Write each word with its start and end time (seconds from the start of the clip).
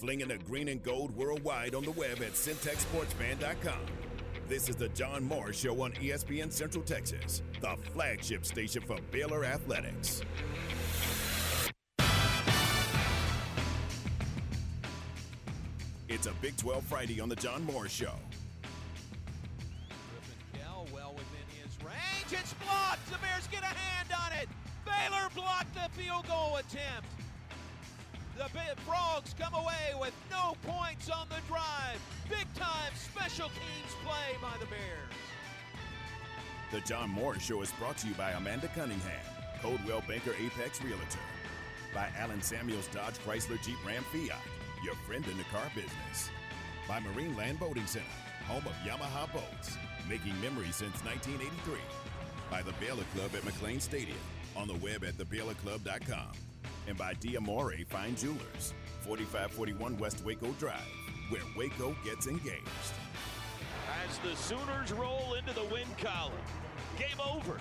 flinging 0.00 0.28
the 0.28 0.38
green 0.38 0.68
and 0.68 0.82
gold 0.82 1.14
worldwide 1.14 1.74
on 1.74 1.84
the 1.84 1.90
web 1.90 2.22
at 2.22 2.32
syntechsportsfan.com. 2.32 3.80
This 4.48 4.70
is 4.70 4.76
the 4.76 4.88
John 4.88 5.22
Morris 5.22 5.60
Show 5.60 5.82
on 5.82 5.92
ESPN 5.92 6.50
Central 6.50 6.82
Texas, 6.82 7.42
the 7.60 7.76
flagship 7.92 8.46
station 8.46 8.82
for 8.82 8.96
Baylor 9.10 9.44
Athletics. 9.44 10.22
It's 16.08 16.26
a 16.26 16.32
Big 16.40 16.56
12 16.56 16.82
Friday 16.84 17.20
on 17.20 17.28
the 17.28 17.36
John 17.36 17.62
Morris 17.64 17.92
Show. 17.92 18.14
Kell 20.54 20.86
well 20.94 21.12
within 21.12 21.62
his 21.62 21.76
range. 21.84 22.32
It's 22.32 22.54
blocked. 22.54 23.06
The 23.12 23.18
Bears 23.18 23.46
get 23.48 23.62
a 23.62 23.66
hand 23.66 24.08
on 24.18 24.32
it. 24.32 24.48
Baylor 24.86 25.28
blocked 25.34 25.74
the 25.74 25.88
field 26.00 26.26
goal 26.26 26.56
attempt. 26.56 27.06
Frogs 28.86 29.34
come 29.38 29.54
away 29.54 29.94
with 30.00 30.12
no 30.30 30.56
points 30.66 31.08
on 31.10 31.28
the 31.28 31.40
drive. 31.46 32.00
Big 32.28 32.52
time 32.54 32.92
special 32.94 33.48
teams 33.48 33.94
play 34.04 34.36
by 34.42 34.56
the 34.58 34.66
Bears. 34.66 35.10
The 36.72 36.80
John 36.80 37.10
Morris 37.10 37.42
Show 37.42 37.62
is 37.62 37.70
brought 37.72 37.98
to 37.98 38.08
you 38.08 38.14
by 38.14 38.30
Amanda 38.32 38.68
Cunningham, 38.68 39.24
Coldwell 39.60 40.02
Banker 40.08 40.34
Apex 40.40 40.82
Realtor, 40.82 41.18
by 41.94 42.08
Allen 42.18 42.42
Samuels 42.42 42.88
Dodge 42.88 43.18
Chrysler 43.26 43.62
Jeep 43.62 43.76
Ram 43.86 44.04
Fiat, 44.12 44.40
your 44.84 44.94
friend 45.06 45.24
in 45.28 45.36
the 45.36 45.44
car 45.44 45.70
business, 45.74 46.30
by 46.88 47.00
Marine 47.00 47.36
Land 47.36 47.60
Boating 47.60 47.86
Center, 47.86 48.06
home 48.46 48.64
of 48.66 48.72
Yamaha 48.84 49.32
boats, 49.32 49.76
making 50.08 50.40
memories 50.40 50.76
since 50.76 51.04
1983, 51.04 51.74
by 52.50 52.62
the 52.62 52.72
Baylor 52.80 53.04
Club 53.14 53.30
at 53.34 53.42
McLane 53.42 53.80
Stadium, 53.80 54.18
on 54.56 54.66
the 54.66 54.74
web 54.74 55.04
at 55.04 55.14
thebaylorclub.com, 55.14 56.32
and 56.90 56.98
by 56.98 57.14
Diamore 57.14 57.86
Fine 57.86 58.16
Jewelers, 58.16 58.74
4541 59.06 59.96
West 59.98 60.24
Waco 60.24 60.50
Drive, 60.58 60.74
where 61.28 61.42
Waco 61.56 61.94
gets 62.04 62.26
engaged. 62.26 62.66
As 64.04 64.18
the 64.18 64.34
Sooners 64.34 64.92
roll 64.92 65.34
into 65.38 65.54
the 65.54 65.64
win 65.72 65.86
column, 66.02 66.34
game 66.98 67.20
over. 67.22 67.58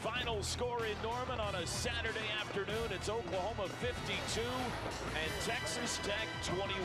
Final 0.00 0.40
score 0.44 0.86
in 0.86 0.94
Norman 1.02 1.40
on 1.40 1.56
a 1.56 1.66
Saturday 1.66 2.30
afternoon. 2.40 2.94
It's 2.94 3.08
Oklahoma 3.08 3.68
52 3.82 4.40
and 4.40 5.30
Texas 5.44 5.98
Tech 6.04 6.28
21. 6.46 6.78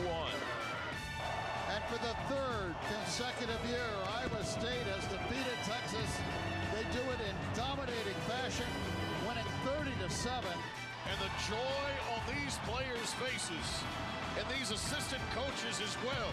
And 1.70 1.84
for 1.84 2.02
the 2.02 2.14
third 2.34 2.74
consecutive 2.90 3.62
year, 3.70 3.90
Iowa 4.18 4.42
State 4.42 4.86
has 4.90 5.06
defeated 5.06 5.58
Texas. 5.62 6.10
They 6.74 6.82
do 6.90 7.04
it 7.14 7.20
in 7.22 7.36
dominating 7.54 8.18
fashion, 8.26 8.66
winning 9.28 9.46
30 9.62 9.92
to 10.02 10.10
7. 10.10 10.42
And 11.10 11.18
the 11.20 11.32
joy 11.48 11.88
on 12.14 12.20
these 12.32 12.56
players' 12.64 13.12
faces 13.20 13.68
and 14.38 14.44
these 14.48 14.70
assistant 14.70 15.22
coaches 15.34 15.80
as 15.80 15.94
well. 16.02 16.32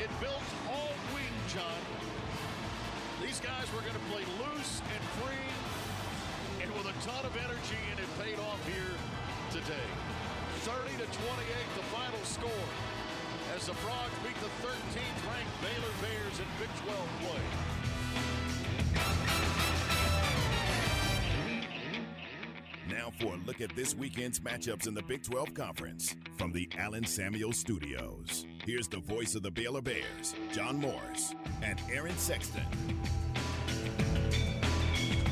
It 0.00 0.10
built 0.20 0.48
all 0.72 0.94
week, 1.14 1.34
John. 1.52 1.82
These 3.22 3.40
guys 3.40 3.70
were 3.72 3.80
going 3.80 3.94
to 3.94 4.06
play 4.10 4.24
loose 4.42 4.82
and 4.82 5.02
free 5.22 5.48
and 6.62 6.72
with 6.74 6.88
a 6.88 6.96
ton 7.06 7.24
of 7.24 7.36
energy, 7.36 7.78
and 7.92 8.00
it 8.00 8.10
paid 8.18 8.38
off 8.40 8.60
here 8.66 8.96
today. 9.52 9.88
30 10.64 10.96
to 10.96 11.06
28, 11.06 11.12
the 11.76 11.86
final 11.92 12.24
score 12.24 12.68
as 13.54 13.66
the 13.66 13.74
Frogs 13.74 14.18
beat 14.24 14.34
the 14.40 14.50
13th 14.66 15.20
ranked 15.30 15.54
Baylor 15.62 15.94
Bears 16.00 16.40
in 16.40 16.46
Big 16.58 16.72
12 16.82 16.98
play. 17.20 17.44
Now 22.94 23.10
for 23.18 23.34
a 23.34 23.38
look 23.38 23.60
at 23.60 23.74
this 23.74 23.92
weekend's 23.92 24.38
matchups 24.38 24.86
in 24.86 24.94
the 24.94 25.02
Big 25.02 25.24
12 25.24 25.52
Conference 25.52 26.14
from 26.38 26.52
the 26.52 26.68
Allen 26.78 27.04
Samuel 27.04 27.52
Studios. 27.52 28.46
Here's 28.64 28.86
the 28.86 29.00
voice 29.00 29.34
of 29.34 29.42
the 29.42 29.50
Baylor 29.50 29.82
Bears, 29.82 30.32
John 30.52 30.76
Morris, 30.76 31.34
and 31.60 31.80
Aaron 31.90 32.16
Sexton. 32.16 32.62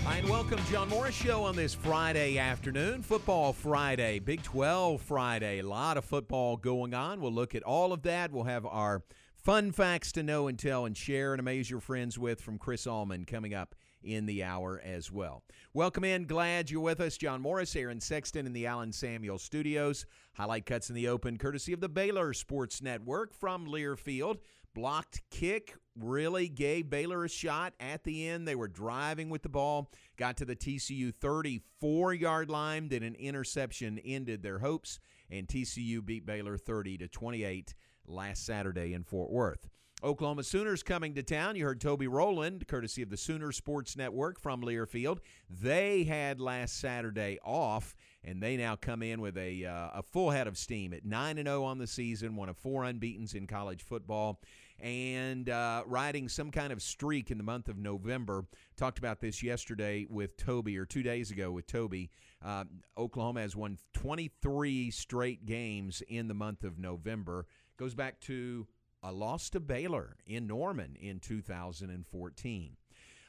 Hi, 0.05 0.17
and 0.17 0.28
welcome, 0.28 0.59
John 0.72 0.89
Morris 0.89 1.15
Show 1.15 1.45
on 1.45 1.55
this 1.55 1.72
Friday 1.72 2.37
afternoon. 2.37 3.01
Football 3.01 3.53
Friday, 3.53 4.19
Big 4.19 4.43
12 4.43 5.01
Friday. 5.01 5.61
A 5.61 5.62
lot 5.62 5.97
of 5.97 6.05
football 6.05 6.56
going 6.56 6.95
on. 6.95 7.21
We'll 7.21 7.33
look 7.33 7.55
at 7.55 7.62
all 7.62 7.93
of 7.93 8.03
that. 8.03 8.33
We'll 8.33 8.43
have 8.45 8.67
our 8.67 9.05
fun 9.37 9.71
facts 9.71 10.11
to 10.12 10.25
know 10.25 10.49
and 10.49 10.59
tell 10.59 10.84
and 10.84 10.97
share 10.97 11.33
and 11.33 11.39
amaze 11.39 11.71
your 11.71 11.81
friends 11.81 12.19
with 12.19 12.41
from 12.41 12.59
Chris 12.59 12.89
Allman 12.89 13.25
coming 13.25 13.55
up 13.55 13.77
in 14.03 14.27
the 14.27 14.43
hour 14.43 14.81
as 14.85 15.11
well. 15.11 15.43
Welcome 15.75 16.05
in. 16.05 16.27
Glad 16.27 16.71
you're 16.71 16.81
with 16.81 17.01
us. 17.01 17.17
John 17.17 17.41
Morris, 17.41 17.75
Aaron 17.77 18.01
Sexton 18.01 18.47
in 18.47 18.53
the 18.53 18.67
Allen 18.67 18.93
Samuel 18.93 19.39
studios. 19.39 20.07
Highlight 20.35 20.67
cuts 20.67 20.89
in 20.89 20.95
the 20.95 21.09
open, 21.09 21.39
courtesy 21.39 21.73
of 21.73 21.81
the 21.81 21.89
Baylor 21.89 22.33
Sports 22.33 22.83
Network 22.83 23.35
from 23.35 23.67
Learfield. 23.67 24.39
Blocked 24.75 25.21
kick 25.31 25.77
really 25.99 26.49
gave 26.49 26.89
Baylor 26.89 27.25
a 27.25 27.29
shot 27.29 27.75
at 27.79 28.05
the 28.05 28.27
end. 28.29 28.49
They 28.49 28.55
were 28.55 28.69
driving 28.69 29.29
with 29.29 29.43
the 29.43 29.49
ball, 29.49 29.91
got 30.17 30.39
to 30.39 30.45
the 30.45 30.57
TCU 30.57 31.15
34 31.15 32.15
yard 32.15 32.51
line, 32.51 32.89
then 32.89 33.03
an 33.03 33.15
interception 33.17 33.99
ended 33.99 34.43
their 34.43 34.61
hopes, 34.61 34.99
and 35.31 35.47
TCU 35.47 36.05
beat 36.05 36.25
Baylor 36.25 36.57
30 36.57 36.99
to 36.99 37.09
28 37.09 37.75
last 38.07 38.47
Saturday 38.47 38.95
in 38.95 39.05
Fort 39.05 39.31
Worth. 39.31 39.69
Oklahoma 40.05 40.43
Sooners 40.43 40.83
coming 40.83 41.15
to 41.15 41.23
town. 41.23 41.55
You 41.55 41.65
heard 41.65 41.81
Toby 41.81 42.09
Rowland, 42.09 42.67
courtesy 42.67 43.03
of 43.03 43.11
the 43.11 43.17
Sooner 43.17 43.53
Sports 43.53 43.97
Network 43.97 44.41
from 44.41 44.61
Learfield. 44.61 45.19
They 45.49 46.03
had 46.03 46.41
last 46.41 46.81
Saturday 46.81 47.39
off, 47.45 47.95
and 48.25 48.43
they 48.43 48.57
now 48.57 48.75
come 48.75 49.05
in 49.05 49.21
with 49.21 49.39
a 49.39 49.65
uh, 49.65 49.91
a 49.95 50.03
full 50.03 50.31
head 50.31 50.49
of 50.49 50.59
steam 50.59 50.93
at 50.93 51.05
nine 51.05 51.39
and 51.39 51.47
zero 51.47 51.63
on 51.63 51.79
the 51.79 51.87
season, 51.87 52.35
one 52.35 52.49
of 52.49 52.57
four 52.57 52.83
unbeaten's 52.83 53.35
in 53.35 53.47
college 53.47 53.85
football, 53.85 54.41
and 54.81 55.49
uh, 55.49 55.85
riding 55.87 56.29
some 56.29 56.51
kind 56.51 56.73
of 56.73 56.83
streak 56.83 57.31
in 57.31 57.39
the 57.39 57.45
month 57.45 57.69
of 57.69 57.79
November. 57.79 58.45
Talked 58.77 58.99
about 58.99 59.21
this 59.21 59.41
yesterday 59.41 60.05
with 60.11 60.37
Toby, 60.37 60.77
or 60.79 60.84
two 60.84 61.05
days 61.05 61.31
ago 61.31 61.53
with 61.53 61.69
Toby. 61.69 62.11
Uh, 62.45 62.65
Oklahoma 62.99 63.43
has 63.43 63.55
won 63.55 63.79
23 63.93 64.91
straight 64.91 65.47
games 65.47 66.03
in 66.09 66.27
the 66.27 66.34
month 66.34 66.65
of 66.65 66.77
November. 66.81 67.47
Goes 67.77 67.95
back 67.95 68.19
to 68.23 68.67
a 69.03 69.13
loss 69.13 69.51
to 69.51 69.61
Baylor 69.61 70.17
in 70.27 70.47
Norman 70.47 70.97
in 71.01 71.19
2014. 71.21 72.77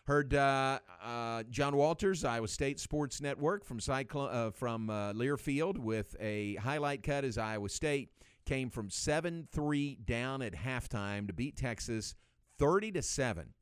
Heard 0.06 0.34
uh, 0.34 0.80
uh, 1.02 1.44
John 1.50 1.78
Walters, 1.78 2.26
Iowa 2.26 2.50
State 2.50 2.80
Sports 2.80 3.22
Network 3.22 3.64
from 3.64 3.80
Cyclo- 3.80 4.34
uh, 4.34 4.52
from 4.52 4.90
uh, 4.90 5.14
Learfield 5.14 5.78
with 5.78 6.16
a 6.20 6.56
highlight 6.56 7.04
cut 7.04 7.24
as 7.24 7.38
Iowa 7.38 7.70
State 7.70 8.10
came 8.46 8.70
from 8.70 8.90
7-3 8.90 10.06
down 10.06 10.42
at 10.42 10.54
halftime 10.54 11.28
to 11.28 11.34
beat 11.34 11.56
Texas 11.56 12.16
30 12.60 12.92
to 12.92 13.02
7. 13.02 13.54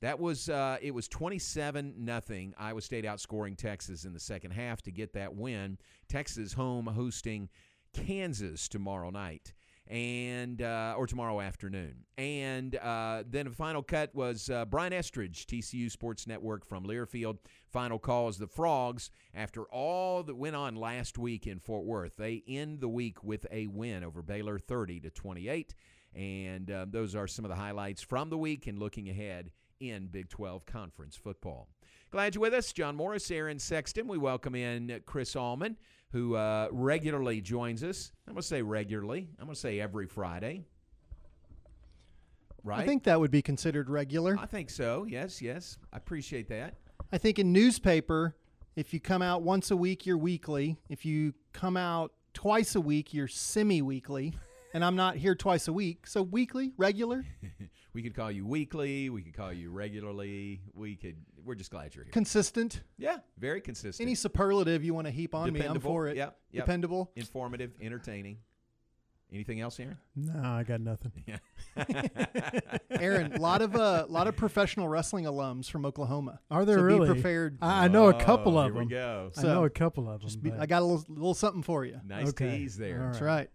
That 0.00 0.18
was 0.18 0.48
uh, 0.48 0.78
it 0.80 0.92
was 0.94 1.06
27 1.08 1.94
nothing. 1.98 2.54
Iowa 2.58 2.80
State 2.80 3.04
outscoring 3.04 3.56
Texas 3.56 4.04
in 4.04 4.14
the 4.14 4.18
second 4.18 4.52
half 4.52 4.82
to 4.82 4.90
get 4.90 5.12
that 5.12 5.36
win. 5.36 5.78
Texas 6.08 6.54
home 6.54 6.86
hosting 6.86 7.50
Kansas 7.92 8.66
tomorrow 8.66 9.10
night 9.10 9.52
and 9.92 10.62
uh, 10.62 10.94
or 10.96 11.06
tomorrow 11.06 11.38
afternoon. 11.42 11.94
And 12.16 12.74
uh, 12.76 13.24
then 13.28 13.46
a 13.46 13.50
final 13.50 13.82
cut 13.82 14.14
was 14.14 14.48
uh, 14.48 14.64
Brian 14.64 14.94
Estridge, 14.94 15.46
TCU 15.46 15.90
Sports 15.90 16.26
Network 16.26 16.64
from 16.64 16.84
Learfield. 16.84 17.36
Final 17.70 17.98
call 17.98 18.28
is 18.30 18.38
the 18.38 18.46
Frogs. 18.46 19.10
After 19.34 19.64
all 19.64 20.22
that 20.22 20.34
went 20.34 20.56
on 20.56 20.76
last 20.76 21.18
week 21.18 21.46
in 21.46 21.58
Fort 21.58 21.84
Worth, 21.84 22.16
they 22.16 22.42
end 22.48 22.80
the 22.80 22.88
week 22.88 23.22
with 23.22 23.46
a 23.52 23.66
win 23.66 24.02
over 24.02 24.22
Baylor, 24.22 24.58
30 24.58 25.00
to 25.00 25.10
28. 25.10 25.74
And 26.14 26.70
uh, 26.70 26.86
those 26.88 27.14
are 27.14 27.26
some 27.26 27.44
of 27.44 27.50
the 27.50 27.56
highlights 27.56 28.00
from 28.00 28.30
the 28.30 28.38
week 28.38 28.66
and 28.66 28.78
looking 28.78 29.10
ahead 29.10 29.50
in 29.78 30.06
Big 30.06 30.30
12 30.30 30.64
Conference 30.64 31.16
football. 31.16 31.68
Glad 32.10 32.34
you're 32.34 32.42
with 32.42 32.54
us, 32.54 32.72
John 32.72 32.96
Morris, 32.96 33.30
Aaron 33.30 33.58
Sexton. 33.58 34.08
We 34.08 34.16
welcome 34.16 34.54
in 34.54 35.02
Chris 35.04 35.36
Allman 35.36 35.76
who 36.12 36.36
uh, 36.36 36.68
regularly 36.70 37.40
joins 37.40 37.82
us. 37.82 38.12
I'm 38.28 38.34
going 38.34 38.42
to 38.42 38.46
say 38.46 38.62
regularly. 38.62 39.28
I'm 39.38 39.46
going 39.46 39.54
to 39.54 39.60
say 39.60 39.80
every 39.80 40.06
Friday. 40.06 40.66
Right? 42.62 42.80
I 42.80 42.86
think 42.86 43.04
that 43.04 43.18
would 43.18 43.30
be 43.30 43.42
considered 43.42 43.90
regular. 43.90 44.36
I 44.38 44.46
think 44.46 44.70
so. 44.70 45.04
Yes, 45.08 45.42
yes. 45.42 45.78
I 45.92 45.96
appreciate 45.96 46.48
that. 46.48 46.74
I 47.12 47.18
think 47.18 47.38
in 47.38 47.52
newspaper, 47.52 48.36
if 48.76 48.94
you 48.94 49.00
come 49.00 49.22
out 49.22 49.42
once 49.42 49.70
a 49.70 49.76
week, 49.76 50.06
you're 50.06 50.18
weekly. 50.18 50.76
If 50.88 51.04
you 51.04 51.34
come 51.52 51.76
out 51.76 52.12
twice 52.34 52.74
a 52.74 52.80
week, 52.80 53.12
you're 53.12 53.28
semi-weekly. 53.28 54.34
and 54.72 54.84
I'm 54.84 54.96
not 54.96 55.16
here 55.16 55.34
twice 55.34 55.68
a 55.68 55.72
week, 55.72 56.06
so 56.06 56.22
weekly, 56.22 56.72
regular. 56.76 57.24
we 57.92 58.02
could 58.02 58.14
call 58.14 58.30
you 58.30 58.46
weekly. 58.46 59.10
We 59.10 59.22
could 59.22 59.34
call 59.34 59.52
you 59.52 59.70
regularly. 59.70 60.60
We 60.74 60.96
could. 60.96 61.16
We're 61.44 61.54
just 61.56 61.70
glad 61.70 61.94
you're 61.94 62.04
here. 62.04 62.12
Consistent. 62.12 62.82
Yeah, 62.98 63.18
very 63.38 63.60
consistent. 63.60 64.06
Any 64.06 64.14
superlative 64.14 64.84
you 64.84 64.94
want 64.94 65.06
to 65.06 65.10
heap 65.12 65.34
on 65.34 65.52
Dependable. 65.52 65.74
me, 65.74 65.76
I'm 65.76 65.80
for 65.80 66.08
it. 66.08 66.16
Yep, 66.16 66.36
yep. 66.52 66.64
Dependable. 66.64 67.10
Informative, 67.16 67.72
entertaining. 67.80 68.38
Anything 69.34 69.62
else, 69.62 69.80
Aaron? 69.80 69.96
No, 70.14 70.42
I 70.44 70.62
got 70.62 70.82
nothing. 70.82 71.12
Yeah. 71.26 71.38
Aaron, 72.90 73.32
a 73.32 73.40
lot 73.40 73.62
of 73.62 73.74
uh, 73.74 74.04
lot 74.08 74.26
of 74.26 74.36
professional 74.36 74.88
wrestling 74.88 75.24
alums 75.24 75.70
from 75.70 75.86
Oklahoma. 75.86 76.38
Are 76.50 76.66
there 76.66 76.76
so 76.76 76.82
really? 76.82 77.08
Be 77.08 77.14
prepared. 77.14 77.56
I, 77.62 77.86
I 77.86 77.88
know 77.88 78.08
a 78.08 78.14
couple 78.20 78.58
Oh, 78.58 78.60
of 78.60 78.64
here 78.66 78.72
them. 78.74 78.84
we 78.88 78.90
go. 78.90 79.30
I 79.38 79.42
know 79.42 79.64
a 79.64 79.70
couple 79.70 80.10
of 80.10 80.20
them. 80.20 80.40
Be, 80.40 80.52
I 80.52 80.66
got 80.66 80.82
a 80.82 80.84
little, 80.84 81.04
little 81.08 81.32
something 81.34 81.62
for 81.62 81.84
you. 81.86 81.98
Nice 82.06 82.28
Okay. 82.28 82.58
tease 82.58 82.76
there. 82.76 83.00
All 83.00 83.06
That's 83.06 83.22
right. 83.22 83.48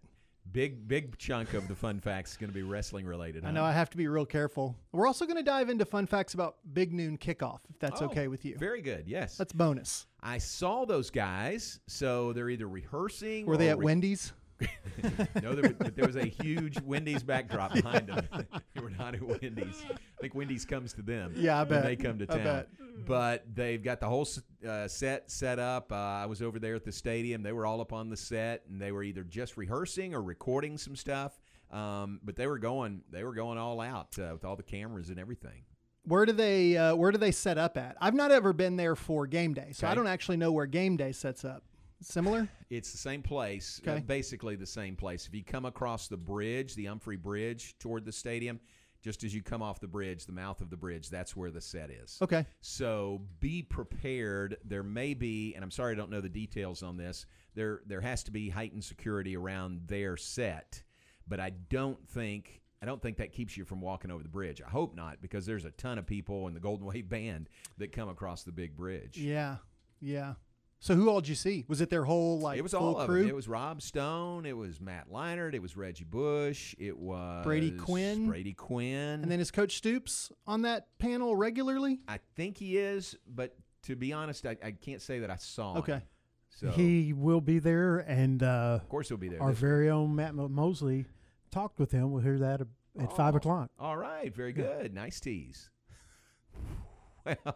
Big 0.52 0.88
big 0.88 1.18
chunk 1.18 1.54
of 1.54 1.68
the 1.68 1.76
fun 1.76 2.00
facts 2.00 2.32
is 2.32 2.38
going 2.38 2.50
to 2.50 2.54
be 2.54 2.64
wrestling 2.64 3.06
related. 3.06 3.46
I 3.46 3.52
know 3.52 3.64
I 3.64 3.72
have 3.74 3.90
to 3.92 3.98
be 3.98 4.08
real 4.08 4.26
careful. 4.26 4.76
We're 4.92 5.06
also 5.08 5.26
going 5.26 5.38
to 5.38 5.44
dive 5.44 5.70
into 5.70 5.86
fun 5.86 6.08
facts 6.08 6.34
about 6.34 6.56
Big 6.74 6.94
Noon 6.94 7.18
Kickoff, 7.18 7.60
if 7.70 7.78
that's 7.80 8.02
Oh, 8.02 8.06
okay 8.06 8.28
with 8.28 8.46
you. 8.46 8.56
Very 8.58 8.82
good. 8.82 9.08
Yes. 9.08 9.38
That's 9.38 9.54
bonus. 9.54 10.08
I 10.22 10.38
saw 10.40 10.86
those 10.86 11.10
guys, 11.12 11.80
so 11.88 12.34
they're 12.34 12.50
either 12.50 12.68
rehearsing. 12.68 13.46
Were 13.46 13.58
they 13.58 13.70
at 13.70 13.78
re- 13.78 13.86
Wendy's? 13.86 14.34
no, 15.42 15.54
there, 15.54 15.64
was- 15.64 15.74
but 15.78 15.96
there 15.96 16.06
was 16.08 16.16
a 16.16 16.26
huge 16.26 16.82
Wendy's 16.82 17.24
backdrop 17.24 17.74
behind 17.74 18.08
them. 18.08 18.28
they 18.74 18.82
were 18.82 18.90
not 18.90 19.14
at 19.16 19.22
Wendy's. 19.22 19.84
I 19.92 20.22
think 20.22 20.34
Wendy's 20.36 20.66
comes 20.66 20.94
to 20.94 21.02
them. 21.02 21.34
Yeah, 21.36 21.58
I 21.60 21.64
when 21.64 21.70
bet. 21.70 21.84
they 21.84 21.96
come 21.96 22.18
to 22.20 22.26
town. 22.26 22.66
But 23.06 23.46
they've 23.54 23.82
got 23.84 24.00
the 24.00 24.08
whole 24.08 24.28
uh, 24.68 24.88
set 24.88 25.30
set 25.30 25.60
up. 25.60 25.92
Uh, 25.92 25.96
I 25.96 26.26
was 26.26 26.42
over 26.42 26.58
there 26.60 26.76
at 26.76 26.84
the 26.84 26.92
stadium. 26.92 27.44
They 27.44 27.52
were 27.52 27.66
all 27.66 27.80
up 27.82 27.94
on 27.94 28.10
the 28.10 28.18
set, 28.18 28.64
and 28.70 28.82
they 28.82 28.92
were 28.92 29.04
either 29.04 29.24
just 29.24 29.56
rehearsing 29.58 30.14
or 30.16 30.22
recording 30.22 30.78
some 30.78 30.96
stuff. 30.96 31.40
Um, 31.72 32.20
but 32.24 32.36
they 32.36 32.48
were 32.48 32.58
going. 32.60 33.02
They 33.12 33.24
were 33.24 33.34
going 33.36 33.58
all 33.60 33.80
out 33.82 34.18
uh, 34.20 34.30
with 34.34 34.44
all 34.46 34.56
the 34.56 34.64
cameras 34.64 35.10
and 35.10 35.20
everything. 35.20 35.64
Where 36.06 36.26
do 36.26 36.32
they 36.32 36.76
uh, 36.76 36.96
Where 36.96 37.12
do 37.12 37.18
they 37.18 37.32
set 37.32 37.58
up 37.58 37.78
at? 37.78 37.98
I've 38.02 38.14
not 38.16 38.32
ever 38.32 38.52
been 38.54 38.78
there 38.78 38.96
for 38.96 39.28
game 39.28 39.54
day, 39.54 39.72
so 39.74 39.86
I 39.88 39.94
don't 39.94 40.08
actually 40.08 40.38
know 40.38 40.52
where 40.52 40.66
game 40.66 40.98
day 40.98 41.12
sets 41.12 41.46
up. 41.46 41.64
Similar? 42.02 42.48
It's 42.70 42.92
the 42.92 42.98
same 42.98 43.22
place, 43.22 43.82
uh, 43.88 44.00
basically 44.00 44.56
the 44.56 44.66
same 44.66 44.96
place. 44.96 45.26
If 45.28 45.34
you 45.34 45.44
come 45.44 45.66
across 45.66 46.08
the 46.08 46.18
bridge, 46.18 46.76
the 46.76 46.86
Humphrey 46.86 47.18
Bridge 47.18 47.76
toward 47.80 48.06
the 48.06 48.12
stadium, 48.12 48.60
just 49.02 49.24
as 49.24 49.34
you 49.34 49.42
come 49.42 49.62
off 49.62 49.80
the 49.80 49.88
bridge, 49.88 50.26
the 50.26 50.32
mouth 50.32 50.62
of 50.62 50.70
the 50.70 50.78
bridge, 50.78 51.10
that's 51.10 51.36
where 51.36 51.50
the 51.50 51.62
set 51.62 51.90
is. 51.90 52.18
Okay. 52.22 52.46
So 52.62 53.22
be 53.40 53.64
prepared. 53.64 54.58
There 54.66 54.84
may 54.84 55.14
be, 55.14 55.54
and 55.56 55.64
I'm 55.64 55.72
sorry 55.72 55.94
I 55.94 55.96
don't 55.96 56.12
know 56.12 56.22
the 56.22 56.30
details 56.30 56.84
on 56.84 56.98
this. 56.98 57.26
There 57.56 57.82
there 57.86 58.02
has 58.02 58.24
to 58.26 58.32
be 58.32 58.50
heightened 58.50 58.84
security 58.84 59.36
around 59.36 59.82
their 59.88 60.18
set, 60.18 60.84
but 61.28 61.40
I 61.40 61.52
don't 61.70 62.08
think 62.10 62.62
I 62.82 62.86
don't 62.86 63.02
think 63.02 63.18
that 63.18 63.32
keeps 63.32 63.58
you 63.58 63.66
from 63.66 63.82
walking 63.82 64.12
over 64.12 64.22
the 64.22 64.30
bridge. 64.30 64.62
I 64.66 64.70
hope 64.70 64.96
not, 64.96 65.22
because 65.22 65.46
there's 65.46 65.66
a 65.66 65.72
ton 65.72 65.98
of 65.98 66.06
people 66.06 66.48
in 66.48 66.54
the 66.54 66.60
Golden 66.60 66.86
Wave 66.94 67.10
Band 67.10 67.50
that 67.78 67.92
come 67.92 68.10
across 68.10 68.44
the 68.44 68.52
big 68.52 68.76
bridge. 68.76 69.18
Yeah, 69.18 69.58
yeah. 70.00 70.34
So 70.80 70.94
who 70.94 71.10
all 71.10 71.22
did 71.22 71.30
you 71.30 71.36
see? 71.36 71.66
Was 71.68 71.82
it 71.82 71.90
their 71.90 72.04
whole 72.04 72.40
like 72.40 72.58
it 72.60 72.62
was 72.62 72.74
full 72.74 72.96
all 72.96 73.00
of 73.00 73.08
crew? 73.10 73.22
them. 73.22 73.30
It 73.30 73.36
was 73.36 73.48
Rob 73.48 73.82
Stone. 73.82 74.46
It 74.46 74.56
was 74.56 74.80
Matt 74.80 75.10
Leinart. 75.12 75.54
It 75.56 75.62
was 75.62 75.76
Reggie 75.76 76.04
Bush. 76.04 76.76
It 76.78 76.98
was 76.98 77.44
Brady 77.44 77.72
Quinn. 77.72 78.28
Brady 78.28 78.54
Quinn. 78.54 79.22
and 79.24 79.32
then 79.32 79.40
is 79.40 79.50
Coach 79.50 79.76
Stoops 79.78 80.32
on 80.46 80.62
that 80.62 80.88
panel 81.00 81.36
regularly? 81.36 82.00
I 82.08 82.20
think 82.36 82.58
he 82.58 82.78
is, 82.78 83.16
but 83.28 83.56
to 83.84 83.96
be 83.96 84.14
honest, 84.14 84.46
I, 84.46 84.56
I 84.64 84.72
can't 84.72 85.02
say 85.02 85.20
that 85.20 85.32
I 85.32 85.38
saw 85.38 85.72
him. 85.74 85.78
Okay. 85.80 86.02
So 86.50 86.70
He 86.70 87.12
will 87.14 87.42
be 87.42 87.60
there, 87.60 87.98
and 88.00 88.42
uh, 88.44 88.80
of 88.82 88.88
course 88.90 89.08
he'll 89.10 89.18
be 89.18 89.30
there. 89.30 89.42
our 89.42 89.50
This- 89.52 89.60
very 89.60 89.90
own 89.90 90.16
Matt 90.16 90.34
Mosley 90.36 91.06
talked 91.52 91.80
with 91.80 91.92
him. 91.92 92.12
We'll 92.12 92.24
hear 92.24 92.40
that 92.40 92.62
at 92.62 92.68
at 93.00 93.16
five 93.16 93.36
Oh, 93.36 93.38
o'clock. 93.38 93.70
All 93.80 93.96
right, 93.98 94.34
very 94.36 94.54
good. 94.54 94.94
Nice 94.94 95.20
tease. 95.20 95.70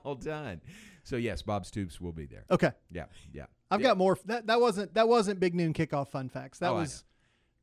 Well 0.04 0.16
done. 0.16 0.62
So 1.04 1.16
yes, 1.16 1.42
Bob 1.42 1.66
Stoops 1.66 2.00
will 2.00 2.12
be 2.12 2.26
there. 2.26 2.46
Okay. 2.52 2.72
Yeah, 2.92 3.06
yeah. 3.34 3.46
I've 3.70 3.82
Yeah, 3.82 3.88
got 3.90 3.98
more. 3.98 4.18
That 4.26 4.48
that 4.48 4.60
wasn't 4.60 4.94
that 4.94 5.08
wasn't 5.08 5.40
big 5.40 5.56
noon 5.56 5.74
kickoff 5.74 6.10
fun 6.10 6.30
facts. 6.30 6.60
That 6.60 6.72
Oh, 6.72 6.76
was 6.76 7.04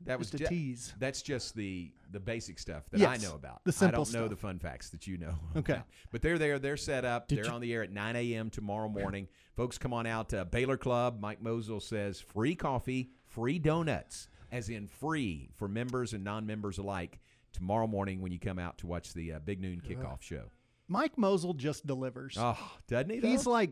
that 0.04 0.18
was 0.18 0.30
just 0.30 0.42
a 0.42 0.44
ju- 0.44 0.48
tease. 0.48 0.94
That's 0.98 1.22
just 1.22 1.54
the 1.54 1.92
the 2.10 2.20
basic 2.20 2.58
stuff 2.58 2.88
that 2.90 3.06
I 3.06 3.16
know 3.18 3.34
about. 3.34 3.62
the 3.64 3.72
simple 3.72 4.00
I 4.02 4.04
don't 4.04 4.12
know 4.14 4.20
stuff. 4.20 4.30
the 4.30 4.36
fun 4.36 4.58
facts 4.58 4.90
that 4.90 5.06
you 5.06 5.18
know. 5.18 5.34
Okay. 5.56 5.74
about. 5.74 5.86
but 6.10 6.22
they're 6.22 6.38
there. 6.38 6.58
They're 6.58 6.76
set 6.76 7.04
up. 7.04 7.28
Did 7.28 7.38
they're 7.38 7.44
you- 7.46 7.50
on 7.52 7.60
the 7.60 7.72
air 7.72 7.82
at 7.82 7.92
9 7.92 8.16
a.m. 8.16 8.48
tomorrow 8.50 8.88
morning. 8.88 9.28
Folks, 9.56 9.76
come 9.76 9.92
on 9.92 10.06
out 10.06 10.28
to 10.30 10.44
Baylor 10.44 10.76
Club. 10.76 11.18
Mike 11.20 11.42
Mosel 11.42 11.80
says 11.80 12.20
free 12.20 12.54
coffee, 12.54 13.10
free 13.26 13.58
donuts, 13.58 14.28
as 14.52 14.68
in 14.70 14.86
free 14.86 15.48
for 15.56 15.66
members 15.68 16.12
and 16.14 16.22
non-members 16.24 16.78
alike. 16.78 17.18
Tomorrow 17.52 17.86
morning 17.88 18.20
when 18.20 18.30
you 18.30 18.38
come 18.38 18.58
out 18.58 18.78
to 18.78 18.86
watch 18.86 19.14
the 19.14 19.32
uh, 19.32 19.38
Big 19.40 19.60
Noon 19.60 19.80
Kickoff 19.80 20.20
show. 20.22 20.44
Mike 20.88 21.16
Mosel 21.18 21.54
just 21.54 21.86
delivers. 21.86 22.36
Oh, 22.38 22.58
doesn't 22.88 23.10
he? 23.10 23.20
He's 23.20 23.44
though? 23.44 23.50
like 23.50 23.70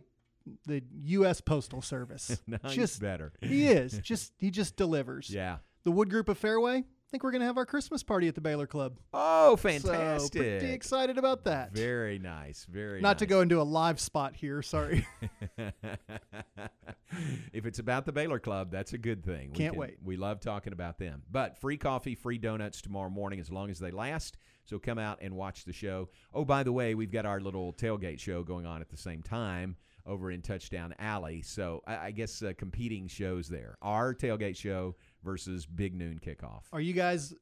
the 0.66 0.82
U.S. 1.04 1.40
Postal 1.40 1.82
Service. 1.82 2.40
No, 2.46 2.58
just 2.68 3.00
better. 3.00 3.32
He 3.40 3.66
is. 3.66 3.98
Just 4.02 4.32
he 4.38 4.50
just 4.50 4.76
delivers. 4.76 5.28
Yeah. 5.30 5.58
The 5.84 5.90
Wood 5.90 6.10
Group 6.10 6.28
of 6.28 6.38
Fairway. 6.38 6.78
I 6.78 7.08
think 7.10 7.22
we're 7.22 7.30
gonna 7.32 7.44
have 7.46 7.56
our 7.56 7.66
Christmas 7.66 8.02
party 8.02 8.26
at 8.28 8.34
the 8.34 8.40
Baylor 8.40 8.66
Club. 8.66 8.98
Oh, 9.14 9.52
So 9.52 9.56
fantastic! 9.56 10.40
pretty 10.42 10.72
excited 10.72 11.18
about 11.18 11.44
that. 11.44 11.72
Very 11.72 12.18
nice. 12.18 12.66
Very 12.68 13.00
Not 13.00 13.18
to 13.20 13.26
go 13.26 13.40
into 13.40 13.60
a 13.60 13.62
live 13.64 14.00
spot 14.00 14.34
here. 14.36 14.60
Sorry. 14.62 15.06
if 17.52 17.64
it's 17.66 17.78
about 17.78 18.06
the 18.06 18.12
Baylor 18.12 18.38
Club, 18.40 18.70
that's 18.70 18.92
a 18.92 18.98
good 18.98 19.24
thing. 19.24 19.50
Can't 19.52 19.72
can- 19.74 19.80
wait. 19.80 19.96
We 20.04 20.16
love 20.16 20.40
talking 20.40 20.72
about 20.72 20.98
them. 20.98 21.22
But 21.30 21.58
free 21.60 21.76
coffee, 21.76 22.14
free 22.14 22.38
donuts 22.38 22.82
tomorrow 22.82 23.10
morning 23.10 23.40
as 23.40 23.50
long 23.50 23.70
as 23.70 23.78
they 23.78 23.90
last. 23.90 24.36
So 24.66 24.78
come 24.78 24.98
out 24.98 25.18
and 25.22 25.34
watch 25.34 25.64
the 25.64 25.72
show. 25.72 26.08
Oh, 26.34 26.44
by 26.44 26.62
the 26.62 26.72
way, 26.72 26.94
we've 26.94 27.10
got 27.12 27.24
our 27.24 27.40
little 27.40 27.72
tailgate 27.72 28.18
show 28.20 28.42
going 28.42 28.66
on 28.66 28.80
at 28.82 28.90
the 28.90 28.96
same 28.96 29.22
time 29.22 29.76
over 30.04 30.30
in 30.30 30.42
Touchdown 30.42 30.94
Alley. 30.98 31.40
So 31.42 31.82
I, 31.86 31.96
I 32.06 32.10
guess 32.10 32.42
uh, 32.42 32.52
competing 32.58 33.06
shows 33.08 33.48
there. 33.48 33.76
Our 33.80 34.14
tailgate 34.14 34.56
show 34.56 34.96
versus 35.24 35.66
Big 35.66 35.94
Noon 35.94 36.18
Kickoff. 36.18 36.62
Are 36.72 36.80
you 36.80 36.92
guys 36.92 37.32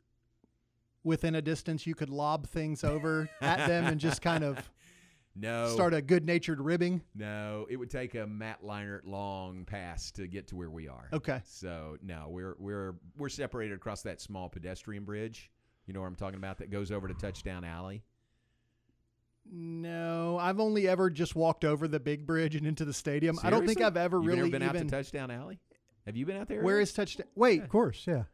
within 1.03 1.35
a 1.35 1.43
distance 1.43 1.87
you 1.87 1.95
could 1.95 2.11
lob 2.11 2.47
things 2.47 2.85
over 2.85 3.29
at 3.41 3.67
them 3.67 3.85
and 3.87 4.01
just 4.01 4.23
kind 4.23 4.45
of 4.45 4.59
No. 5.35 5.69
start 5.69 5.93
a 5.95 6.01
good-natured 6.01 6.61
ribbing? 6.61 7.03
No, 7.15 7.67
it 7.69 7.77
would 7.77 7.91
take 7.91 8.15
a 8.15 8.27
Matt 8.27 8.63
Leinart 8.63 9.03
long 9.05 9.65
pass 9.65 10.11
to 10.13 10.27
get 10.27 10.47
to 10.49 10.57
where 10.57 10.71
we 10.71 10.89
are. 10.89 11.09
Okay. 11.13 11.41
So 11.45 11.97
no, 12.03 12.27
we're 12.31 12.55
we're 12.59 12.95
we're 13.19 13.29
separated 13.29 13.75
across 13.75 14.03
that 14.03 14.21
small 14.21 14.49
pedestrian 14.49 15.05
bridge. 15.05 15.51
You 15.87 15.95
know 15.95 16.01
what 16.01 16.07
I'm 16.07 16.17
talking 16.17 16.39
about? 16.39 16.59
That 16.59 16.71
goes 16.71 16.91
over 16.91 17.09
to 17.09 17.15
Touchdown 17.15 17.65
Alley. 17.65 18.03
No, 19.51 20.39
I've 20.41 20.59
only 20.59 20.89
ever 20.89 21.11
just 21.11 21.37
walked 21.37 21.65
over 21.65 21.87
the 21.87 22.01
big 22.01 22.27
bridge 22.27 22.57
and 22.57 22.67
into 22.67 22.85
the 22.85 22.95
stadium. 22.95 23.39
I 23.43 23.51
don't 23.51 23.67
think 23.67 23.83
I've 23.83 23.97
ever 23.97 24.17
You've 24.17 24.27
really 24.27 24.39
never 24.51 24.51
been 24.51 24.63
out 24.63 24.75
to 24.77 24.85
Touchdown 24.85 25.31
Alley. 25.31 25.59
Have 26.07 26.17
you 26.17 26.25
been 26.27 26.37
out 26.37 26.49
there? 26.49 26.63
Where 26.63 26.81
is 26.81 26.93
touchdown? 26.93 27.27
Wait, 27.35 27.63
Of 27.63 27.69
course, 27.69 28.05
yeah. 28.07 28.25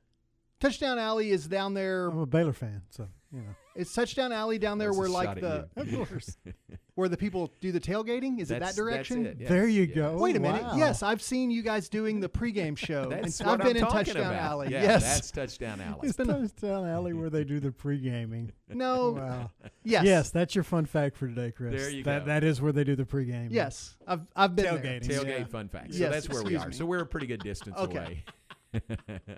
touchdown 0.61 0.99
alley 0.99 1.31
is 1.31 1.47
down 1.47 1.75
there. 1.75 2.08
I'm 2.08 2.19
a 2.19 2.26
Baylor 2.26 2.52
fan, 2.52 2.82
so 2.91 3.08
you 3.32 3.41
know. 3.41 3.55
It's 3.81 3.93
touchdown 3.94 4.32
alley 4.32 4.59
down 4.59 4.79
there 4.79 4.88
That's 4.88 4.97
a 4.99 5.00
where 5.00 5.09
like 5.09 5.29
at 5.31 5.41
the 5.41 5.69
you. 5.85 6.03
Of 6.03 6.09
course. 6.09 6.37
where 6.94 7.09
the 7.09 7.17
people 7.17 7.50
do 7.61 7.73
the 7.73 7.81
tailgating. 7.81 8.41
Is 8.41 8.50
it 8.50 8.55
That's- 8.61 8.77
that 8.77 8.81
direction? 8.82 9.23
That's 9.25 9.41
it. 9.41 9.49
There 9.49 9.67
you 9.67 9.85
yes. 9.85 9.94
go. 9.94 10.17
Wait 10.19 10.37
a 10.37 10.41
minute. 10.41 10.62
Wow. 10.62 10.76
Yes, 10.76 11.02
I've 11.02 11.23
seen 11.23 11.50
you 11.50 11.62
guys 11.62 11.88
doing 11.88 12.21
the 12.21 12.28
pregame 12.28 12.76
show. 12.87 13.07
That's 13.09 13.40
and 13.40 13.49
what 13.49 13.61
I've 13.61 13.66
been 13.66 13.76
I'm 13.78 13.83
in 13.85 13.88
talking 13.90 14.14
touchdown 14.14 14.35
about. 14.35 14.43
alley. 14.50 14.69
Yeah, 14.71 14.83
yes. 14.83 15.02
that's 15.02 15.31
Touchdown 15.31 15.81
Alley. 15.87 16.09
It's 16.09 16.16
Touchdown 16.16 16.87
Alley 16.88 17.12
where 17.14 17.31
they 17.31 17.45
do 17.45 17.59
the 17.61 17.73
pre-gaming. 17.73 18.52
no. 18.69 19.12
Wow. 19.12 19.50
Yes. 19.83 20.05
Yes, 20.05 20.31
that's 20.31 20.55
your 20.55 20.64
fun 20.64 20.85
fact 20.87 21.16
for 21.16 21.26
today, 21.26 21.52
Chris. 21.52 21.81
There 21.81 21.90
you 21.90 22.02
that, 22.05 22.21
go. 22.21 22.26
That 22.26 22.45
is 22.45 22.61
where 22.61 22.73
they 22.73 22.85
do 22.85 22.97
the 22.97 23.07
pre-gaming. 23.07 23.50
Yes. 23.50 23.97
I've 24.07 24.21
I've 24.37 24.55
been 24.55 24.66
Tailgating. 24.66 25.07
there. 25.07 25.21
Tailgate 25.25 25.38
Yeah. 25.38 25.45
fun 25.47 25.69
fact. 25.69 25.95
So 25.95 26.00
Yes, 26.00 26.12
that's 26.12 26.28
where 26.28 26.43
we 26.43 26.55
excuse 26.57 26.62
are. 26.64 26.69
me. 26.69 26.75
So 26.75 26.85
we're 26.87 27.00
a 27.00 27.07
pretty 27.07 27.26
good 27.26 27.40
distance 27.43 27.76
Okay. 27.78 27.97
away. 27.97 28.25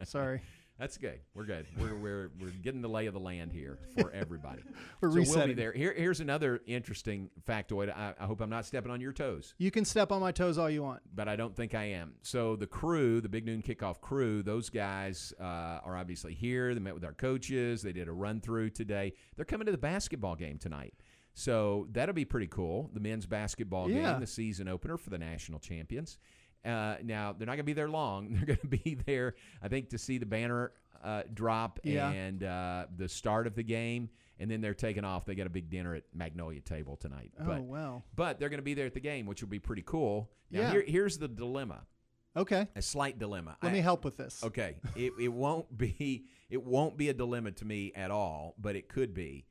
Sorry. 0.05 0.43
That's 0.83 0.99
good. 0.99 1.21
We're 1.33 1.45
good. 1.45 1.67
We're, 1.79 1.95
we're, 1.95 2.31
we're 2.41 2.51
getting 2.61 2.83
the 2.83 2.89
lay 2.89 3.07
of 3.07 3.15
the 3.15 3.21
land 3.21 3.53
here 3.53 3.79
for 3.97 4.11
everybody. 4.11 4.63
We're 5.01 5.25
so 5.25 5.39
we'll 5.39 5.47
be 5.47 5.55
there. 5.55 5.71
Here, 5.71 5.95
here's 5.97 6.19
another 6.19 6.61
interesting 6.67 7.31
factoid. 7.49 7.89
I, 7.97 8.15
I 8.19 8.25
hope 8.25 8.41
I'm 8.41 8.51
not 8.51 8.67
stepping 8.67 8.91
on 8.91 9.01
your 9.01 9.13
toes, 9.13 9.55
You 9.59 9.71
can 9.71 9.85
step 9.85 10.11
on 10.11 10.21
my 10.21 10.33
toes 10.33 10.59
all 10.59 10.69
you 10.69 10.83
want. 10.83 11.03
but 11.15 11.29
I 11.29 11.37
don't 11.37 11.55
think 11.55 11.77
I 11.77 11.85
am. 11.85 12.15
So 12.23 12.57
the 12.57 12.67
crew, 12.67 13.21
the 13.21 13.29
Big 13.29 13.47
Noon 13.47 13.63
Kickoff 13.63 14.01
crew, 14.01 14.43
those 14.43 14.71
guys 14.71 15.33
uh, 15.41 15.45
are 15.85 15.97
obviously 15.97 16.35
here. 16.35 16.75
They 16.75 16.81
met 16.81 16.95
with 16.95 17.05
our 17.05 17.13
coaches. 17.13 17.83
They 17.83 17.93
did 17.93 18.09
a 18.09 18.13
run 18.13 18.41
through 18.41 18.71
today. 18.71 19.13
They're 19.37 19.45
coming 19.45 19.67
to 19.67 19.73
the 19.73 19.79
basketball 19.79 20.35
game 20.35 20.59
tonight. 20.59 20.95
So 21.35 21.87
that'll 21.93 22.13
be 22.13 22.25
pretty 22.25 22.49
cool. 22.49 22.91
The 22.93 23.01
men's 23.01 23.27
basketball 23.27 23.89
Yeah. 23.89 24.11
game, 24.15 24.21
the 24.21 24.27
season 24.27 24.67
opener 24.67 24.97
for 24.97 25.11
the 25.11 25.19
national 25.19 25.61
champions. 25.61 26.19
Uh, 26.65 26.97
now 27.03 27.33
they're 27.37 27.47
not 27.47 27.53
going 27.53 27.59
to 27.59 27.63
be 27.65 27.73
there 27.73 27.89
long. 27.89 28.33
They're 28.35 28.45
going 28.47 28.59
to 28.61 28.67
be 28.67 28.95
there, 29.07 29.35
I 29.63 29.69
think, 29.69 29.91
to 29.91 29.99
see 29.99 30.19
the 30.19 30.27
banner 30.27 30.73
uh, 31.03 31.23
drop 31.35 31.81
Yeah. 31.83 32.11
and 32.11 32.45
uh, 32.45 32.87
the 32.97 33.09
start 33.09 33.47
of 33.49 33.55
the 33.57 33.65
game, 33.65 34.09
and 34.39 34.49
then 34.51 34.61
they're 34.61 34.73
taking 34.75 35.05
off. 35.05 35.25
They 35.27 35.35
got 35.35 35.49
a 35.49 35.51
big 35.51 35.71
dinner 35.71 35.95
at 35.97 36.05
Magnolia 36.15 36.61
Table 36.61 36.97
tonight. 36.97 37.33
Oh 37.41 37.45
but 37.45 37.63
wow. 37.63 38.03
but 38.15 38.39
they're 38.39 38.49
going 38.49 38.59
to 38.59 38.63
be 38.65 38.75
there 38.75 38.87
at 38.87 38.95
the 38.95 39.01
game, 39.01 39.27
which 39.27 39.43
will 39.43 39.49
be 39.49 39.59
pretty 39.59 39.83
cool. 39.85 40.31
Now 40.53 40.61
Yeah. 40.61 40.71
here, 40.71 40.85
here's 40.87 41.19
the 41.19 41.27
dilemma, 41.29 41.81
Okay. 42.37 42.69
a 42.77 42.83
slight 42.83 43.19
dilemma. 43.19 43.57
Let 43.63 43.71
I- 43.71 43.73
me 43.73 43.81
help 43.81 44.05
with 44.05 44.17
this. 44.17 44.45
Okay, 44.45 44.77
it, 44.95 45.13
it 45.21 45.29
won't 45.33 45.77
be 45.77 46.27
it 46.49 46.63
won't 46.63 46.97
be 46.97 47.09
a 47.09 47.15
dilemma 47.15 47.51
to 47.53 47.65
me 47.65 47.93
at 47.97 48.11
all, 48.13 48.55
but 48.61 48.77
it 48.77 48.89
could 48.89 49.13
be. 49.15 49.47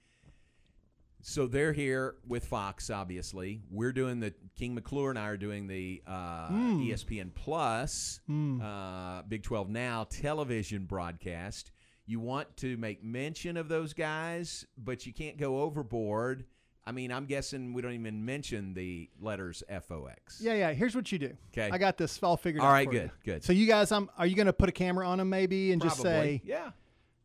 So 1.23 1.47
they're 1.47 1.73
here 1.73 2.15
with 2.27 2.45
Fox, 2.45 2.89
obviously. 2.89 3.61
We're 3.69 3.91
doing 3.91 4.19
the 4.19 4.33
King 4.55 4.73
McClure 4.75 5.09
and 5.11 5.19
I 5.19 5.27
are 5.27 5.37
doing 5.37 5.67
the 5.67 6.01
uh, 6.07 6.47
Hmm. 6.47 6.81
ESPN 6.81 7.33
Plus 7.33 8.19
uh, 8.29 9.21
Big 9.27 9.43
Twelve 9.43 9.69
Now 9.69 10.05
television 10.09 10.85
broadcast. 10.85 11.71
You 12.05 12.19
want 12.19 12.57
to 12.57 12.75
make 12.77 13.03
mention 13.03 13.55
of 13.57 13.67
those 13.69 13.93
guys, 13.93 14.65
but 14.77 15.05
you 15.05 15.13
can't 15.13 15.37
go 15.37 15.61
overboard. 15.61 16.45
I 16.83 16.91
mean, 16.91 17.11
I'm 17.11 17.25
guessing 17.25 17.73
we 17.73 17.83
don't 17.83 17.93
even 17.93 18.25
mention 18.25 18.73
the 18.73 19.07
letters 19.19 19.61
FOX. 19.69 20.41
Yeah, 20.41 20.55
yeah. 20.55 20.73
Here's 20.73 20.95
what 20.95 21.11
you 21.11 21.19
do. 21.19 21.37
Okay. 21.53 21.69
I 21.71 21.77
got 21.77 21.95
this 21.97 22.21
all 22.23 22.37
figured 22.37 22.63
out. 22.63 22.65
All 22.65 22.73
right, 22.73 22.89
good, 22.89 23.11
you. 23.23 23.33
good. 23.33 23.43
So 23.43 23.53
you 23.53 23.67
guys, 23.67 23.91
I'm. 23.91 24.09
Are 24.17 24.25
you 24.25 24.35
going 24.35 24.47
to 24.47 24.53
put 24.53 24.67
a 24.67 24.71
camera 24.71 25.07
on 25.07 25.19
them 25.19 25.29
maybe 25.29 25.71
and 25.71 25.81
just 25.81 26.01
say, 26.01 26.41
yeah, 26.43 26.71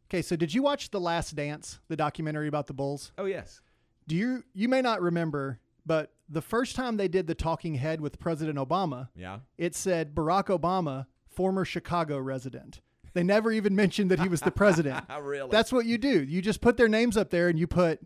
Okay, 0.09 0.23
so 0.23 0.37
did 0.37 0.55
you 0.55 0.62
watch 0.62 0.91
The 0.91 1.00
Last 1.00 1.35
Dance, 1.35 1.81
the 1.88 1.97
documentary 1.97 2.47
about 2.47 2.67
the 2.69 2.75
Bulls? 2.75 3.12
Oh 3.19 3.25
yes. 3.25 3.61
Do 4.09 4.15
you 4.17 4.45
you 4.55 4.69
may 4.69 4.81
not 4.83 5.01
remember, 5.03 5.59
but 5.85 6.13
the 6.29 6.43
first 6.43 6.77
time 6.77 6.97
they 6.97 7.09
did 7.09 7.27
the 7.27 7.35
talking 7.35 7.75
head 7.77 8.01
with 8.01 8.19
President 8.19 8.59
Obama, 8.59 9.09
Yeah. 9.17 9.41
it 9.59 9.75
said 9.75 10.15
Barack 10.15 10.47
Obama, 10.47 11.07
former 11.29 11.65
Chicago 11.65 12.19
resident. 12.19 12.81
They 13.15 13.23
never 13.23 13.51
even 13.51 13.75
mentioned 13.75 14.11
that 14.11 14.21
he 14.21 14.29
was 14.29 14.41
the 14.43 14.51
president. 14.51 15.05
Really? 15.23 15.49
That's 15.51 15.73
what 15.73 15.87
you 15.87 15.97
do. 15.99 16.23
You 16.23 16.43
just 16.43 16.61
put 16.61 16.77
their 16.77 16.89
names 16.89 17.17
up 17.17 17.31
there 17.31 17.49
and 17.49 17.59
you 17.59 17.67
put 17.67 18.01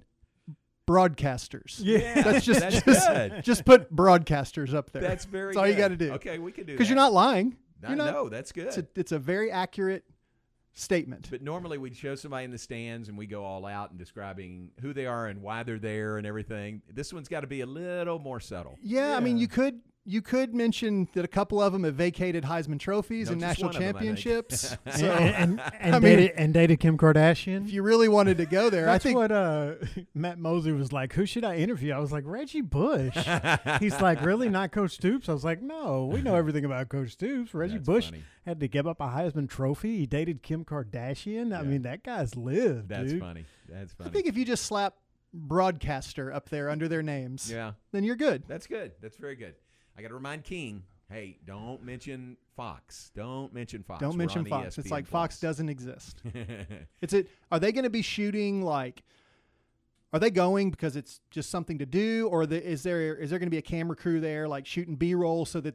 broadcasters. 0.89 1.79
Yeah. 1.83 2.23
That's 2.23 2.45
just 2.45 2.61
That's 2.61 2.83
just, 2.83 3.09
good. 3.09 3.45
just 3.45 3.65
put 3.65 3.95
broadcasters 3.95 4.75
up 4.75 4.91
there. 4.93 5.03
That's 5.03 5.25
very. 5.25 5.47
That's 5.49 5.57
all 5.57 5.67
you 5.69 5.75
got 5.77 5.89
to 5.89 5.97
do. 5.97 6.13
Okay, 6.13 6.39
we 6.39 6.53
can 6.53 6.65
do 6.65 6.73
that. 6.73 6.79
Because 6.79 6.89
you're 6.89 6.97
not 6.97 7.13
lying. 7.13 7.57
I 7.83 7.89
You're 7.89 7.97
not, 7.97 8.13
know 8.13 8.29
that's 8.29 8.53
good. 8.53 8.67
It's 8.67 8.77
a, 8.77 8.87
it's 8.95 9.13
a 9.13 9.19
very 9.19 9.51
accurate 9.51 10.05
statement. 10.75 11.29
But 11.31 11.43
normally 11.43 11.79
we'd 11.79 11.97
show 11.97 12.15
somebody 12.15 12.45
in 12.45 12.51
the 12.51 12.59
stands 12.59 13.09
and 13.09 13.19
we 13.19 13.27
go 13.27 13.45
all 13.45 13.67
out 13.67 13.91
and 13.91 13.99
describing 13.99 14.71
who 14.81 14.93
they 14.93 15.07
are 15.07 15.27
and 15.27 15.43
why 15.43 15.63
they're 15.63 15.79
there 15.79 16.17
and 16.19 16.27
everything. 16.27 16.83
This 16.93 17.13
one's 17.13 17.29
got 17.29 17.41
to 17.41 17.47
be 17.47 17.61
a 17.61 17.67
little 17.67 18.19
more 18.19 18.41
subtle. 18.41 18.79
yeah, 18.83 19.17
I 19.17 19.21
mean, 19.21 19.37
you 19.39 19.49
could 19.49 19.81
you 20.07 20.23
could 20.23 20.55
mention 20.55 21.09
that 21.15 21.25
a 21.25 21.29
couple 21.29 21.61
of 21.61 21.73
them 21.73 21.85
have 21.85 21.95
vacated 21.95 22.45
Heisman 22.45 22.81
trophies 22.81 23.27
No, 23.29 23.33
and 23.33 23.41
national 23.41 23.69
one 23.69 23.77
of 23.77 23.81
them, 23.83 23.97
I 23.97 24.01
think. 24.01 24.19
championships. 24.19 24.77
And, 24.87 24.95
so 24.99 25.07
and, 25.13 25.61
and, 25.79 25.95
I 25.95 25.99
mean- 25.99 26.17
dated, 26.17 26.31
and 26.37 26.55
dated 26.55 26.81
Kim 26.81 26.97
Kardashian. 26.99 27.67
if 27.67 27.73
you 27.73 27.83
really 27.83 28.09
wanted 28.09 28.39
to 28.39 28.47
go 28.47 28.71
there, 28.71 28.89
I 28.89 28.99
think 28.99 29.17
what 29.19 29.31
uh, 29.31 29.75
Matt 30.15 30.39
Mosley 30.39 30.73
was 30.73 30.93
like. 30.93 31.13
Who 31.13 31.27
should 31.27 31.45
I 31.45 31.57
interview? 31.57 31.93
I 31.93 31.99
was 31.99 32.13
like 32.13 32.25
Reggie 32.27 32.63
Bush. 32.63 33.15
He's 33.79 34.01
like, 34.01 34.25
really 34.25 34.49
not 34.49 34.73
Coach 34.73 34.93
Stoops? 34.93 35.29
I 35.29 35.33
was 35.33 35.45
like, 35.45 35.61
no, 35.63 36.07
we 36.13 36.23
know 36.23 36.35
everything 36.35 36.65
about 36.65 36.89
Coach 36.89 37.11
Stoops. 37.11 37.53
Reggie 37.55 37.75
That's 37.75 37.87
Bush 37.87 38.05
funny. 38.07 38.25
had 38.47 38.59
to 38.61 38.69
give 38.69 38.87
up 38.87 39.01
a 39.01 39.09
Heisman 39.09 39.49
Trophy. 39.49 39.99
He 39.99 40.07
dated 40.07 40.43
Kim 40.43 40.65
Kardashian. 40.65 41.57
I 41.57 41.63
mean, 41.63 41.83
that 41.83 42.03
guy's 42.03 42.35
lived. 42.37 42.89
That's 42.89 43.13
dude. 43.13 43.21
funny. 43.21 43.45
That's 43.69 43.93
funny. 43.93 44.09
I 44.09 44.13
think 44.13 44.27
if 44.27 44.37
you 44.37 44.45
just 44.47 44.65
slap 44.65 44.95
broadcaster 45.33 46.33
up 46.33 46.49
there 46.49 46.71
under 46.71 46.89
their 46.89 47.03
names, 47.03 47.51
yeah, 47.53 47.73
then 47.93 48.03
you're 48.03 48.17
good. 48.17 48.45
that's 48.49 48.67
good. 48.67 48.93
That's 49.01 49.17
very 49.17 49.37
good. 49.37 49.55
I 50.01 50.03
got 50.03 50.09
to 50.09 50.15
remind 50.15 50.45
King. 50.45 50.85
Hey, 51.11 51.37
don't 51.45 51.85
mention 51.85 52.39
Fox. 52.57 53.11
Don't 53.15 53.53
mention 53.53 53.83
Fox. 53.83 54.01
Don't 54.01 54.13
We're 54.13 54.17
mention 54.17 54.39
on 54.39 54.47
Fox. 54.47 54.79
It's 54.79 54.89
ESPN 54.89 54.91
like 54.91 55.07
Fox 55.07 55.39
doesn't 55.39 55.69
exist. 55.69 56.23
It's 57.03 57.13
it. 57.13 57.29
Are 57.53 57.59
they 57.59 57.71
going 57.71 57.85
to 57.85 57.91
be 57.91 58.01
shooting 58.01 58.63
like? 58.63 59.03
Are 60.15 60.19
they 60.19 60.31
going 60.31 60.71
because 60.71 60.97
it's 60.97 61.21
just 61.31 61.51
something 61.51 61.77
to 61.79 61.87
do, 61.87 62.31
or 62.33 62.47
the, 62.47 62.67
is 62.67 62.83
there 62.83 63.15
is 63.15 63.29
there 63.29 63.39
going 63.39 63.49
to 63.49 63.51
be 63.51 63.59
a 63.59 63.63
camera 63.63 63.95
crew 63.95 64.21
there 64.21 64.49
like 64.49 64.65
shooting 64.65 64.95
B 64.97 65.15
roll 65.15 65.45
so 65.45 65.61
that 65.61 65.75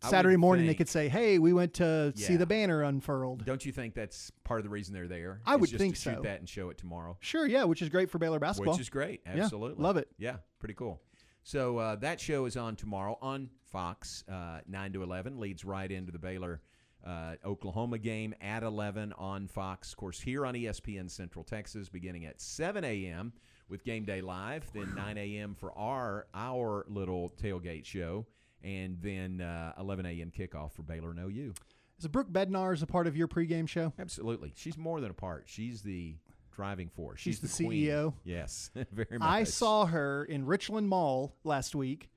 Saturday 0.00 0.36
morning 0.36 0.66
they 0.66 0.74
could 0.74 0.88
say, 0.88 1.10
"Hey, 1.10 1.38
we 1.38 1.52
went 1.52 1.74
to 1.74 2.14
see 2.16 2.36
the 2.36 2.46
banner 2.46 2.82
unfurled." 2.82 3.44
Don't 3.44 3.64
you 3.66 3.72
think 3.72 3.92
that's 3.92 4.32
part 4.42 4.58
of 4.58 4.64
the 4.64 4.70
reason 4.70 4.94
they're 4.94 5.06
there? 5.06 5.42
I 5.44 5.56
would 5.56 5.68
think 5.68 5.96
to 5.96 6.00
shoot 6.00 6.16
so. 6.16 6.22
that 6.22 6.38
and 6.38 6.48
show 6.48 6.70
it 6.70 6.78
tomorrow. 6.78 7.18
Sure, 7.20 7.46
yeah, 7.46 7.64
which 7.64 7.82
is 7.82 7.90
great 7.90 8.08
for 8.10 8.18
Baylor 8.18 8.38
basketball. 8.38 8.72
Which 8.72 8.80
is 8.80 8.88
great. 8.88 9.20
Yeah, 9.26 9.42
Absolutely. 9.44 9.82
love 9.82 9.98
it. 9.98 10.08
Yeah, 10.18 10.36
pretty 10.58 10.74
cool. 10.74 11.02
So 11.46 11.78
uh, 11.78 11.94
that 11.96 12.20
show 12.20 12.46
is 12.46 12.56
on 12.56 12.74
tomorrow 12.74 13.16
on 13.22 13.50
Fox, 13.70 14.24
uh, 14.28 14.58
9 14.66 14.92
to 14.94 15.04
11. 15.04 15.38
Leads 15.38 15.64
right 15.64 15.88
into 15.88 16.10
the 16.10 16.18
Baylor 16.18 16.60
uh, 17.06 17.36
Oklahoma 17.44 17.98
game 17.98 18.34
at 18.40 18.64
11 18.64 19.12
on 19.16 19.46
Fox. 19.46 19.92
Of 19.92 19.96
course, 19.96 20.20
here 20.20 20.44
on 20.44 20.54
ESPN 20.54 21.08
Central 21.08 21.44
Texas, 21.44 21.88
beginning 21.88 22.26
at 22.26 22.40
7 22.40 22.82
a.m. 22.82 23.32
with 23.68 23.84
Game 23.84 24.04
Day 24.04 24.20
Live, 24.20 24.68
then 24.74 24.92
9 24.96 25.18
a.m. 25.18 25.54
for 25.54 25.70
our 25.78 26.26
our 26.34 26.84
little 26.88 27.32
tailgate 27.40 27.84
show, 27.84 28.26
and 28.64 28.98
then 29.00 29.40
uh, 29.40 29.72
11 29.78 30.04
a.m. 30.04 30.32
kickoff 30.36 30.72
for 30.72 30.82
Baylor 30.82 31.12
and 31.12 31.20
OU. 31.20 31.54
Is 32.00 32.08
Brooke 32.08 32.32
Bednar 32.32 32.74
is 32.74 32.82
a 32.82 32.88
part 32.88 33.06
of 33.06 33.16
your 33.16 33.28
pregame 33.28 33.68
show? 33.68 33.92
Absolutely. 34.00 34.52
She's 34.56 34.76
more 34.76 35.00
than 35.00 35.12
a 35.12 35.14
part. 35.14 35.44
She's 35.46 35.82
the 35.82 36.16
driving 36.56 36.88
force. 36.88 37.20
She's 37.20 37.38
She's, 37.40 37.50
the 37.58 37.64
queen. 37.64 37.86
CEO? 37.86 38.14
Yes, 38.24 38.70
very 38.92 39.18
much. 39.18 39.28
I 39.28 39.44
saw 39.44 39.86
her 39.86 40.24
in 40.24 40.46
Richland 40.46 40.88
Mall 40.88 41.34
last 41.44 41.74
week. 41.74 42.08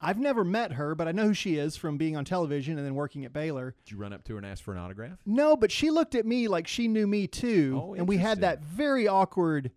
I've 0.00 0.18
never 0.20 0.44
met 0.44 0.74
her, 0.74 0.94
but 0.94 1.08
I 1.08 1.12
know 1.12 1.24
who 1.24 1.34
she 1.34 1.56
is 1.56 1.76
from 1.76 1.96
being 1.98 2.16
on 2.16 2.24
television 2.24 2.78
and 2.78 2.86
then 2.86 2.94
working 2.94 3.24
at 3.24 3.32
Baylor. 3.32 3.74
Did 3.84 3.90
you 3.90 3.98
run 3.98 4.12
up 4.12 4.22
to 4.24 4.34
her 4.34 4.38
and 4.38 4.46
ask 4.46 4.62
for 4.62 4.70
an 4.72 4.78
autograph? 4.78 5.18
No, 5.26 5.56
but 5.56 5.72
she 5.72 5.90
looked 5.90 6.14
at 6.14 6.24
me 6.24 6.46
like 6.46 6.68
she 6.68 6.86
knew 6.86 7.06
me 7.08 7.26
too. 7.26 7.80
Oh, 7.82 7.94
and 7.94 8.06
we 8.06 8.18
had 8.18 8.42
that 8.42 8.62
very 8.62 9.08
awkward, 9.08 9.66
it 9.66 9.72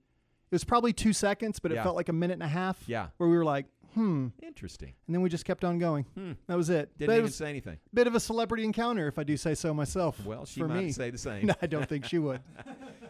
was 0.52 0.64
probably 0.64 0.94
two 0.94 1.12
seconds, 1.14 1.58
but 1.60 1.72
it 1.72 1.76
Yeah. 1.76 1.84
felt 1.84 1.96
like 1.96 2.10
a 2.10 2.14
minute 2.14 2.34
and 2.34 2.44
a 2.44 2.48
half. 2.48 2.84
Yeah. 2.88 3.08
Where 3.18 3.28
we 3.30 3.36
were 3.36 3.44
like, 3.46 3.66
hmm. 3.96 4.28
Interesting. 4.44 4.94
And 5.08 5.16
then 5.16 5.24
we 5.24 5.30
just 5.30 5.44
kept 5.44 5.64
on 5.66 5.80
going. 5.80 6.06
That 6.46 6.56
was 6.56 6.70
it. 6.70 6.96
Didn't 7.00 7.08
but 7.08 7.14
even 7.14 7.24
was 7.24 7.36
say 7.36 7.50
anything. 7.50 7.80
bit 7.92 8.06
of 8.06 8.14
a 8.14 8.20
celebrity 8.20 8.64
encounter, 8.64 9.08
if 9.08 9.18
I 9.18 9.24
do 9.24 9.36
say 9.38 9.56
so 9.56 9.74
myself. 9.74 10.24
Well, 10.24 10.46
she 10.46 10.60
for 10.60 10.68
might 10.68 10.84
me. 10.84 10.92
say 10.92 11.10
the 11.10 11.18
same. 11.30 11.48
No, 11.48 11.56
I 11.64 11.66
don't 11.66 11.90
think 11.90 12.06
she 12.06 12.20
would. 12.20 12.42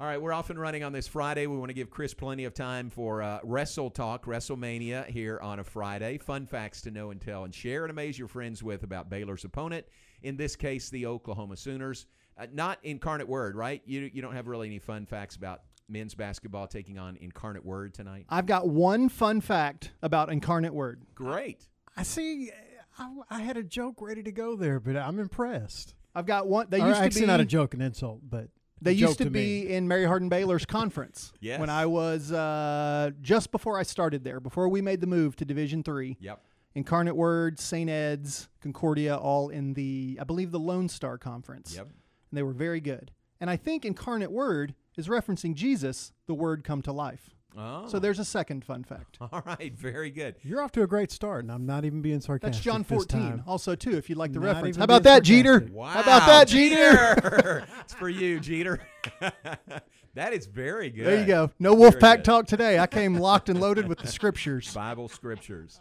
All 0.00 0.06
right, 0.06 0.22
we're 0.22 0.32
off 0.32 0.48
and 0.48 0.60
running 0.60 0.84
on 0.84 0.92
this 0.92 1.08
Friday. 1.08 1.48
We 1.48 1.56
want 1.56 1.70
to 1.70 1.74
give 1.74 1.90
Chris 1.90 2.14
plenty 2.14 2.44
of 2.44 2.54
time 2.54 2.88
for 2.88 3.20
uh, 3.20 3.40
Wrestle 3.42 3.90
Talk, 3.90 4.26
WrestleMania 4.26 5.06
here 5.06 5.40
on 5.42 5.58
a 5.58 5.64
Friday. 5.64 6.18
Fun 6.18 6.46
facts 6.46 6.82
to 6.82 6.92
know 6.92 7.10
and 7.10 7.20
tell, 7.20 7.42
and 7.42 7.52
share 7.52 7.82
and 7.84 7.90
amaze 7.90 8.16
your 8.16 8.28
friends 8.28 8.62
with 8.62 8.84
about 8.84 9.10
Baylor's 9.10 9.42
opponent. 9.42 9.86
In 10.22 10.36
this 10.36 10.54
case, 10.54 10.88
the 10.88 11.06
Oklahoma 11.06 11.56
Sooners. 11.56 12.06
Uh, 12.38 12.46
not 12.52 12.78
Incarnate 12.84 13.26
Word, 13.26 13.56
right? 13.56 13.82
You 13.86 14.08
you 14.12 14.22
don't 14.22 14.34
have 14.34 14.46
really 14.46 14.68
any 14.68 14.78
fun 14.78 15.04
facts 15.04 15.34
about 15.34 15.62
men's 15.88 16.14
basketball 16.14 16.68
taking 16.68 16.96
on 16.96 17.16
Incarnate 17.16 17.64
Word 17.64 17.92
tonight. 17.92 18.26
I've 18.28 18.46
got 18.46 18.68
one 18.68 19.08
fun 19.08 19.40
fact 19.40 19.90
about 20.00 20.30
Incarnate 20.30 20.74
Word. 20.74 21.02
Great. 21.16 21.66
I 21.96 22.04
see. 22.04 22.52
I, 22.96 23.08
I 23.30 23.40
had 23.40 23.56
a 23.56 23.64
joke 23.64 24.00
ready 24.00 24.22
to 24.22 24.30
go 24.30 24.54
there, 24.54 24.78
but 24.78 24.96
I'm 24.96 25.18
impressed. 25.18 25.96
I've 26.14 26.26
got 26.26 26.46
one. 26.46 26.66
They 26.70 26.80
Or 26.80 26.86
used 26.86 26.98
to 26.98 27.02
be. 27.02 27.06
actually, 27.06 27.20
be 27.22 27.26
not 27.26 27.40
a 27.40 27.44
joke, 27.44 27.74
an 27.74 27.80
insult, 27.80 28.20
but 28.22 28.50
They 28.80 28.92
used 28.92 29.18
to, 29.18 29.24
me. 29.24 29.30
be 29.30 29.72
in 29.72 29.88
Mary 29.88 30.04
Hardin 30.04 30.28
Baylor's 30.28 30.64
conference. 30.64 31.32
Yes. 31.40 31.60
When 31.60 31.70
I 31.70 31.86
was 31.86 32.32
uh, 32.32 33.10
just 33.20 33.50
before 33.50 33.78
I 33.78 33.82
started 33.82 34.24
there, 34.24 34.40
before 34.40 34.68
we 34.68 34.80
made 34.80 35.00
the 35.00 35.06
move 35.06 35.36
to 35.36 35.44
Division 35.44 35.82
Three. 35.82 36.16
Yep. 36.20 36.42
Incarnate 36.74 37.16
Word, 37.16 37.58
St. 37.58 37.90
Ed's, 37.90 38.48
Concordia, 38.60 39.16
all 39.16 39.48
in 39.48 39.74
the 39.74 40.18
I 40.20 40.24
believe 40.24 40.52
the 40.52 40.60
Lone 40.60 40.88
Star 40.88 41.18
Conference. 41.18 41.74
Yep. 41.74 41.86
And 41.86 42.38
they 42.38 42.42
were 42.42 42.52
very 42.52 42.80
good. 42.80 43.10
And 43.40 43.50
I 43.50 43.56
think 43.56 43.84
Incarnate 43.84 44.30
Word 44.30 44.74
is 44.96 45.08
referencing 45.08 45.54
Jesus, 45.54 46.12
the 46.26 46.34
Word 46.34 46.64
come 46.64 46.82
to 46.82 46.92
life. 46.92 47.30
Oh. 47.56 47.88
So 47.88 47.98
there's 47.98 48.18
a 48.18 48.24
second 48.24 48.64
fun 48.64 48.84
fact. 48.84 49.18
all 49.32 49.42
right. 49.46 49.74
Very 49.74 50.10
good. 50.10 50.36
You're 50.42 50.62
off 50.62 50.72
to 50.72 50.82
a 50.82 50.86
great 50.86 51.10
start, 51.10 51.44
and 51.44 51.52
I'm 51.52 51.66
not 51.66 51.84
even 51.84 52.02
being 52.02 52.20
sarcastic. 52.20 52.52
That's 52.52 52.64
John 52.64 52.82
this 52.82 52.88
14, 52.88 53.20
time. 53.20 53.44
also 53.46 53.74
too, 53.74 53.96
if 53.96 54.08
you'd 54.08 54.18
like 54.18 54.32
the 54.32 54.40
Not 54.40 54.54
reference. 54.54 54.76
How 54.76 54.84
about 54.84 55.02
being 55.02 55.14
that, 55.14 55.22
Jeter? 55.22 55.68
Wow. 55.72 55.88
How 55.88 56.00
about 56.02 56.26
that, 56.26 56.48
Jeter? 56.48 57.66
it's 57.80 57.94
for 57.98 58.08
you, 58.08 58.38
Jeter. 58.38 58.80
that 60.14 60.32
is 60.32 60.46
very 60.46 60.90
good. 60.90 61.06
There 61.06 61.20
you 61.20 61.26
go. 61.26 61.50
No 61.58 61.74
Wolfpack 61.74 62.00
Very 62.00 62.16
good. 62.16 62.24
talk 62.24 62.46
today. 62.46 62.78
I 62.78 62.86
came 62.86 63.16
locked 63.16 63.48
and 63.48 63.60
loaded 63.60 63.88
with 63.88 63.98
the 63.98 64.08
scriptures. 64.08 64.72
Bible 64.72 65.08
scriptures. 65.08 65.80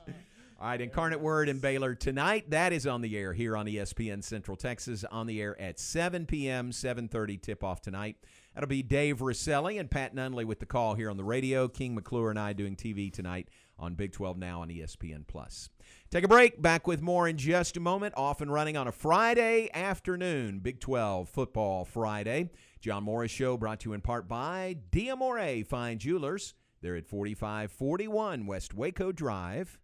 All 0.60 0.68
right, 0.68 0.82
Incarnate 0.82 1.20
Word 1.20 1.50
in 1.50 1.60
Baylor 1.60 1.94
tonight. 1.94 2.50
That 2.50 2.74
is 2.74 2.88
on 2.88 3.02
the 3.02 3.16
air 3.16 3.32
here 3.32 3.56
on 3.56 3.68
ESPN 3.68 4.24
Central 4.24 4.58
Texas. 4.58 5.04
On 5.12 5.28
the 5.28 5.40
air 5.40 5.60
at 5.62 5.80
7 5.80 6.26
p.m., 6.26 6.72
7.30 6.72 7.40
tip-off 7.40 7.80
tonight. 7.80 8.18
That'll 8.58 8.68
be 8.68 8.82
Dave 8.82 9.22
Rosselli 9.22 9.78
and 9.80 9.88
Pat 9.88 10.16
Nunley 10.16 10.44
with 10.44 10.60
the 10.60 10.66
call 10.66 10.96
here 10.96 11.12
on 11.12 11.18
the 11.18 11.24
radio. 11.24 11.68
King 11.68 11.94
McClure 11.94 12.32
and 12.32 12.40
I 12.40 12.54
doing 12.54 12.76
TV 12.76 13.14
tonight 13.14 13.50
on 13.78 13.94
Big 13.94 14.14
12 14.14 14.36
Now 14.36 14.64
on 14.64 14.70
ESPN+. 14.70 15.28
Plus. 15.28 15.70
Take 16.10 16.24
a 16.24 16.28
break. 16.28 16.60
Back 16.60 16.88
with 16.88 17.00
more 17.00 17.28
in 17.28 17.38
just 17.38 17.78
a 17.78 17.80
moment. 17.80 18.16
Off 18.18 18.42
and 18.42 18.52
running 18.52 18.76
on 18.76 18.88
a 18.88 18.92
Friday 18.92 19.70
afternoon. 19.76 20.58
Big 20.58 20.80
12 20.80 21.30
Football 21.30 21.86
Friday. 21.86 22.50
John 22.82 23.04
Morris 23.04 23.30
Show 23.30 23.58
brought 23.58 23.82
to 23.82 23.90
you 23.90 23.94
in 23.94 24.02
part 24.02 24.28
by 24.28 24.78
Diamore 24.90 25.64
Fine 25.64 26.00
Jewelers. 26.00 26.56
They're 26.82 26.96
at 26.96 27.06
4541 27.06 28.48
West 28.48 28.74
Waco 28.74 29.12
Drive. 29.12 29.78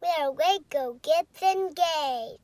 Where 0.00 0.30
Waco 0.30 1.00
gets 1.02 1.40
engaged. 1.40 2.43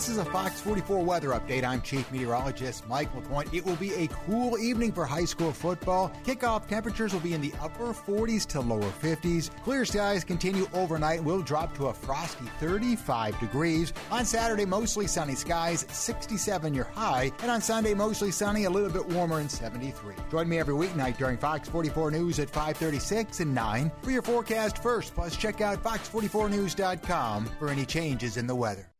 This 0.00 0.08
is 0.08 0.16
a 0.16 0.24
Fox 0.24 0.62
44 0.62 1.04
weather 1.04 1.28
update. 1.28 1.62
I'm 1.62 1.82
Chief 1.82 2.10
Meteorologist 2.10 2.88
Mike 2.88 3.14
LaPointe. 3.14 3.52
It 3.52 3.62
will 3.62 3.76
be 3.76 3.92
a 3.92 4.06
cool 4.06 4.56
evening 4.56 4.92
for 4.92 5.04
high 5.04 5.26
school 5.26 5.52
football. 5.52 6.10
Kickoff 6.24 6.66
temperatures 6.66 7.12
will 7.12 7.20
be 7.20 7.34
in 7.34 7.42
the 7.42 7.52
upper 7.60 7.92
40s 7.92 8.46
to 8.46 8.62
lower 8.62 8.80
50s. 8.80 9.50
Clear 9.62 9.84
skies 9.84 10.24
continue 10.24 10.66
overnight. 10.72 11.22
Will 11.22 11.42
drop 11.42 11.76
to 11.76 11.88
a 11.88 11.92
frosty 11.92 12.46
35 12.60 13.38
degrees. 13.40 13.92
On 14.10 14.24
Saturday, 14.24 14.64
mostly 14.64 15.06
sunny 15.06 15.34
skies, 15.34 15.84
67 15.90 16.72
your 16.72 16.86
high. 16.94 17.30
And 17.42 17.50
on 17.50 17.60
Sunday, 17.60 17.92
mostly 17.92 18.30
sunny, 18.30 18.64
a 18.64 18.70
little 18.70 18.88
bit 18.88 19.06
warmer 19.06 19.40
and 19.40 19.50
73. 19.50 20.14
Join 20.30 20.48
me 20.48 20.58
every 20.58 20.74
weeknight 20.74 21.18
during 21.18 21.36
Fox 21.36 21.68
44 21.68 22.10
News 22.10 22.38
at 22.38 22.48
536 22.48 23.40
and 23.40 23.54
9 23.54 23.92
for 24.00 24.12
your 24.12 24.22
forecast 24.22 24.82
first. 24.82 25.14
Plus, 25.14 25.36
check 25.36 25.60
out 25.60 25.84
fox44news.com 25.84 27.50
for 27.58 27.68
any 27.68 27.84
changes 27.84 28.38
in 28.38 28.46
the 28.46 28.54
weather. 28.54 28.90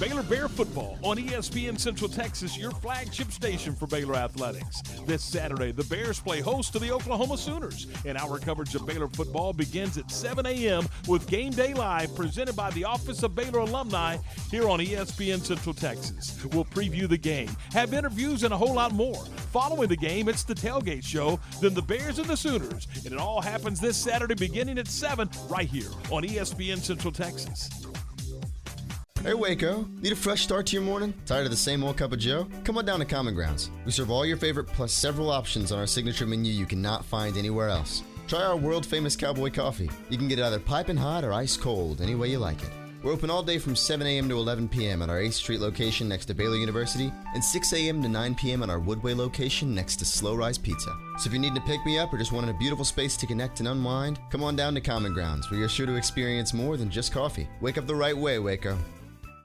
Baylor 0.00 0.22
Bear 0.22 0.46
Football 0.46 0.96
on 1.02 1.16
ESPN 1.16 1.76
Central 1.76 2.08
Texas, 2.08 2.56
your 2.56 2.70
flagship 2.70 3.32
station 3.32 3.74
for 3.74 3.88
Baylor 3.88 4.14
Athletics. 4.14 4.80
This 5.06 5.24
Saturday, 5.24 5.72
the 5.72 5.82
Bears 5.84 6.20
play 6.20 6.40
host 6.40 6.72
to 6.74 6.78
the 6.78 6.92
Oklahoma 6.92 7.36
Sooners, 7.36 7.88
and 8.04 8.16
our 8.16 8.38
coverage 8.38 8.76
of 8.76 8.86
Baylor 8.86 9.08
football 9.08 9.52
begins 9.52 9.98
at 9.98 10.08
7 10.08 10.46
a.m. 10.46 10.86
with 11.08 11.26
Game 11.26 11.50
Day 11.50 11.74
Live 11.74 12.14
presented 12.14 12.54
by 12.54 12.70
the 12.70 12.84
Office 12.84 13.24
of 13.24 13.34
Baylor 13.34 13.58
Alumni 13.58 14.18
here 14.52 14.68
on 14.68 14.78
ESPN 14.78 15.40
Central 15.40 15.74
Texas. 15.74 16.44
We'll 16.52 16.64
preview 16.64 17.08
the 17.08 17.18
game, 17.18 17.50
have 17.72 17.92
interviews, 17.92 18.44
and 18.44 18.54
a 18.54 18.56
whole 18.56 18.74
lot 18.74 18.92
more. 18.92 19.24
Following 19.50 19.88
the 19.88 19.96
game, 19.96 20.28
it's 20.28 20.44
the 20.44 20.54
tailgate 20.54 21.02
show, 21.02 21.40
then 21.60 21.74
the 21.74 21.82
Bears 21.82 22.20
and 22.20 22.28
the 22.28 22.36
Sooners, 22.36 22.86
and 23.04 23.12
it 23.12 23.18
all 23.18 23.40
happens 23.40 23.80
this 23.80 23.96
Saturday 23.96 24.36
beginning 24.36 24.78
at 24.78 24.86
7 24.86 25.28
right 25.48 25.68
here 25.68 25.90
on 26.12 26.22
ESPN 26.22 26.78
Central 26.78 27.12
Texas. 27.12 27.68
Hey 29.24 29.34
Waco, 29.34 29.84
need 30.00 30.12
a 30.12 30.16
fresh 30.16 30.42
start 30.42 30.66
to 30.66 30.76
your 30.76 30.84
morning? 30.84 31.12
Tired 31.26 31.44
of 31.44 31.50
the 31.50 31.56
same 31.56 31.82
old 31.82 31.96
cup 31.96 32.12
of 32.12 32.20
joe? 32.20 32.46
Come 32.62 32.78
on 32.78 32.84
down 32.84 33.00
to 33.00 33.04
Common 33.04 33.34
Grounds. 33.34 33.68
We 33.84 33.90
serve 33.90 34.12
all 34.12 34.24
your 34.24 34.36
favorite 34.36 34.68
plus 34.68 34.92
several 34.92 35.30
options 35.30 35.72
on 35.72 35.78
our 35.78 35.88
signature 35.88 36.24
menu 36.24 36.52
you 36.52 36.66
cannot 36.66 37.04
find 37.04 37.36
anywhere 37.36 37.68
else. 37.68 38.04
Try 38.28 38.44
our 38.44 38.56
world 38.56 38.86
famous 38.86 39.16
cowboy 39.16 39.50
coffee. 39.50 39.90
You 40.08 40.18
can 40.18 40.28
get 40.28 40.38
it 40.38 40.44
either 40.44 40.60
piping 40.60 40.96
hot 40.96 41.24
or 41.24 41.32
ice 41.32 41.56
cold, 41.56 42.00
any 42.00 42.14
way 42.14 42.28
you 42.28 42.38
like 42.38 42.62
it. 42.62 42.70
We're 43.02 43.12
open 43.12 43.28
all 43.28 43.42
day 43.42 43.58
from 43.58 43.74
7 43.74 44.06
a.m. 44.06 44.28
to 44.28 44.36
11 44.36 44.68
p.m. 44.68 45.02
at 45.02 45.10
our 45.10 45.20
8th 45.20 45.32
Street 45.32 45.60
location 45.60 46.08
next 46.08 46.26
to 46.26 46.34
Baylor 46.34 46.56
University 46.56 47.12
and 47.34 47.44
6 47.44 47.72
a.m. 47.72 48.02
to 48.02 48.08
9 48.08 48.34
p.m. 48.36 48.62
at 48.62 48.70
our 48.70 48.80
Woodway 48.80 49.16
location 49.16 49.74
next 49.74 49.96
to 49.96 50.04
Slow 50.04 50.36
Rise 50.36 50.58
Pizza. 50.58 50.96
So 51.18 51.26
if 51.26 51.32
you 51.32 51.38
need 51.40 51.54
to 51.56 51.60
pick 51.62 51.84
me 51.84 51.98
up 51.98 52.12
or 52.12 52.18
just 52.18 52.32
wanting 52.32 52.50
a 52.50 52.58
beautiful 52.58 52.84
space 52.84 53.16
to 53.16 53.26
connect 53.26 53.58
and 53.58 53.68
unwind, 53.68 54.20
come 54.30 54.44
on 54.44 54.56
down 54.56 54.74
to 54.74 54.80
Common 54.80 55.12
Grounds 55.12 55.50
where 55.50 55.58
you're 55.58 55.68
sure 55.68 55.86
to 55.86 55.96
experience 55.96 56.54
more 56.54 56.76
than 56.76 56.90
just 56.90 57.12
coffee. 57.12 57.48
Wake 57.60 57.78
up 57.78 57.86
the 57.86 57.94
right 57.94 58.16
way, 58.16 58.38
Waco. 58.38 58.78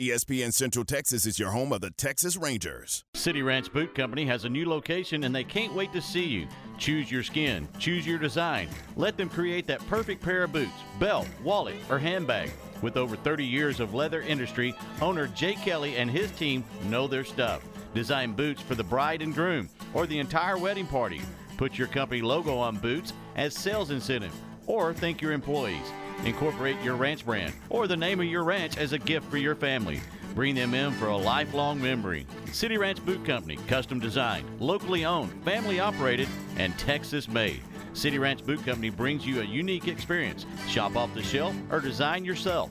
ESPN 0.00 0.50
Central 0.50 0.82
Texas 0.82 1.26
is 1.26 1.38
your 1.38 1.50
home 1.50 1.74
of 1.74 1.82
the 1.82 1.90
Texas 1.90 2.34
Rangers. 2.34 3.04
City 3.12 3.42
Ranch 3.42 3.70
Boot 3.70 3.94
Company 3.94 4.24
has 4.24 4.46
a 4.46 4.48
new 4.48 4.66
location 4.66 5.24
and 5.24 5.34
they 5.34 5.44
can't 5.44 5.74
wait 5.74 5.92
to 5.92 6.00
see 6.00 6.24
you. 6.24 6.48
Choose 6.78 7.10
your 7.10 7.22
skin, 7.22 7.68
choose 7.78 8.06
your 8.06 8.18
design. 8.18 8.70
Let 8.96 9.18
them 9.18 9.28
create 9.28 9.66
that 9.66 9.86
perfect 9.88 10.22
pair 10.22 10.44
of 10.44 10.52
boots, 10.52 10.72
belt, 10.98 11.28
wallet, 11.44 11.76
or 11.90 11.98
handbag. 11.98 12.50
With 12.80 12.96
over 12.96 13.14
30 13.14 13.44
years 13.44 13.78
of 13.78 13.92
leather 13.92 14.22
industry, 14.22 14.74
owner 15.02 15.26
Jay 15.26 15.52
Kelly 15.52 15.98
and 15.98 16.10
his 16.10 16.30
team 16.30 16.64
know 16.88 17.06
their 17.06 17.22
stuff. 17.22 17.62
Design 17.92 18.32
boots 18.32 18.62
for 18.62 18.76
the 18.76 18.82
bride 18.82 19.20
and 19.20 19.34
groom 19.34 19.68
or 19.92 20.06
the 20.06 20.18
entire 20.18 20.56
wedding 20.56 20.86
party. 20.86 21.20
Put 21.58 21.76
your 21.76 21.88
company 21.88 22.22
logo 22.22 22.56
on 22.56 22.78
boots 22.78 23.12
as 23.36 23.54
sales 23.54 23.90
incentive 23.90 24.32
or 24.66 24.94
thank 24.94 25.20
your 25.20 25.32
employees. 25.32 25.92
Incorporate 26.24 26.80
your 26.82 26.96
ranch 26.96 27.24
brand 27.24 27.54
or 27.70 27.86
the 27.86 27.96
name 27.96 28.20
of 28.20 28.26
your 28.26 28.44
ranch 28.44 28.76
as 28.76 28.92
a 28.92 28.98
gift 28.98 29.30
for 29.30 29.38
your 29.38 29.54
family. 29.54 30.00
Bring 30.34 30.54
them 30.54 30.74
in 30.74 30.92
for 30.92 31.06
a 31.06 31.16
lifelong 31.16 31.80
memory. 31.80 32.26
City 32.52 32.76
Ranch 32.76 33.04
Boot 33.04 33.24
Company, 33.24 33.56
custom 33.66 33.98
designed, 33.98 34.46
locally 34.60 35.04
owned, 35.04 35.32
family 35.44 35.80
operated, 35.80 36.28
and 36.56 36.78
Texas 36.78 37.26
made. 37.26 37.60
City 37.94 38.18
Ranch 38.18 38.44
Boot 38.44 38.64
Company 38.64 38.90
brings 38.90 39.26
you 39.26 39.40
a 39.40 39.44
unique 39.44 39.88
experience. 39.88 40.46
Shop 40.68 40.94
off 40.94 41.12
the 41.14 41.22
shelf 41.22 41.54
or 41.70 41.80
design 41.80 42.24
yourself. 42.24 42.70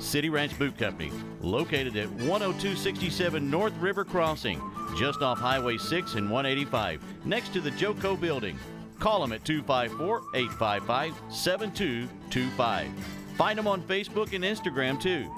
City 0.00 0.28
Ranch 0.28 0.56
Boot 0.58 0.76
Company, 0.76 1.10
located 1.40 1.96
at 1.96 2.08
10267 2.18 3.50
North 3.50 3.76
River 3.78 4.04
Crossing, 4.04 4.60
just 4.98 5.22
off 5.22 5.38
Highway 5.38 5.78
6 5.78 6.14
and 6.14 6.30
185, 6.30 7.00
next 7.24 7.52
to 7.54 7.60
the 7.60 7.70
Joco 7.70 8.20
Building. 8.20 8.58
Call 8.98 9.20
them 9.20 9.32
at 9.32 9.44
254 9.44 10.22
855 10.34 11.14
7225. 11.30 12.88
Find 13.36 13.58
them 13.58 13.68
on 13.68 13.82
Facebook 13.82 14.32
and 14.32 14.44
Instagram 14.44 15.00
too. 15.00 15.32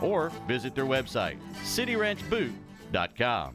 Or 0.00 0.30
visit 0.46 0.74
their 0.74 0.84
website, 0.84 1.38
cityranchboot.com. 1.62 3.54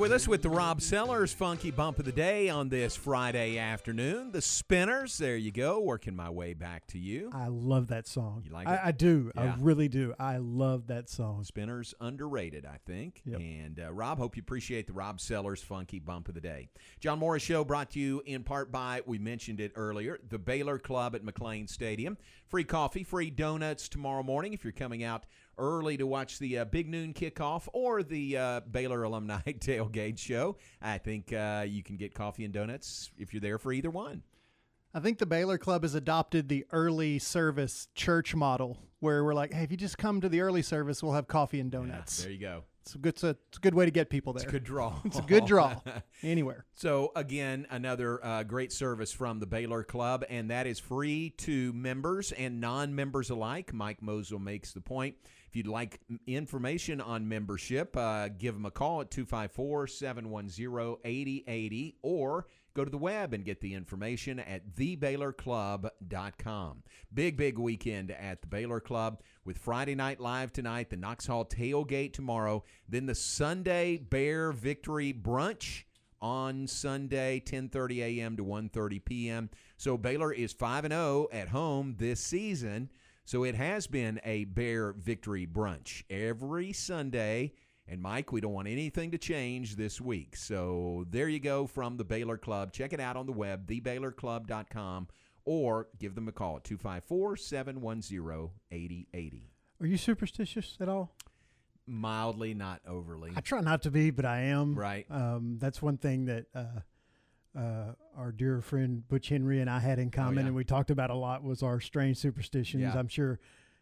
With 0.00 0.12
us 0.12 0.26
with 0.26 0.40
the 0.40 0.48
Rob 0.48 0.80
Sellers 0.80 1.30
Funky 1.34 1.70
Bump 1.70 1.98
of 1.98 2.06
the 2.06 2.10
Day 2.10 2.48
on 2.48 2.70
this 2.70 2.96
Friday 2.96 3.58
afternoon. 3.58 4.32
The 4.32 4.40
Spinners, 4.40 5.18
there 5.18 5.36
you 5.36 5.52
go, 5.52 5.78
working 5.78 6.16
my 6.16 6.30
way 6.30 6.54
back 6.54 6.86
to 6.86 6.98
you. 6.98 7.30
I 7.34 7.48
love 7.48 7.88
that 7.88 8.08
song. 8.08 8.40
You 8.46 8.50
like 8.50 8.66
I, 8.66 8.76
it? 8.76 8.80
I 8.82 8.92
do. 8.92 9.30
Yeah. 9.34 9.42
I 9.42 9.54
really 9.60 9.88
do. 9.88 10.14
I 10.18 10.38
love 10.38 10.86
that 10.86 11.10
song. 11.10 11.44
Spinners 11.44 11.92
underrated, 12.00 12.64
I 12.64 12.78
think. 12.86 13.20
And 13.26 13.78
uh, 13.78 13.92
Rob, 13.92 14.16
hope 14.16 14.38
you 14.38 14.40
appreciate 14.40 14.86
the 14.86 14.94
Rob 14.94 15.20
Sellers 15.20 15.60
Funky 15.60 15.98
Bump 15.98 16.28
of 16.28 16.34
the 16.34 16.40
Day. 16.40 16.70
John 16.98 17.18
Morris 17.18 17.42
Show 17.42 17.62
brought 17.62 17.90
to 17.90 18.00
you 18.00 18.22
in 18.24 18.42
part 18.42 18.72
by, 18.72 19.02
we 19.04 19.18
mentioned 19.18 19.60
it 19.60 19.72
earlier, 19.74 20.18
the 20.26 20.38
Baylor 20.38 20.78
Club 20.78 21.14
at 21.14 21.22
McLane 21.22 21.68
Stadium. 21.68 22.16
Free 22.46 22.64
coffee, 22.64 23.04
free 23.04 23.28
donuts 23.28 23.86
tomorrow 23.86 24.22
morning 24.22 24.54
if 24.54 24.64
you're 24.64 24.72
coming 24.72 25.04
out 25.04 25.26
early 25.60 25.96
to 25.98 26.06
watch 26.06 26.38
the 26.38 26.58
uh, 26.58 26.64
big 26.64 26.88
noon 26.88 27.14
kickoff 27.14 27.68
or 27.72 28.02
the 28.02 28.36
uh, 28.36 28.60
Baylor 28.70 29.02
Alumni 29.04 29.40
Tailgate 29.46 30.18
Show. 30.18 30.56
I 30.80 30.98
think 30.98 31.32
uh, 31.32 31.64
you 31.68 31.82
can 31.82 31.96
get 31.96 32.14
coffee 32.14 32.44
and 32.44 32.52
donuts 32.52 33.10
if 33.18 33.32
you're 33.32 33.40
there 33.40 33.58
for 33.58 33.72
either 33.72 33.90
one. 33.90 34.22
I 34.92 34.98
think 34.98 35.18
the 35.18 35.26
Baylor 35.26 35.56
Club 35.58 35.82
has 35.82 35.94
adopted 35.94 36.48
the 36.48 36.66
early 36.72 37.20
service 37.20 37.86
church 37.94 38.34
model 38.34 38.78
where 38.98 39.22
we're 39.22 39.34
like, 39.34 39.52
hey, 39.52 39.62
if 39.62 39.70
you 39.70 39.76
just 39.76 39.98
come 39.98 40.20
to 40.20 40.28
the 40.28 40.40
early 40.40 40.62
service, 40.62 41.02
we'll 41.02 41.12
have 41.12 41.28
coffee 41.28 41.60
and 41.60 41.70
donuts. 41.70 42.24
There 42.24 42.32
you 42.32 42.38
go. 42.38 42.64
It's 42.82 42.94
a 42.94 42.98
good, 42.98 43.08
it's 43.10 43.24
a, 43.24 43.36
it's 43.48 43.58
a 43.58 43.60
good 43.60 43.74
way 43.74 43.84
to 43.84 43.90
get 43.90 44.10
people 44.10 44.32
there. 44.32 44.42
It's 44.44 44.48
a 44.48 44.52
good 44.52 44.64
draw. 44.64 44.94
it's 45.04 45.18
a 45.18 45.22
good 45.22 45.44
draw 45.44 45.76
anywhere. 46.22 46.64
So 46.74 47.12
again, 47.14 47.66
another 47.70 48.24
uh, 48.24 48.42
great 48.42 48.72
service 48.72 49.12
from 49.12 49.38
the 49.38 49.46
Baylor 49.46 49.84
Club, 49.84 50.24
and 50.28 50.50
that 50.50 50.66
is 50.66 50.78
free 50.80 51.30
to 51.38 51.72
members 51.72 52.32
and 52.32 52.60
non-members 52.60 53.30
alike. 53.30 53.72
Mike 53.72 54.02
Mosel 54.02 54.38
makes 54.38 54.72
the 54.72 54.80
point. 54.80 55.14
If 55.50 55.56
you'd 55.56 55.66
like 55.66 55.98
information 56.28 57.00
on 57.00 57.28
membership, 57.28 57.96
uh, 57.96 58.28
give 58.28 58.54
them 58.54 58.66
a 58.66 58.70
call 58.70 59.00
at 59.00 59.10
254 59.10 59.88
710 59.88 60.98
8080 61.04 61.96
or 62.02 62.46
go 62.74 62.84
to 62.84 62.90
the 62.90 62.96
web 62.96 63.34
and 63.34 63.44
get 63.44 63.60
the 63.60 63.74
information 63.74 64.38
at 64.38 64.76
thebaylorclub.com. 64.76 66.84
Big, 67.12 67.36
big 67.36 67.58
weekend 67.58 68.12
at 68.12 68.42
the 68.42 68.46
Baylor 68.46 68.78
Club 68.78 69.22
with 69.44 69.58
Friday 69.58 69.96
Night 69.96 70.20
Live 70.20 70.52
tonight, 70.52 70.88
the 70.88 70.96
Knox 70.96 71.26
Hall 71.26 71.44
tailgate 71.44 72.12
tomorrow, 72.12 72.62
then 72.88 73.06
the 73.06 73.16
Sunday 73.16 73.96
Bear 73.96 74.52
Victory 74.52 75.12
Brunch 75.12 75.82
on 76.22 76.68
Sunday 76.68 77.40
10:30 77.40 78.02
a.m. 78.02 78.36
to 78.36 78.44
1:30 78.44 79.04
p.m. 79.04 79.50
So 79.76 79.96
Baylor 79.96 80.32
is 80.32 80.52
5 80.52 80.84
and 80.84 80.92
0 80.92 81.26
at 81.32 81.48
home 81.48 81.96
this 81.98 82.20
season. 82.20 82.88
So 83.30 83.44
it 83.44 83.54
has 83.54 83.86
been 83.86 84.20
a 84.24 84.42
Bear 84.42 84.90
Victory 84.90 85.46
Brunch 85.46 86.02
every 86.10 86.72
Sunday. 86.72 87.52
And 87.86 88.02
Mike, 88.02 88.32
we 88.32 88.40
don't 88.40 88.52
want 88.52 88.66
anything 88.66 89.12
to 89.12 89.18
change 89.18 89.76
this 89.76 90.00
week. 90.00 90.34
So 90.34 91.06
there 91.10 91.28
you 91.28 91.38
go 91.38 91.68
from 91.68 91.96
the 91.96 92.02
Baylor 92.02 92.36
Club. 92.36 92.72
Check 92.72 92.92
it 92.92 92.98
out 92.98 93.16
on 93.16 93.26
the 93.26 93.32
web, 93.32 93.68
thebaylorclub.com, 93.68 95.06
or 95.44 95.86
give 96.00 96.16
them 96.16 96.26
a 96.26 96.32
call 96.32 96.56
at 96.56 96.64
254 96.64 97.36
710 97.36 98.50
8080. 98.72 99.52
Are 99.80 99.86
you 99.86 99.96
superstitious 99.96 100.76
at 100.80 100.88
all? 100.88 101.14
Mildly, 101.86 102.52
not 102.52 102.80
overly. 102.84 103.30
I 103.36 103.42
try 103.42 103.60
not 103.60 103.82
to 103.82 103.92
be, 103.92 104.10
but 104.10 104.24
I 104.24 104.40
am. 104.40 104.74
Right. 104.74 105.06
Um, 105.08 105.58
that's 105.60 105.80
one 105.80 105.98
thing 105.98 106.24
that 106.24 106.46
uh, 106.52 106.80
uh, 107.58 107.92
our 108.16 108.32
dear 108.32 108.60
friend 108.60 109.06
Butch 109.08 109.28
Henry 109.28 109.60
and 109.60 109.68
I 109.68 109.80
had 109.80 109.98
in 109.98 110.10
common, 110.10 110.38
Oh, 110.38 110.40
yeah. 110.42 110.46
and 110.48 110.56
we 110.56 110.64
talked 110.64 110.90
about 110.90 111.10
a 111.10 111.14
lot 111.14 111.42
was 111.42 111.62
our 111.62 111.80
strange 111.80 112.16
superstitions. 112.18 112.82
Yeah. 112.82 112.98
I'm 112.98 113.08
sure 113.08 113.38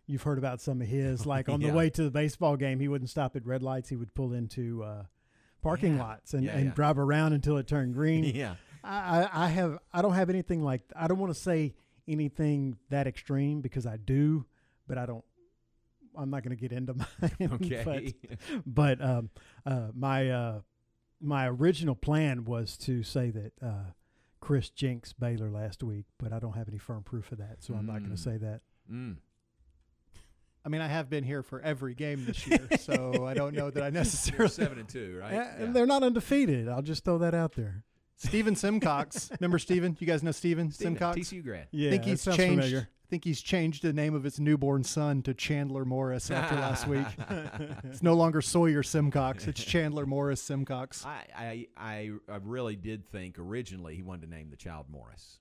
you've 0.07 0.23
heard 0.23 0.39
about 0.39 0.61
some 0.61 0.81
of 0.81 0.89
his. 0.89 1.27
Like 1.27 1.49
on 1.49 1.61
Yeah. 1.61 1.71
the 1.71 1.77
way 1.77 1.91
to 1.91 2.03
the 2.05 2.11
baseball 2.11 2.57
game, 2.57 2.81
he 2.81 2.89
wouldn't 2.89 3.11
stop 3.11 3.37
at 3.37 3.45
red 3.47 3.63
lights. 3.63 3.89
He 3.89 3.97
would 3.97 4.15
pull 4.15 4.33
into 4.33 4.83
uh, 4.83 5.03
parking 5.63 5.99
lots 5.99 6.33
and, 6.35 6.47
and 6.49 6.75
drive 6.75 6.99
around 6.99 7.33
until 7.35 7.57
it 7.59 7.67
turned 7.67 7.95
green. 7.95 8.25
Yeah. 8.35 8.55
I, 8.85 9.25
I, 9.25 9.45
I 9.45 9.49
have. 9.49 9.79
I 9.93 10.03
don't 10.03 10.15
have 10.15 10.31
anything 10.31 10.63
like. 10.63 10.83
I 10.97 11.09
don't 11.09 11.19
want 11.19 11.35
to 11.35 11.39
say 11.39 11.75
anything 12.07 12.77
that 12.91 13.07
extreme 13.09 13.61
because 13.61 13.87
I 13.87 13.97
do, 13.97 14.47
but 14.87 14.97
I 14.99 15.05
don't. 15.05 15.25
I'm 16.17 16.31
not 16.31 16.43
going 16.43 16.57
to 16.57 16.61
get 16.61 16.73
into 16.73 16.95
mine. 16.95 17.51
Okay. 17.55 17.83
but 17.85 18.65
but 18.99 19.05
um, 19.05 19.31
uh, 19.67 19.89
my 19.95 20.31
uh, 20.31 20.61
my 21.21 21.49
original 21.49 21.95
plan 21.95 22.45
was 22.45 22.77
to 22.79 23.03
say 23.03 23.31
that 23.31 23.53
uh, 23.63 23.91
Chris 24.41 24.71
jinxed 24.71 25.19
Baylor 25.19 25.51
last 25.51 25.83
week, 25.83 26.07
but 26.19 26.33
I 26.33 26.39
don't 26.39 26.55
have 26.55 26.69
any 26.69 26.79
firm 26.79 27.03
proof 27.03 27.33
of 27.33 27.39
that, 27.39 27.63
so 27.63 27.75
I'm 27.75 27.87
not 27.87 27.99
going 27.99 28.11
Mm. 28.13 28.17
to 28.17 28.23
say 28.23 28.37
that. 28.39 28.61
Mm. 28.93 29.17
I 30.65 30.69
mean, 30.69 30.81
I 30.81 30.87
have 30.89 31.09
been 31.09 31.25
here 31.25 31.43
for 31.43 31.61
every 31.61 31.95
game 31.95 32.25
this 32.27 32.47
year, 32.47 32.69
so 32.79 33.27
I 33.27 33.35
don't 33.35 33.55
know 33.55 33.71
that 33.71 33.83
I 33.83 33.91
necessarily. 33.91 34.49
seven 34.51 34.79
and 34.79 34.89
two, 34.89 35.19
right? 35.21 35.33
Yeah, 35.33 35.55
and 35.57 35.75
they're 35.75 35.87
not 35.87 36.03
undefeated. 36.03 36.69
I'll 36.69 36.83
just 36.83 37.05
throw 37.05 37.19
that 37.19 37.35
out 37.35 37.53
there. 37.53 37.85
Steven 38.19 38.55
Simcox. 38.55 39.31
Remember 39.41 39.59
Steven? 39.59 39.97
You 39.99 40.07
guys 40.07 40.23
know 40.23 40.33
Steven, 40.33 40.71
Steven, 40.71 40.95
Simcox? 40.95 41.19
TCU 41.19 41.43
grad. 41.43 41.69
Yeah, 41.71 41.89
I 41.89 41.91
think 41.93 42.05
he's 42.05 42.21
sounds 42.21 42.37
changed. 42.37 42.65
familiar. 42.65 42.89
I 42.91 43.09
think 43.09 43.25
he's 43.25 43.41
changed 43.41 43.83
the 43.83 43.93
name 43.95 44.15
of 44.15 44.23
his 44.23 44.39
newborn 44.39 44.85
son 44.85 45.23
to 45.23 45.33
Chandler 45.33 45.87
Morris 45.87 46.31
after 46.31 46.57
last 46.57 46.87
week. 46.87 47.07
it's 47.85 48.03
no 48.03 48.13
longer 48.13 48.43
Sawyer 48.43 48.83
Simcox. 48.83 49.47
It's 49.47 49.65
Chandler 49.65 50.05
Morris 50.05 50.43
Simcox. 50.43 51.07
I, 51.07 51.25
I, 51.35 51.67
I, 51.79 52.11
I 52.29 52.39
really 52.43 52.77
did 52.77 53.07
think 53.07 53.39
originally 53.39 53.97
he 53.97 54.03
wanted 54.03 54.27
to 54.27 54.31
name 54.31 54.51
the 54.51 54.59
child 54.59 54.87
Morris. 54.91 55.39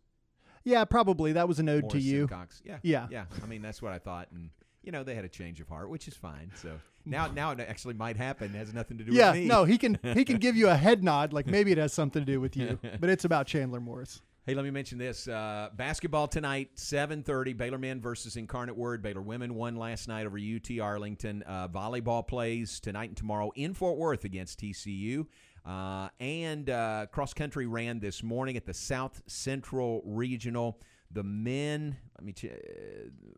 Yeah, 0.63 0.86
probably 0.86 1.34
that 1.34 1.48
was 1.50 1.60
an 1.60 1.68
ode 1.68 1.90
to 1.90 2.00
you. 2.00 2.22
Simcox. 2.22 2.62
Yeah. 2.63 2.78
Yeah. 2.84 3.08
Yeah. 3.12 3.26
I 3.44 3.48
mean, 3.48 3.62
that's 3.62 3.82
what 3.82 3.92
I 3.92 4.00
thought. 4.00 4.30
And, 4.32 4.50
you 4.84 4.92
know, 4.92 5.04
they 5.04 5.16
had 5.16 5.26
a 5.26 5.30
change 5.30 5.60
of 5.60 5.68
heart, 5.68 5.90
which 5.90 6.08
is 6.08 6.13
fine. 6.16 6.52
So 6.56 6.80
now, 7.06 7.28
now 7.36 7.52
it 7.52 7.60
actually 7.60 7.94
might 7.96 8.18
happen. 8.18 8.54
It 8.56 8.58
has 8.58 8.74
nothing 8.74 8.98
to 8.98 9.04
do 9.04 9.13
Yeah, 9.13 9.32
with 9.32 9.42
me. 9.42 9.46
no, 9.48 9.63
he 9.66 9.78
can 9.78 10.00
he 10.13 10.24
can 10.26 10.38
give 10.38 10.56
you 10.56 10.70
a 10.70 10.76
head 10.76 11.04
nod 11.04 11.34
like 11.34 11.48
maybe 11.48 11.72
it 11.72 11.78
has 11.78 11.94
something 11.94 12.22
to 12.24 12.32
do 12.32 12.40
with 12.40 12.56
you, 12.56 12.80
but 13.00 13.10
it's 13.10 13.26
about 13.26 13.48
Chandler 13.48 13.80
Morris. 13.80 14.22
Hey, 14.46 14.54
let 14.54 14.63
me 14.63 14.72
mention 14.72 14.98
this: 14.98 15.28
uh, 15.28 15.70
basketball 15.76 16.28
tonight, 16.30 16.70
seven 16.76 17.22
thirty. 17.22 17.52
Baylor 17.52 17.78
men 17.78 18.00
versus 18.00 18.38
Incarnate 18.38 18.78
Word. 18.78 19.02
Baylor 19.02 19.22
women 19.22 19.56
won 19.56 19.76
last 19.76 20.08
night 20.08 20.26
over 20.26 20.38
UT 20.38 20.80
Arlington. 20.80 21.44
Uh, 21.46 21.68
volleyball 21.68 22.26
plays 22.26 22.80
tonight 22.80 23.10
and 23.10 23.18
tomorrow 23.18 23.52
in 23.56 23.74
Fort 23.74 23.98
Worth 23.98 24.24
against 24.24 24.62
TCU. 24.62 25.26
Uh, 25.66 26.08
and 26.22 26.70
uh, 26.70 27.08
cross 27.12 27.34
country 27.34 27.68
ran 27.68 28.00
this 28.00 28.24
morning 28.24 28.56
at 28.56 28.66
the 28.66 28.74
South 28.74 29.22
Central 29.28 30.02
Regional. 30.06 30.80
The 31.12 31.24
men, 31.24 31.98
let 32.17 32.26
me 32.26 32.34
check. 32.34 32.60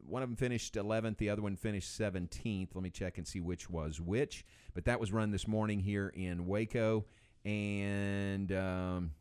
One 0.07 0.23
of 0.23 0.29
them 0.29 0.35
finished 0.35 0.73
11th, 0.73 1.17
the 1.17 1.29
other 1.29 1.41
one 1.41 1.55
finished 1.55 1.99
17th. 1.99 2.69
Let 2.73 2.83
me 2.83 2.89
check 2.89 3.17
and 3.17 3.27
see 3.27 3.39
which 3.39 3.69
was 3.69 4.01
which. 4.01 4.45
But 4.73 4.85
that 4.85 4.99
was 4.99 5.11
run 5.11 5.31
this 5.31 5.47
morning 5.47 5.79
here 5.79 6.09
in 6.09 6.47
Waco. 6.47 7.05
And. 7.45 8.51
Um, 8.51 9.11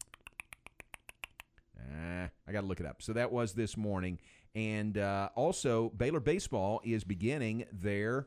Ah, 1.94 2.28
I 2.46 2.52
got 2.52 2.62
to 2.62 2.66
look 2.66 2.80
it 2.80 2.86
up. 2.86 3.02
So 3.02 3.12
that 3.14 3.32
was 3.32 3.52
this 3.52 3.76
morning. 3.76 4.18
And 4.54 4.98
uh, 4.98 5.28
also, 5.34 5.90
Baylor 5.90 6.20
Baseball 6.20 6.80
is 6.84 7.04
beginning 7.04 7.64
their 7.72 8.26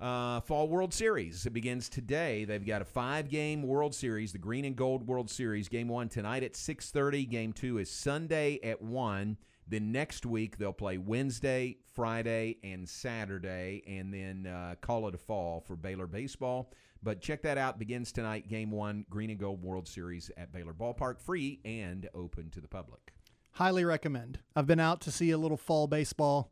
uh, 0.00 0.40
Fall 0.40 0.68
World 0.68 0.92
Series. 0.92 1.46
It 1.46 1.52
begins 1.52 1.88
today. 1.88 2.44
They've 2.44 2.64
got 2.64 2.82
a 2.82 2.84
five-game 2.84 3.62
World 3.62 3.94
Series, 3.94 4.32
the 4.32 4.38
Green 4.38 4.64
and 4.64 4.76
Gold 4.76 5.06
World 5.06 5.30
Series. 5.30 5.68
Game 5.68 5.88
one 5.88 6.08
tonight 6.08 6.42
at 6.42 6.54
6.30. 6.54 7.28
Game 7.28 7.52
two 7.52 7.78
is 7.78 7.90
Sunday 7.90 8.58
at 8.62 8.82
1. 8.82 9.36
Then 9.66 9.92
next 9.92 10.26
week, 10.26 10.58
they'll 10.58 10.72
play 10.72 10.98
Wednesday, 10.98 11.78
Friday, 11.94 12.58
and 12.62 12.86
Saturday, 12.86 13.82
and 13.86 14.12
then 14.12 14.46
uh, 14.46 14.74
call 14.80 15.08
it 15.08 15.14
a 15.14 15.18
fall 15.18 15.60
for 15.60 15.74
Baylor 15.74 16.06
Baseball. 16.06 16.70
But 17.02 17.20
check 17.20 17.42
that 17.42 17.58
out. 17.58 17.78
Begins 17.78 18.12
tonight, 18.12 18.48
Game 18.48 18.70
One, 18.70 19.06
Green 19.08 19.30
and 19.30 19.38
Gold 19.38 19.62
World 19.62 19.88
Series 19.88 20.30
at 20.36 20.52
Baylor 20.52 20.74
Ballpark, 20.74 21.20
free 21.20 21.60
and 21.64 22.08
open 22.14 22.50
to 22.50 22.60
the 22.60 22.68
public. 22.68 23.12
Highly 23.52 23.84
recommend. 23.84 24.40
I've 24.56 24.66
been 24.66 24.80
out 24.80 25.00
to 25.02 25.12
see 25.12 25.30
a 25.30 25.38
little 25.38 25.56
fall 25.56 25.86
baseball. 25.86 26.50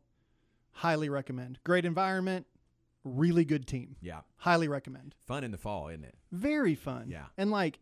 Highly 0.71 1.09
recommend. 1.09 1.59
Great 1.63 1.85
environment, 1.85 2.47
really 3.03 3.45
good 3.45 3.67
team. 3.67 3.95
Yeah, 4.01 4.21
Highly 4.37 4.67
recommend. 4.67 5.15
fun 5.27 5.43
in 5.43 5.51
the 5.51 5.57
fall, 5.57 5.89
isn't 5.89 6.03
it? 6.03 6.15
Very 6.31 6.75
fun. 6.75 7.07
Yeah. 7.09 7.25
And 7.37 7.51
like, 7.51 7.79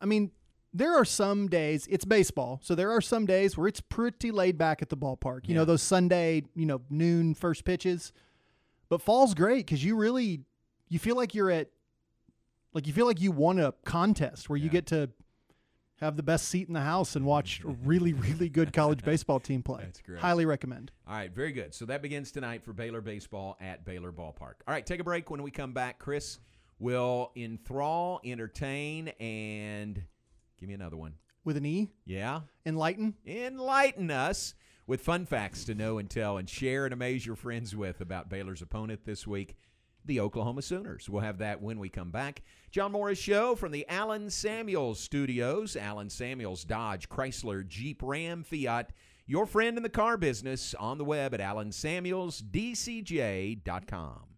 I 0.00 0.06
mean, 0.06 0.30
there 0.72 0.94
are 0.94 1.04
some 1.04 1.48
days, 1.48 1.86
it's 1.90 2.04
baseball. 2.04 2.60
So 2.62 2.74
there 2.74 2.92
are 2.92 3.00
some 3.00 3.26
days 3.26 3.56
where 3.56 3.66
it's 3.66 3.80
pretty 3.80 4.30
laid 4.30 4.56
back 4.56 4.82
at 4.82 4.88
the 4.88 4.96
ballpark. 4.96 5.48
You 5.48 5.54
know, 5.54 5.64
those 5.64 5.82
Sunday, 5.82 6.44
you 6.54 6.66
know, 6.66 6.80
noon 6.90 7.34
first 7.34 7.64
pitches. 7.64 8.12
But 8.88 9.02
fall's 9.02 9.34
great 9.34 9.66
because 9.66 9.84
you 9.84 9.96
really, 9.96 10.42
you 10.88 10.98
feel 10.98 11.16
like 11.16 11.34
you're 11.34 11.50
at, 11.50 11.68
like, 12.72 12.86
you 12.86 12.92
feel 12.92 13.06
like 13.06 13.20
you 13.20 13.32
won 13.32 13.58
a 13.58 13.72
contest 13.84 14.48
where 14.48 14.56
you 14.56 14.68
get 14.68 14.86
to 14.86 15.10
have 16.00 16.16
the 16.16 16.22
best 16.22 16.48
seat 16.48 16.66
in 16.66 16.74
the 16.74 16.80
house 16.80 17.14
and 17.16 17.24
watch 17.26 17.60
a 17.64 17.68
really, 17.68 18.12
really 18.14 18.48
good 18.48 18.72
college 18.72 19.02
baseball 19.04 19.38
team 19.38 19.62
play. 19.62 19.82
That's 19.84 20.00
great. 20.00 20.18
Highly 20.18 20.46
recommend. 20.46 20.90
All 21.06 21.14
right, 21.14 21.30
very 21.32 21.52
good. 21.52 21.74
So 21.74 21.84
that 21.86 22.00
begins 22.02 22.32
tonight 22.32 22.64
for 22.64 22.72
Baylor 22.72 23.00
Baseball 23.02 23.56
at 23.60 23.84
Baylor 23.84 24.10
Ballpark. 24.10 24.54
All 24.66 24.72
right, 24.74 24.84
take 24.84 25.00
a 25.00 25.04
break. 25.04 25.30
When 25.30 25.42
we 25.42 25.50
come 25.50 25.72
back, 25.72 25.98
Chris 25.98 26.38
will 26.78 27.30
enthrall, 27.36 28.20
entertain, 28.24 29.08
and 29.20 30.02
give 30.58 30.68
me 30.68 30.74
another 30.74 30.96
one. 30.96 31.14
With 31.44 31.56
an 31.58 31.66
E, 31.66 31.90
Yeah? 32.06 32.40
enlighten. 32.64 33.14
Enlighten 33.26 34.10
us 34.10 34.54
with 34.86 35.02
fun 35.02 35.26
facts 35.26 35.64
to 35.64 35.74
know 35.74 35.98
and 35.98 36.08
tell 36.08 36.38
and 36.38 36.48
share 36.48 36.84
and 36.86 36.94
amaze 36.94 37.24
your 37.26 37.36
friends 37.36 37.76
with 37.76 38.00
about 38.00 38.28
Baylor's 38.30 38.62
opponent 38.62 39.04
this 39.04 39.26
week, 39.26 39.56
the 40.04 40.20
Oklahoma 40.20 40.62
Sooners. 40.62 41.08
We'll 41.08 41.22
have 41.22 41.38
that 41.38 41.62
when 41.62 41.78
we 41.78 41.88
come 41.88 42.10
back. 42.10 42.42
John 42.70 42.92
Morris 42.92 43.18
Show 43.18 43.54
from 43.54 43.72
the 43.72 43.86
Allen 43.88 44.30
Samuels 44.30 45.00
Studios. 45.00 45.76
Allen 45.76 46.10
Samuels 46.10 46.64
Dodge, 46.64 47.08
Chrysler, 47.08 47.66
Jeep, 47.66 48.02
Ram, 48.02 48.42
Fiat. 48.42 48.90
Your 49.26 49.46
friend 49.46 49.76
in 49.76 49.82
the 49.82 49.88
car 49.88 50.16
business 50.16 50.74
on 50.74 50.98
the 50.98 51.04
web 51.04 51.34
at 51.34 51.40
allensamuelsdcj.com. 51.40 54.30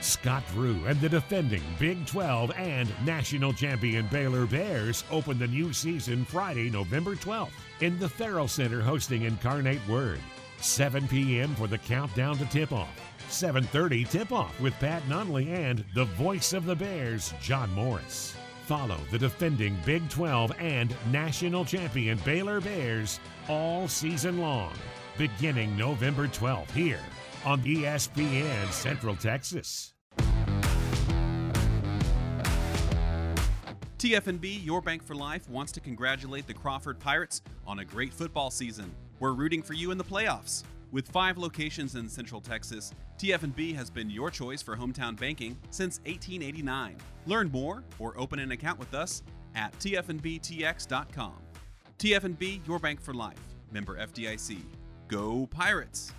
Scott 0.00 0.42
Drew 0.52 0.84
and 0.86 1.00
the 1.00 1.08
defending 1.08 1.62
Big 1.78 2.04
12 2.06 2.52
and 2.56 2.92
national 3.04 3.52
champion 3.52 4.06
Baylor 4.08 4.46
Bears 4.46 5.04
open 5.10 5.38
the 5.38 5.46
new 5.46 5.72
season 5.72 6.24
Friday, 6.24 6.70
November 6.70 7.14
12th 7.14 7.50
in 7.80 7.98
the 7.98 8.08
Ferrell 8.08 8.48
Center 8.48 8.80
hosting 8.80 9.22
Incarnate 9.22 9.86
Word. 9.88 10.20
7 10.60 11.06
p.m. 11.08 11.54
for 11.54 11.66
the 11.66 11.78
countdown 11.78 12.36
to 12.38 12.46
tip-off. 12.46 13.00
7:30 13.28 14.08
tip-off 14.08 14.60
with 14.60 14.74
Pat 14.74 15.02
Nunley 15.08 15.48
and 15.48 15.84
the 15.94 16.04
voice 16.04 16.52
of 16.52 16.64
the 16.64 16.76
Bears, 16.76 17.34
John 17.40 17.72
Morris. 17.72 18.36
Follow 18.66 18.98
the 19.10 19.18
defending 19.18 19.76
Big 19.84 20.08
12 20.08 20.52
and 20.58 20.94
national 21.10 21.64
champion 21.64 22.18
Baylor 22.24 22.60
Bears 22.60 23.20
all 23.48 23.86
season 23.88 24.38
long, 24.38 24.72
beginning 25.18 25.76
November 25.76 26.26
12th 26.26 26.70
here 26.70 27.00
on 27.44 27.62
ESPN 27.62 28.70
Central 28.72 29.14
Texas. 29.14 29.94
TFNB, 33.98 34.64
your 34.64 34.82
bank 34.82 35.02
for 35.02 35.14
life, 35.14 35.48
wants 35.48 35.72
to 35.72 35.80
congratulate 35.80 36.46
the 36.46 36.54
Crawford 36.54 37.00
Pirates 37.00 37.42
on 37.66 37.78
a 37.78 37.84
great 37.84 38.12
football 38.12 38.50
season. 38.50 38.94
We're 39.18 39.32
rooting 39.32 39.62
for 39.62 39.72
you 39.72 39.90
in 39.90 39.98
the 39.98 40.04
playoffs. 40.04 40.64
With 40.92 41.08
five 41.08 41.38
locations 41.38 41.94
in 41.94 42.08
Central 42.08 42.40
Texas, 42.40 42.92
TF&B 43.18 43.72
has 43.72 43.90
been 43.90 44.08
your 44.10 44.30
choice 44.30 44.62
for 44.62 44.76
hometown 44.76 45.18
banking 45.18 45.58
since 45.70 45.98
1889. 46.00 46.96
Learn 47.26 47.50
more 47.50 47.82
or 47.98 48.18
open 48.18 48.38
an 48.38 48.52
account 48.52 48.78
with 48.78 48.94
us 48.94 49.22
at 49.54 49.72
tfnbtx.com. 49.78 51.34
TF&B, 51.98 52.62
your 52.66 52.78
bank 52.78 53.00
for 53.00 53.14
life. 53.14 53.40
Member 53.72 53.96
FDIC. 53.96 54.58
Go 55.08 55.46
Pirates! 55.46 56.12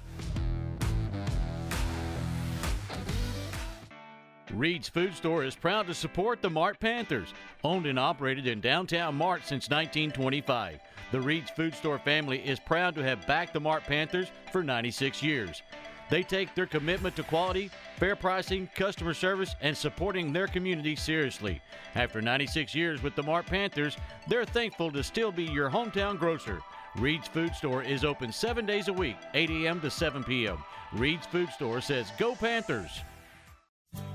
Reed's 4.53 4.87
Food 4.87 5.13
Store 5.13 5.43
is 5.43 5.55
proud 5.55 5.87
to 5.87 5.93
support 5.93 6.41
the 6.41 6.49
Mart 6.49 6.79
Panthers, 6.79 7.33
owned 7.63 7.85
and 7.85 7.99
operated 7.99 8.47
in 8.47 8.61
downtown 8.61 9.15
Mart 9.15 9.41
since 9.41 9.69
1925. 9.69 10.79
The 11.11 11.21
Reed's 11.21 11.51
Food 11.51 11.73
Store 11.75 11.99
family 11.99 12.39
is 12.39 12.59
proud 12.59 12.95
to 12.95 13.03
have 13.03 13.27
backed 13.27 13.53
the 13.53 13.59
Mart 13.59 13.83
Panthers 13.83 14.27
for 14.51 14.63
96 14.63 15.21
years. 15.21 15.61
They 16.09 16.23
take 16.23 16.55
their 16.55 16.65
commitment 16.65 17.17
to 17.17 17.23
quality, 17.23 17.69
fair 17.97 18.15
pricing, 18.15 18.69
customer 18.75 19.13
service, 19.13 19.55
and 19.61 19.75
supporting 19.75 20.31
their 20.31 20.47
community 20.47 20.95
seriously. 20.95 21.61
After 21.95 22.21
96 22.21 22.73
years 22.73 23.03
with 23.03 23.15
the 23.15 23.23
Mart 23.23 23.45
Panthers, 23.45 23.97
they're 24.29 24.45
thankful 24.45 24.91
to 24.91 25.03
still 25.03 25.33
be 25.33 25.43
your 25.43 25.69
hometown 25.69 26.17
grocer. 26.17 26.61
Reed's 26.95 27.27
Food 27.27 27.53
Store 27.53 27.83
is 27.83 28.05
open 28.05 28.31
seven 28.31 28.65
days 28.65 28.87
a 28.87 28.93
week, 28.93 29.17
8 29.33 29.49
a.m. 29.49 29.81
to 29.81 29.91
7 29.91 30.23
p.m. 30.23 30.63
Reed's 30.93 31.27
Food 31.27 31.49
Store 31.49 31.81
says, 31.81 32.11
Go 32.17 32.35
Panthers! 32.35 33.01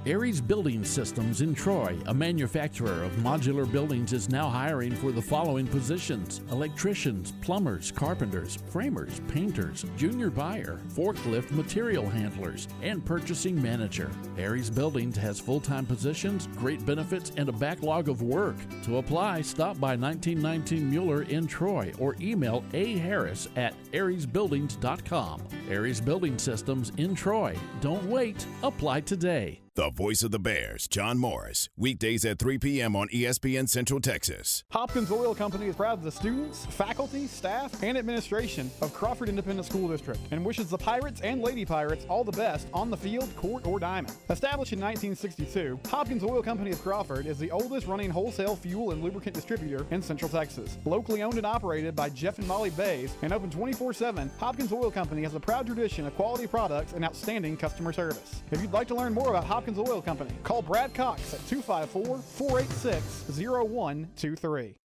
Aries 0.05 0.41
Building 0.41 0.85
Systems 0.85 1.43
in 1.43 1.55
Troy, 1.55 1.97
a 2.07 2.15
manufacturer 2.15 3.05
of 3.05 3.13
modular 3.19 3.71
buildings, 3.71 4.13
is 4.13 4.29
now 4.29 4.49
hiring 4.49 4.97
for 4.97 5.13
the 5.13 5.23
following 5.23 5.65
positions 5.65 6.41
electricians, 6.51 7.33
plumbers, 7.41 7.93
carpenters, 7.93 8.59
framers, 8.69 9.21
painters, 9.29 9.87
junior 9.97 10.29
buyer, 10.29 10.81
forklift 10.89 11.53
material 11.53 12.11
handlers, 12.11 12.67
and 12.83 13.05
purchasing 13.05 13.63
manager. 13.63 14.11
Aries 14.37 14.71
Buildings 14.71 15.17
has 15.17 15.39
full 15.39 15.61
time 15.61 15.87
positions, 15.87 16.49
great 16.57 16.85
benefits, 16.85 17.31
and 17.37 17.49
a 17.49 17.53
backlog 17.53 18.09
of 18.09 18.23
work. 18.23 18.57
To 18.83 18.99
apply, 18.99 19.43
stop 19.43 19.79
by 19.79 19.95
1919 19.95 20.91
Mueller 20.91 21.23
in 21.23 21.47
Troy 21.47 21.93
or 22.01 22.17
email 22.21 22.65
a 22.73 22.99
harris 22.99 23.47
at 23.55 23.81
ariesbuildings.com. 23.93 25.43
Aries 25.71 26.01
Building 26.01 26.39
Systems 26.39 26.91
in 26.97 27.15
Troy. 27.15 27.57
Don't 27.81 28.05
wait, 28.07 28.45
apply 28.65 29.03
today. 29.03 29.62
The 29.75 29.89
voice 29.89 30.23
of 30.23 30.33
the 30.33 30.39
Bears, 30.39 30.87
John 30.87 31.17
Morris. 31.17 31.71
Weekdays 31.79 32.27
at 32.27 32.39
3 32.39 32.59
p.m. 32.59 32.95
on 32.95 33.09
ESPN 33.09 33.67
Central 33.67 34.01
Texas. 34.01 34.65
Hopkins 34.71 35.11
Oil 35.11 35.35
Company 35.35 35.69
is 35.69 35.77
proud 35.77 35.95
of 35.95 36.05
the 36.05 36.13
students, 36.13 36.67
faculty, 36.67 37.27
staff, 37.27 37.83
and 37.83 37.97
administration 37.97 38.71
of 38.83 38.93
Crawford 38.93 39.31
Independent 39.31 39.65
School 39.65 39.89
District 39.89 40.21
and 40.31 40.45
wishes 40.45 40.69
the 40.69 40.77
Pirates 40.77 41.23
and 41.23 41.41
Lady 41.41 41.65
Pirates 41.65 42.05
all 42.11 42.23
the 42.23 42.33
best 42.33 42.69
on 42.75 42.91
the 42.91 42.97
field, 42.99 43.35
court, 43.35 43.67
or 43.67 43.81
diamond. 43.81 44.15
Established 44.29 44.75
in 44.75 44.79
1962, 44.79 45.81
Hopkins 45.89 46.23
Oil 46.23 46.43
Company 46.43 46.73
of 46.73 46.83
Crawford 46.83 47.25
is 47.25 47.39
the 47.39 47.51
oldest 47.51 47.87
running 47.87 48.11
wholesale 48.11 48.57
fuel 48.57 48.91
and 48.91 49.03
lubricant 49.03 49.35
distributor 49.35 49.87
in 49.91 50.03
Central 50.03 50.29
Texas. 50.29 50.77
Locally 50.85 51.23
owned 51.23 51.39
and 51.39 51.47
operated 51.47 51.97
by 51.97 52.11
Jeff 52.11 52.37
and 52.39 52.47
Molly 52.47 52.69
Bays 52.69 53.15
and 53.23 53.33
open 53.33 53.49
24 53.49 53.95
7, 53.95 54.31
Hopkins 54.37 54.71
Oil 54.71 54.91
Company 54.91 55.23
has 55.23 55.35
a 55.35 55.41
proud 55.41 55.65
tradition 55.65 56.07
of 56.07 56.15
quality 56.15 56.47
products 56.47 56.93
and 56.93 57.07
outstanding 57.07 57.57
customer 57.57 57.95
service. 57.95 58.43
If 58.51 58.61
you'd 58.61 58.71
like 58.73 58.89
to 58.89 58.95
learn 58.95 59.15
more 59.15 59.31
about 59.31 59.45
Hopkins 59.45 59.62
Oil 59.69 60.03
Company, 60.03 60.31
call 60.43 60.63
Brad 60.63 60.95
Cox 60.95 61.35
at 61.35 61.47
254 61.49 62.19
486 62.19 63.39
0123. 63.39 64.75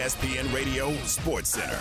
ESPN 0.00 0.50
Radio 0.54 0.94
Sports 1.04 1.50
Center. 1.50 1.78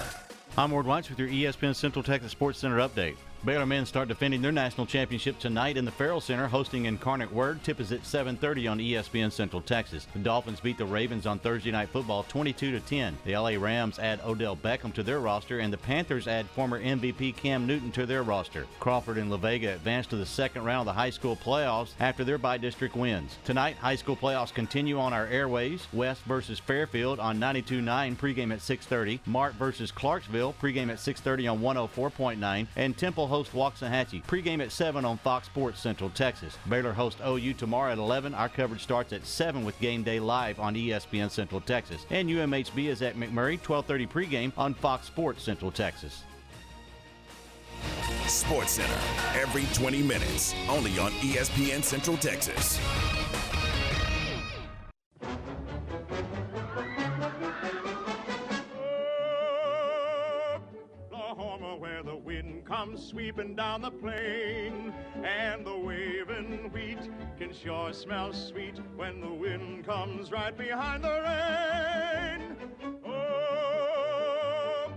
I'm 0.58 0.71
Ward 0.71 0.86
White 0.86 1.10
with 1.10 1.19
your 1.19 1.29
ESPN 1.29 1.73
Central 1.73 2.03
Texas 2.03 2.34
Sports 2.34 2.60
Center 2.60 2.79
update. 2.79 3.15
Baylor 3.45 3.65
men 3.65 3.86
start 3.86 4.10
defending 4.10 4.41
their 4.41 4.52
national 4.52 4.86
championship 4.86 5.39
tonight 5.39 5.78
in 5.78 5.86
the 5.86 5.91
Ferrell 5.91 6.19
Center, 6.19 6.49
hosting 6.49 6.86
Incarnate 6.86 7.32
Word. 7.32 7.63
Tip 7.63 7.80
is 7.80 7.93
at 7.93 8.06
7:30 8.06 8.67
on 8.67 8.80
ESPN 8.80 9.32
Central 9.32 9.62
Texas. 9.62 10.06
The 10.12 10.19
Dolphins 10.19 10.60
beat 10.60 10.78
the 10.78 10.86
Ravens 10.86 11.25
on 11.25 11.39
Thursday 11.39 11.71
Night 11.71 11.88
Football 11.88 12.23
22 12.28 12.71
to 12.71 12.82
10. 12.82 13.17
The 13.23 13.38
LA 13.38 13.52
Rams 13.52 13.97
add 13.97 14.19
Odell 14.25 14.58
Beckham 14.58 14.93
to 14.93 15.04
their 15.04 15.21
roster, 15.21 15.60
and 15.60 15.71
the 15.71 15.78
Panthers 15.78 16.28
add 16.28 16.47
former 16.47 16.82
MVP 16.82 17.32
Cam 17.32 17.65
Newton 17.65 17.93
to 17.93 18.06
their 18.06 18.23
roster. 18.23 18.67
Crawford 18.82 19.17
and 19.17 19.32
La 19.32 19.38
Vega 19.38 19.73
advance 19.73 20.06
to 20.08 20.17
the 20.17 20.25
second 20.25 20.65
round 20.65 20.82
of 20.82 20.93
the 20.93 20.99
high 20.99 21.10
school 21.10 21.38
playoffs 21.38 21.93
after 21.97 22.25
their 22.25 22.38
by-district 22.38 22.97
wins. 22.97 23.38
Tonight, 23.45 23.78
high 23.78 23.95
school 23.95 24.17
playoffs 24.17 24.54
continue 24.54 24.99
on 24.99 25.13
our 25.13 25.28
airways. 25.28 25.88
West 25.93 26.23
versus 26.23 26.60
Fairfield 26.60 27.19
on 27.21 27.39
92.9 27.39 28.17
pregame 28.17 28.52
at 28.52 28.62
6:30. 28.62 29.21
Mart 29.25 29.54
versus 29.56 29.91
Clarksville 29.91 30.56
pregame 30.62 30.89
at 30.89 30.99
6:30 30.99 31.47
on 31.47 31.62
104.9, 31.62 32.67
and 32.75 32.97
Temple 32.97 33.28
host 33.29 33.53
Waxahachie. 33.53 34.25
Pregame 34.25 34.61
at 34.61 34.71
7 34.71 35.05
on 35.05 35.17
Fox 35.19 35.47
Sports 35.47 35.79
Central 35.79 36.09
Texas. 36.09 36.57
Baylor 36.67 36.91
host 36.91 37.19
OU 37.25 37.53
tomorrow 37.53 37.93
at 37.93 37.97
11. 37.97 38.33
Our 38.33 38.49
coverage 38.49 38.83
starts 38.83 39.13
at 39.13 39.25
7 39.25 39.63
with 39.63 39.79
Game 39.79 40.03
Day 40.03 40.19
Live 40.19 40.59
on 40.59 40.75
ESPN 40.75 41.31
Central 41.31 41.61
Texas. 41.61 42.05
And 42.09 42.27
UMHB 42.29 42.87
is 42.87 43.01
at 43.01 43.15
McMurry, 43.15 43.61
12:30 43.61 44.07
pregame 44.07 44.51
on 44.57 44.73
Fox 44.73 45.07
Sports 45.07 45.43
Central 45.43 45.71
Texas. 45.71 46.23
Sports 48.27 48.73
Center, 48.73 48.99
every 49.35 49.65
20 49.73 50.03
minutes, 50.03 50.53
only 50.67 50.99
on 50.99 51.11
ESPN 51.21 51.83
Central 51.83 52.17
Texas. 52.17 52.79
Where 61.77 62.03
the 62.03 62.15
wind 62.15 62.65
comes 62.65 63.05
sweeping 63.05 63.55
down 63.55 63.82
the 63.82 63.91
plain, 63.91 64.93
and 65.23 65.65
the 65.65 65.77
waving 65.77 66.71
wheat 66.71 67.10
can 67.38 67.53
sure 67.53 67.93
smell 67.93 68.34
sweet 68.34 68.79
when 68.95 69.21
the 69.21 69.32
wind 69.32 69.86
comes 69.86 70.32
right 70.32 70.58
behind 70.58 71.03
the 71.03 71.10
rain. 71.10 72.55
Oh, 73.05 74.91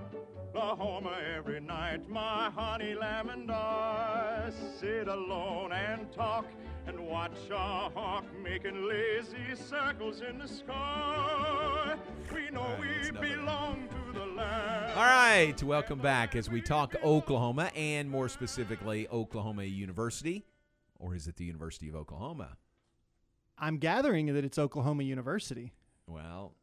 Oklahoma, 0.49 1.19
every 1.37 1.61
night, 1.61 2.09
my 2.09 2.51
honey 2.51 2.95
lamb 2.95 3.29
and 3.31 3.51
I 3.51 4.51
sit 4.79 5.09
alone 5.09 5.73
and 5.73 6.11
talk 6.13 6.47
and 6.87 6.99
watch 7.01 7.51
a 7.51 7.91
hawk 7.91 8.25
making 8.43 8.89
lazy 8.89 9.55
circles 9.55 10.21
in 10.21 10.39
the 10.39 10.49
sky. 10.49 11.97
We 12.35 12.51
know 12.51 12.77
we 12.81 13.11
belong 13.11 13.89
to. 13.91 14.02
All 14.39 15.05
right, 15.05 15.55
welcome 15.63 15.99
back 15.99 16.35
as 16.37 16.49
we 16.49 16.63
talk 16.63 16.95
Oklahoma 17.05 17.71
and 17.77 18.09
more 18.09 18.29
specifically 18.29 19.07
Oklahoma 19.09 19.65
University, 19.65 20.45
or 20.99 21.15
is 21.15 21.27
it 21.29 21.37
the 21.37 21.45
University 21.45 21.89
of 21.89 21.97
Oklahoma? 21.97 22.57
I'm 23.59 23.77
gathering 23.79 24.33
that 24.35 24.45
it's 24.45 24.59
Oklahoma 24.59 25.03
University. 25.03 25.73
Well, 26.07 26.55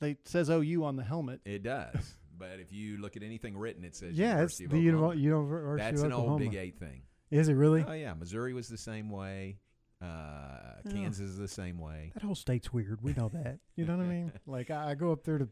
They 0.00 0.16
says 0.24 0.50
OU 0.50 0.84
on 0.84 0.96
the 0.96 1.04
helmet. 1.04 1.40
it 1.46 1.62
does. 1.62 2.14
but 2.38 2.60
if 2.60 2.72
you 2.72 2.98
look 2.98 3.16
at 3.16 3.22
anything 3.22 3.56
written, 3.56 3.82
it 3.84 3.96
says 3.96 4.12
Yeah, 4.14 4.30
University 4.34 4.64
of 4.66 4.70
the 4.72 4.88
Oklahoma. 4.90 5.14
University 5.16 5.82
That's 5.82 6.00
of 6.02 6.06
an 6.06 6.12
old 6.12 6.38
Big 6.40 6.54
Eight 6.54 6.78
thing. 6.78 7.02
Is 7.30 7.48
it 7.48 7.54
really? 7.54 7.84
Oh 7.88 7.92
yeah, 7.92 8.12
Missouri 8.14 8.52
was 8.52 8.68
the 8.68 8.78
same 8.78 9.08
way. 9.08 9.58
Uh. 10.02 10.90
Kansas 10.90 11.30
is 11.30 11.38
the 11.38 11.48
same 11.48 11.78
way. 11.78 12.10
That 12.14 12.22
whole 12.22 12.34
state's 12.34 12.70
weird. 12.72 13.00
We 13.02 13.14
know 13.14 13.30
that. 13.32 13.58
You 13.76 13.86
know 13.86 13.96
what 13.96 14.04
I 14.04 14.08
mean? 14.10 14.32
Like 14.46 14.70
I, 14.70 14.90
I 14.90 14.94
go 14.94 15.10
up 15.12 15.24
there 15.24 15.38
to 15.38 15.48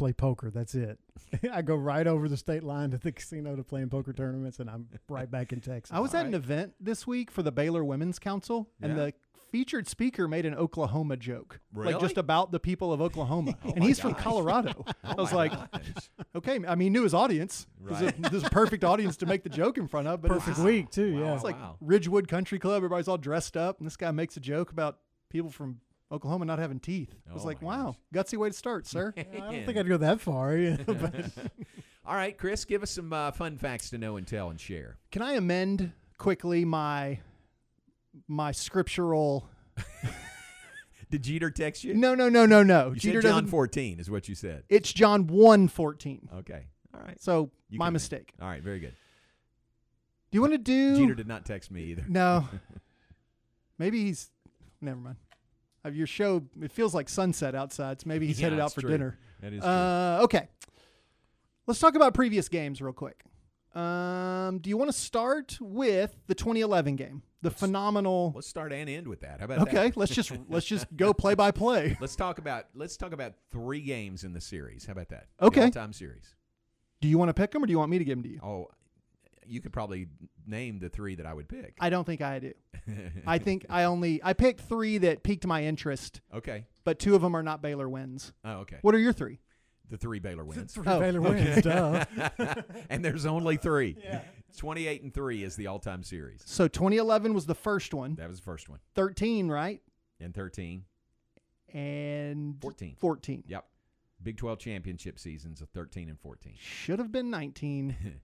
play 0.00 0.12
poker. 0.14 0.50
That's 0.50 0.74
it. 0.74 0.98
I 1.52 1.60
go 1.62 1.76
right 1.76 2.06
over 2.06 2.26
the 2.28 2.36
state 2.38 2.62
line 2.64 2.90
to 2.92 2.98
the 2.98 3.12
casino 3.20 3.54
to 3.54 3.62
play 3.62 3.82
in 3.82 3.90
poker 3.90 4.12
tournaments, 4.14 4.58
and 4.58 4.70
I'm 4.70 4.88
right 5.08 5.30
back 5.30 5.52
in 5.52 5.60
Texas. 5.60 5.94
I 5.94 6.00
was 6.00 6.14
at 6.14 6.24
an 6.26 6.32
event 6.34 6.72
this 6.80 7.06
week 7.06 7.30
for 7.30 7.42
the 7.42 7.52
Baylor 7.52 7.84
Women's 7.84 8.18
Council, 8.18 8.68
and 8.80 8.96
Yeah. 8.96 9.04
the 9.06 9.14
featured 9.50 9.86
speaker 9.88 10.26
made 10.26 10.46
an 10.46 10.54
Oklahoma 10.54 11.16
joke, 11.18 11.60
Really? 11.74 11.92
like 11.92 12.00
just 12.00 12.16
about 12.16 12.50
the 12.52 12.58
people 12.60 12.92
of 12.94 13.02
Oklahoma, 13.02 13.54
Oh 13.64 13.70
and 13.72 13.80
my 13.80 13.86
he's 13.88 14.00
from. 14.00 14.14
Colorado. 14.14 14.86
Oh 14.86 14.92
I 15.04 15.14
was 15.20 15.32
like, 15.34 15.50
gosh. 15.52 16.10
okay, 16.36 16.54
I 16.66 16.74
mean, 16.76 16.86
he 16.86 16.90
knew 16.90 17.02
his 17.02 17.12
audience. 17.14 17.66
This, 17.84 17.98
is 17.98 18.02
Right. 18.04 18.26
a, 18.26 18.30
this 18.30 18.44
a 18.44 18.50
perfect 18.50 18.82
audience 18.84 19.16
to 19.18 19.26
make 19.26 19.42
the 19.42 19.48
joke 19.50 19.76
in 19.76 19.86
front 19.86 20.08
of. 20.08 20.22
But 20.22 20.30
Perfect 20.30 20.56
it's, 20.56 20.60
week, 20.64 20.90
too, 20.90 21.18
yeah. 21.18 21.34
it's 21.34 21.44
like 21.44 21.56
Wow. 21.60 21.76
Ridgewood 21.82 22.26
Country 22.26 22.58
Club. 22.58 22.76
Everybody's 22.76 23.08
all 23.08 23.18
dressed 23.18 23.56
up, 23.56 23.78
and 23.80 23.86
this 23.86 23.96
guy 23.98 24.10
makes 24.12 24.36
a 24.36 24.40
joke 24.40 24.70
about 24.70 24.98
people 25.28 25.50
from 25.50 25.80
Oklahoma 26.12 26.44
not 26.44 26.58
having 26.58 26.80
teeth. 26.80 27.14
I 27.28 27.32
was 27.34 27.44
Oh 27.44 27.46
like, 27.46 27.62
my 27.62 27.68
wow, 27.76 27.96
gutsy 28.14 28.36
way 28.36 28.48
to 28.48 28.54
start, 28.54 28.86
sir. 28.86 29.14
I 29.18 29.22
don't 29.22 29.64
think 29.64 29.78
I'd 29.78 29.88
go 29.88 29.96
that 29.98 30.20
far. 30.20 30.56
yeah, 30.56 30.76
but- 30.86 31.30
All 32.06 32.16
right, 32.16 32.36
Chris, 32.36 32.64
give 32.64 32.82
us 32.82 32.90
some 32.90 33.12
uh, 33.12 33.30
fun 33.30 33.56
facts 33.58 33.90
to 33.90 33.98
know 33.98 34.16
and 34.16 34.26
tell 34.26 34.50
and 34.50 34.58
share. 34.58 34.98
Can 35.12 35.22
I 35.22 35.34
amend 35.34 35.92
quickly 36.18 36.64
my 36.64 37.20
my 38.26 38.50
scriptural? 38.52 39.48
Did 41.10 41.22
Jeter 41.22 41.50
text 41.50 41.84
you? 41.84 41.94
No, 41.94 42.14
no, 42.14 42.28
no, 42.28 42.46
no, 42.46 42.62
no. 42.62 42.88
You 42.90 42.96
Jeter 42.96 43.20
said 43.22 43.28
John 43.28 43.42
doesn't- 43.42 43.50
14 43.50 44.00
is 44.00 44.10
what 44.10 44.28
you 44.28 44.34
said. 44.34 44.64
It's 44.68 44.92
John 44.92 45.26
one 45.26 45.68
fourteen. 45.68 46.28
Okay. 46.38 46.66
All 46.94 47.00
right. 47.00 47.20
So 47.20 47.50
You 47.68 47.78
my 47.78 47.86
can- 47.86 47.92
mistake. 47.94 48.32
All 48.40 48.48
right, 48.48 48.62
very 48.62 48.80
good. 48.80 48.94
Do 50.30 50.36
you 50.36 50.40
want 50.40 50.52
to 50.54 50.58
do? 50.58 50.96
Jeter 50.96 51.14
did 51.14 51.26
not 51.28 51.44
text 51.44 51.70
me 51.70 51.82
either. 51.84 52.04
No. 52.08 52.48
Maybe 53.78 54.04
he's. 54.04 54.30
Never 54.80 54.98
mind. 55.00 55.16
Your 55.90 56.06
show. 56.06 56.42
It 56.60 56.72
feels 56.72 56.94
like 56.94 57.08
sunset 57.08 57.54
outside. 57.54 58.00
So 58.00 58.08
maybe 58.08 58.26
he's 58.26 58.40
Yeah, 58.40 58.46
headed 58.46 58.60
out 58.60 58.72
for 58.74 58.80
true. 58.82 58.90
dinner. 58.90 59.18
That 59.40 59.52
is 59.52 59.60
true. 59.60 59.68
Uh, 59.70 60.20
okay. 60.24 60.48
Let's 61.66 61.80
talk 61.80 61.94
about 61.94 62.14
previous 62.14 62.48
games 62.48 62.82
real 62.82 62.92
quick. 62.92 63.22
Um, 63.74 64.58
do 64.58 64.68
you 64.68 64.76
want 64.76 64.88
to 64.90 64.96
start 64.96 65.56
with 65.60 66.16
the 66.26 66.34
2011 66.34 66.96
game, 66.96 67.22
the 67.40 67.52
phenomenal? 67.52 68.32
Let's 68.34 68.48
start 68.48 68.72
and 68.72 68.90
end 68.90 69.06
with 69.06 69.20
that. 69.20 69.38
How 69.38 69.44
about 69.44 69.60
Okay, 69.68 69.90
that? 69.90 69.96
let's 69.96 70.12
just 70.12 70.32
let's 70.48 70.66
just 70.66 70.86
go 70.96 71.14
play 71.14 71.34
by 71.34 71.52
play. 71.52 71.96
Let's 72.00 72.16
talk 72.16 72.38
about 72.38 72.64
let's 72.74 72.96
talk 72.96 73.12
about 73.12 73.34
three 73.52 73.80
games 73.80 74.24
in 74.24 74.32
the 74.32 74.40
series. 74.40 74.86
How 74.86 74.92
about 74.92 75.10
that? 75.10 75.26
Okay. 75.40 75.70
Time 75.70 75.92
series. 75.92 76.34
Do 77.00 77.06
you 77.06 77.16
want 77.16 77.28
to 77.28 77.34
pick 77.34 77.52
them 77.52 77.62
or 77.62 77.66
do 77.66 77.70
you 77.70 77.78
want 77.78 77.90
me 77.92 77.98
to 77.98 78.04
give 78.04 78.18
them 78.18 78.24
to 78.24 78.28
you? 78.28 78.40
Oh, 78.42 78.68
you 79.50 79.60
could 79.60 79.72
probably 79.72 80.06
name 80.46 80.78
the 80.78 80.88
three 80.88 81.16
that 81.16 81.26
I 81.26 81.34
would 81.34 81.48
pick. 81.48 81.74
I 81.80 81.90
don't 81.90 82.04
think 82.04 82.22
I 82.22 82.38
do. 82.38 82.52
I 83.26 83.38
think 83.38 83.66
I 83.68 83.84
only 83.84 84.20
I 84.22 84.32
picked 84.32 84.60
three 84.62 84.98
that 84.98 85.22
piqued 85.22 85.46
my 85.46 85.64
interest. 85.64 86.20
Okay. 86.34 86.66
But 86.84 86.98
two 86.98 87.14
of 87.14 87.22
them 87.22 87.34
are 87.34 87.42
not 87.42 87.60
Baylor 87.62 87.88
wins. 87.88 88.32
Oh, 88.44 88.58
okay. 88.60 88.78
What 88.82 88.94
are 88.94 88.98
your 88.98 89.12
three? 89.12 89.40
The 89.90 89.96
three 89.96 90.20
Baylor 90.20 90.44
wins. 90.44 90.72
three 90.72 90.84
Oh. 90.86 91.00
Baylor 91.00 91.20
wins, 91.20 91.62
duh. 91.62 92.04
and 92.90 93.04
there's 93.04 93.26
only 93.26 93.56
three. 93.56 93.96
Yeah. 94.02 94.22
28 94.56 95.02
and 95.02 95.14
3 95.14 95.44
is 95.44 95.56
the 95.56 95.66
all 95.68 95.78
time 95.78 96.02
series. 96.02 96.42
So 96.44 96.66
2011 96.68 97.34
was 97.34 97.46
the 97.46 97.54
first 97.54 97.94
one. 97.94 98.14
That 98.16 98.28
was 98.28 98.38
the 98.38 98.44
first 98.44 98.68
one. 98.68 98.78
13, 98.94 99.48
right? 99.48 99.80
And 100.20 100.34
13. 100.34 100.84
And 101.72 102.56
14. 102.60 102.96
14. 102.98 103.44
Yep. 103.46 103.64
Big 104.22 104.36
12 104.36 104.58
championship 104.58 105.18
seasons 105.18 105.60
of 105.60 105.70
13 105.70 106.08
and 106.08 106.20
14. 106.20 106.54
Should 106.58 106.98
have 106.98 107.10
been 107.12 107.30
19. 107.30 108.20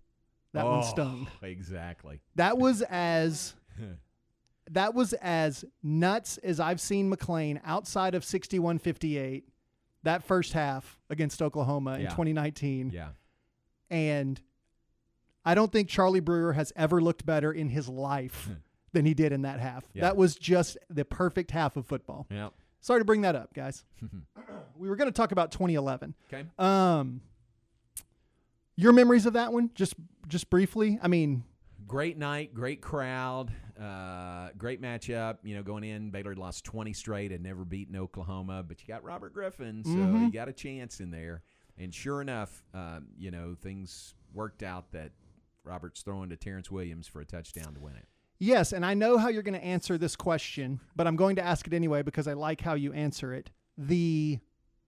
That 0.53 0.65
oh, 0.65 0.71
one 0.79 0.83
stung. 0.85 1.29
Exactly. 1.43 2.21
That 2.37 2.59
was 2.59 2.83
as 2.83 3.55
that 4.71 4.95
was 4.95 5.13
as 5.15 5.65
nuts 5.83 6.39
as 6.39 6.61
I've 6.61 6.81
seen 6.81 7.13
McLane 7.13 7.61
outside 7.65 8.15
of 8.15 8.23
61-58 8.25 9.45
that 10.03 10.23
first 10.23 10.53
half 10.53 10.99
against 11.11 11.43
Oklahoma 11.43 11.95
in 11.95 12.03
Yeah. 12.03 12.11
2019. 12.11 12.91
Yeah. 12.91 13.09
And 13.91 14.41
I 15.45 15.55
don't 15.55 15.71
think 15.71 15.89
Charlie 15.89 16.21
Brewer 16.21 16.53
has 16.53 16.73
ever 16.77 17.01
looked 17.01 17.27
better 17.27 17.53
in 17.53 17.69
his 17.69 17.89
life 17.89 18.49
than 18.93 19.05
he 19.05 19.15
did 19.15 19.33
in 19.33 19.43
that 19.43 19.61
half. 19.61 19.85
Yeah. 19.93 20.03
That 20.03 20.17
was 20.17 20.37
just 20.37 20.79
the 20.89 21.05
perfect 21.05 21.51
half 21.51 21.77
of 21.77 21.87
football. 21.87 22.27
Yep. 22.31 22.53
Sorry 22.81 23.01
to 23.01 23.05
bring 23.05 23.23
that 23.23 23.35
up, 23.35 23.53
guys. 23.53 23.85
we 24.79 24.89
were 24.89 24.97
going 24.97 25.09
to 25.09 25.17
talk 25.17 25.33
about 25.33 25.51
2011. 25.51 26.15
Okay. 26.33 26.47
Um, 26.59 27.21
your 28.77 28.93
memories 28.93 29.27
of 29.27 29.33
that 29.35 29.53
one, 29.53 29.71
just 29.75 29.95
just 30.29 30.51
briefly. 30.51 30.99
I 31.03 31.09
mean, 31.09 31.45
Great 31.87 32.19
night, 32.19 32.53
great 32.53 32.81
crowd, 32.81 33.53
uh, 33.81 34.49
great 34.59 34.83
matchup. 34.83 35.37
You 35.45 35.55
know, 35.55 35.63
going 35.63 35.85
in, 35.85 36.11
Baylor 36.11 36.31
had 36.33 36.39
lost 36.39 36.65
20 36.65 36.93
straight, 36.93 37.31
and 37.31 37.45
never 37.45 37.65
beaten 37.65 37.95
Oklahoma, 37.95 38.65
but 38.67 38.81
you 38.83 38.89
got 38.89 39.05
Robert 39.05 39.33
Griffin, 39.33 39.85
so 39.85 39.91
Mhm. 39.91 40.27
you 40.27 40.33
got 40.33 40.49
a 40.49 40.53
chance 40.53 40.99
in 40.99 41.13
there. 41.13 41.43
And 41.79 41.95
sure 41.95 42.21
enough, 42.21 42.65
um, 42.75 43.07
you 43.17 43.31
know, 43.31 43.55
things 43.55 44.15
worked 44.35 44.65
out 44.65 44.91
that 44.93 45.13
Robert's 45.63 46.03
throwing 46.03 46.29
to 46.31 46.37
Terrance 46.37 46.71
Williams 46.73 47.07
for 47.07 47.21
a 47.21 47.25
touchdown 47.25 47.75
to 47.75 47.81
win 47.81 47.95
it. 47.97 48.09
yes, 48.41 48.73
and 48.73 48.85
I 48.85 48.95
know 48.95 49.17
how 49.17 49.29
you're 49.29 49.43
going 49.45 49.59
to 49.59 49.65
answer 49.65 49.97
this 49.97 50.17
question, 50.17 50.81
but 50.97 51.07
I'm 51.07 51.17
going 51.17 51.37
to 51.37 51.43
ask 51.43 51.67
it 51.69 51.73
anyway 51.73 52.03
because 52.03 52.27
I 52.27 52.33
like 52.33 52.61
how 52.63 52.75
you 52.75 52.93
answer 52.93 53.33
it. 53.33 53.51
The 53.79 54.41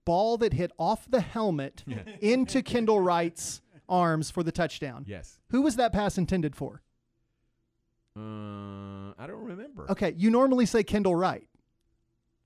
ball 0.05 0.37
that 0.39 0.51
hit 0.53 0.71
off 0.77 1.09
the 1.09 1.21
helmet 1.21 1.83
into 2.21 2.61
Kendall 2.61 2.99
Wright's 2.99 3.61
arms 3.89 4.29
for 4.31 4.43
the 4.43 4.51
touchdown. 4.51 5.03
Yes. 5.07 5.39
Who 5.49 5.61
was 5.61 5.75
that 5.77 5.91
pass 5.91 6.17
intended 6.17 6.55
for? 6.55 6.81
Uh, 8.15 9.13
I 9.17 9.27
don't 9.27 9.43
remember. 9.45 9.89
Okay, 9.91 10.13
you 10.17 10.29
normally 10.29 10.65
say 10.65 10.83
Kendall 10.83 11.15
Wright 11.15 11.47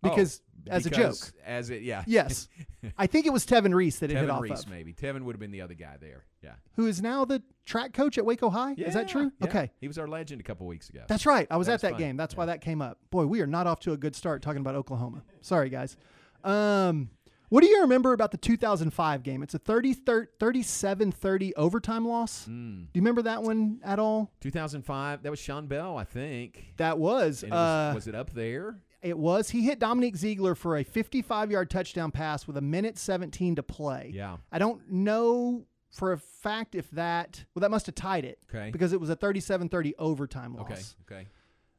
because 0.01 0.41
Oh, 0.65 0.71
as 0.71 0.85
a 0.85 0.89
joke. 0.89 1.15
As 1.45 1.69
it, 1.69 1.81
yeah. 1.81 2.03
Yes. 2.07 2.47
I 2.97 3.05
think 3.07 3.25
it 3.25 3.33
was 3.33 3.45
Tevin 3.45 3.73
Reese 3.73 3.99
that 3.99 4.09
it 4.11 4.15
hit 4.15 4.29
Tevin 4.29 4.33
off 4.33 4.41
Reese, 4.41 4.63
of. 4.63 4.69
maybe. 4.69 4.93
Tevin 4.93 5.23
would 5.23 5.35
have 5.35 5.39
been 5.39 5.51
the 5.51 5.59
other 5.61 5.73
guy 5.73 5.97
there. 5.99 6.23
Yeah. 6.41 6.53
Who 6.75 6.85
is 6.87 7.01
now 7.01 7.25
the 7.25 7.43
track 7.65 7.91
coach 7.93 8.17
at 8.17 8.25
Waco 8.25 8.49
High? 8.49 8.73
is 8.77 8.93
that 8.93 9.09
true? 9.09 9.31
yeah. 9.41 9.47
Okay. 9.47 9.71
He 9.81 9.87
was 9.89 9.97
our 9.97 10.07
legend 10.07 10.39
a 10.39 10.43
couple 10.43 10.65
weeks 10.67 10.89
ago. 10.89 11.01
That's 11.07 11.25
right. 11.25 11.47
I 11.51 11.57
was 11.57 11.67
That 11.67 11.73
at 11.73 11.75
was 11.75 11.81
that 11.81 11.91
fun. 11.91 11.99
game. 11.99 12.17
That's 12.17 12.37
why 12.37 12.45
that 12.45 12.61
came 12.61 12.81
up. 12.81 12.97
Boy, 13.09 13.25
we 13.25 13.41
are 13.41 13.47
not 13.47 13.67
off 13.67 13.81
to 13.81 13.91
a 13.93 13.97
good 13.97 14.15
start 14.15 14.41
talking 14.41 14.61
about 14.61 14.75
Oklahoma. 14.75 15.23
Sorry, 15.41 15.69
guys. 15.69 15.97
Um, 16.45 17.09
what 17.53 17.61
do 17.61 17.69
you 17.69 17.81
remember 17.81 18.13
about 18.13 18.31
the 18.31 18.37
2005 18.37 19.21
game? 19.21 19.43
It's 19.43 19.53
a 19.53 19.59
30 19.59 19.93
37 19.93 21.11
30 21.11 21.55
overtime 21.55 22.07
loss. 22.07 22.47
Mm. 22.47 22.47
Do 22.47 22.89
you 22.95 23.01
remember 23.01 23.21
that 23.21 23.43
one 23.43 23.79
at 23.83 23.99
all? 23.99 24.31
2005. 24.41 25.21
That 25.21 25.29
was 25.29 25.37
Shawn 25.37 25.67
Bell, 25.67 25.95
I 25.95 26.03
think. 26.03 26.73
That 26.77 26.97
was. 26.97 27.43
And 27.43 27.51
it 27.51 27.55
was, 27.55 27.91
uh, 27.91 27.91
was 27.93 28.07
it 28.07 28.15
up 28.15 28.31
there? 28.31 28.79
It 29.03 29.19
was. 29.19 29.51
He 29.51 29.65
hit 29.65 29.77
Dominique 29.77 30.15
Ziegler 30.15 30.55
for 30.55 30.77
a 30.77 30.83
55 30.83 31.51
yard 31.51 31.69
touchdown 31.69 32.09
pass 32.09 32.47
with 32.47 32.57
a 32.57 32.61
minute 32.61 32.97
17 32.97 33.57
to 33.57 33.61
play. 33.61 34.09
Yeah. 34.11 34.37
I 34.51 34.57
don't 34.57 34.89
know 34.89 35.67
for 35.91 36.11
a 36.11 36.17
fact 36.17 36.73
if 36.73 36.89
that, 36.91 37.45
well, 37.53 37.61
that 37.61 37.69
must 37.69 37.85
have 37.85 37.93
tied 37.93 38.25
it. 38.25 38.39
Okay. 38.49 38.71
Because 38.71 38.93
it 38.93 38.99
was 38.99 39.11
a 39.11 39.15
37 39.15 39.69
30 39.69 39.93
overtime 39.99 40.55
loss. 40.55 40.95
Okay. 41.07 41.15
Okay. 41.17 41.27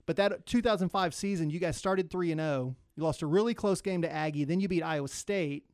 But 0.06 0.16
that 0.16 0.46
2005 0.46 1.14
season, 1.14 1.50
you 1.50 1.58
guys 1.58 1.76
started 1.76 2.10
3 2.10 2.32
and 2.32 2.40
0. 2.40 2.76
You 2.96 3.02
lost 3.02 3.22
a 3.22 3.26
really 3.26 3.54
close 3.54 3.80
game 3.80 4.02
to 4.02 4.12
Aggie, 4.12 4.44
then 4.44 4.60
you 4.60 4.68
beat 4.68 4.82
Iowa 4.82 5.08
State. 5.08 5.64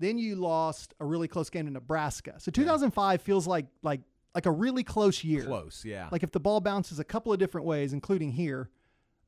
Then 0.00 0.18
you 0.18 0.36
lost 0.36 0.94
a 1.00 1.04
really 1.04 1.28
close 1.28 1.50
game 1.50 1.66
to 1.66 1.72
Nebraska. 1.72 2.34
So 2.38 2.50
2005 2.50 3.22
feels 3.22 3.46
like 3.46 3.66
like 3.82 4.00
like 4.34 4.46
a 4.46 4.50
really 4.50 4.82
close 4.82 5.22
year. 5.22 5.44
Close, 5.44 5.84
yeah. 5.84 6.08
Like 6.10 6.22
if 6.22 6.32
the 6.32 6.40
ball 6.40 6.60
bounces 6.60 6.98
a 6.98 7.04
couple 7.04 7.32
of 7.32 7.38
different 7.38 7.66
ways, 7.66 7.92
including 7.92 8.32
here, 8.32 8.70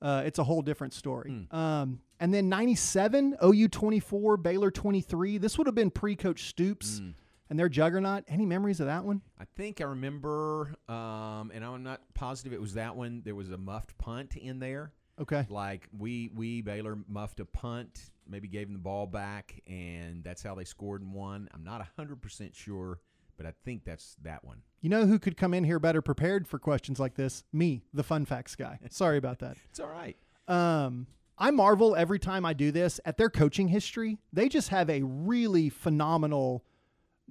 uh, 0.02 0.22
it's 0.26 0.38
a 0.38 0.44
whole 0.44 0.62
different 0.62 0.92
story. 0.92 1.46
Hmm. 1.50 1.56
Um, 1.56 2.00
and 2.18 2.32
then 2.32 2.48
97, 2.48 3.36
OU 3.44 3.68
24, 3.68 4.36
Baylor 4.38 4.70
23. 4.70 5.38
This 5.38 5.58
would 5.58 5.66
have 5.66 5.74
been 5.74 5.90
pre 5.90 6.16
Coach. 6.16 6.48
Stoops 6.48 7.00
and 7.48 7.58
their 7.58 7.68
juggernaut. 7.68 8.24
Any 8.28 8.46
memories 8.46 8.80
of 8.80 8.86
that 8.86 9.04
one? 9.04 9.22
I 9.38 9.44
think 9.56 9.80
I 9.80 9.84
remember, 9.84 10.74
um, 10.88 11.50
and 11.54 11.64
I'm 11.64 11.82
not 11.82 12.00
positive 12.14 12.52
it 12.52 12.60
was 12.60 12.74
that 12.74 12.96
one. 12.96 13.22
There 13.24 13.34
was 13.34 13.50
a 13.50 13.58
muffed 13.58 13.96
punt 13.98 14.36
in 14.36 14.58
there. 14.58 14.92
Okay. 15.20 15.46
Like 15.48 15.88
we 15.96 16.30
we 16.34 16.60
Baylor 16.60 16.98
muffed 17.08 17.40
a 17.40 17.46
punt, 17.46 18.10
maybe 18.28 18.48
gave 18.48 18.66
them 18.66 18.74
the 18.74 18.82
ball 18.82 19.06
back, 19.06 19.60
and 19.66 20.22
that's 20.22 20.42
how 20.42 20.54
they 20.54 20.64
scored 20.64 21.02
and 21.02 21.12
won. 21.12 21.48
I'm 21.54 21.64
not 21.64 21.86
hundred 21.96 22.20
percent 22.20 22.54
sure, 22.54 23.00
but 23.36 23.46
I 23.46 23.52
think 23.64 23.84
that's 23.84 24.16
that 24.22 24.44
one. 24.44 24.62
You 24.82 24.90
know 24.90 25.06
who 25.06 25.18
could 25.18 25.36
come 25.36 25.54
in 25.54 25.64
here 25.64 25.78
better 25.78 26.02
prepared 26.02 26.46
for 26.46 26.58
questions 26.58 27.00
like 27.00 27.14
this? 27.14 27.44
Me, 27.52 27.82
the 27.94 28.02
fun 28.02 28.26
facts 28.26 28.54
guy. 28.54 28.78
Sorry 28.90 29.16
about 29.16 29.38
that. 29.38 29.56
It's 29.70 29.80
all 29.80 29.88
right. 29.88 30.16
Um, 30.48 31.06
I 31.38 31.50
marvel 31.50 31.96
every 31.96 32.18
time 32.18 32.44
I 32.44 32.52
do 32.52 32.70
this 32.70 33.00
at 33.04 33.16
their 33.16 33.30
coaching 33.30 33.68
history. 33.68 34.18
They 34.32 34.48
just 34.48 34.68
have 34.68 34.88
a 34.88 35.02
really 35.02 35.70
phenomenal 35.70 36.64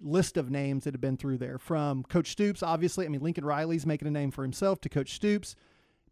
list 0.01 0.37
of 0.37 0.49
names 0.49 0.83
that 0.83 0.93
have 0.93 1.01
been 1.01 1.17
through 1.17 1.37
there. 1.37 1.57
From 1.57 2.03
Coach 2.03 2.31
Stoops, 2.31 2.61
obviously. 2.63 3.05
I 3.05 3.09
mean, 3.09 3.21
Lincoln 3.21 3.45
Riley's 3.45 3.85
making 3.85 4.07
a 4.07 4.11
name 4.11 4.31
for 4.31 4.43
himself 4.43 4.81
to 4.81 4.89
Coach 4.89 5.13
Stoops, 5.13 5.55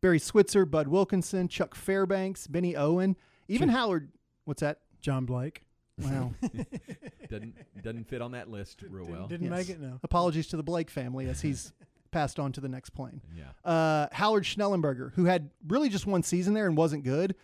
Barry 0.01 0.19
Switzer, 0.19 0.65
Bud 0.65 0.87
Wilkinson, 0.87 1.47
Chuck 1.47 1.75
Fairbanks, 1.75 2.47
Bennie 2.47 2.75
Owen, 2.75 3.15
even 3.47 3.69
Chuck- 3.69 3.77
Howard. 3.77 4.11
What's 4.45 4.61
that? 4.61 4.79
John 5.01 5.25
Blake. 5.25 5.63
Wow. 5.99 6.31
doesn't 7.29 7.55
doesn't 7.83 8.07
fit 8.07 8.21
on 8.21 8.31
that 8.31 8.49
list 8.49 8.83
real 8.87 9.05
well. 9.05 9.27
Didn't 9.27 9.49
make 9.49 9.69
it, 9.69 9.79
no. 9.79 9.99
Apologies 10.03 10.47
to 10.47 10.57
the 10.57 10.63
Blake 10.63 10.89
family 10.89 11.27
as 11.27 11.41
he's 11.41 11.71
passed 12.11 12.39
on 12.39 12.51
to 12.53 12.61
the 12.61 12.69
next 12.69 12.91
plane. 12.91 13.21
Yeah. 13.35 13.69
Uh, 13.69 14.07
Howard 14.11 14.43
Schnellenberger, 14.43 15.13
who 15.13 15.25
had 15.25 15.49
really 15.67 15.89
just 15.89 16.07
one 16.07 16.23
season 16.23 16.53
there 16.53 16.67
and 16.67 16.77
wasn't 16.77 17.03
good, 17.03 17.35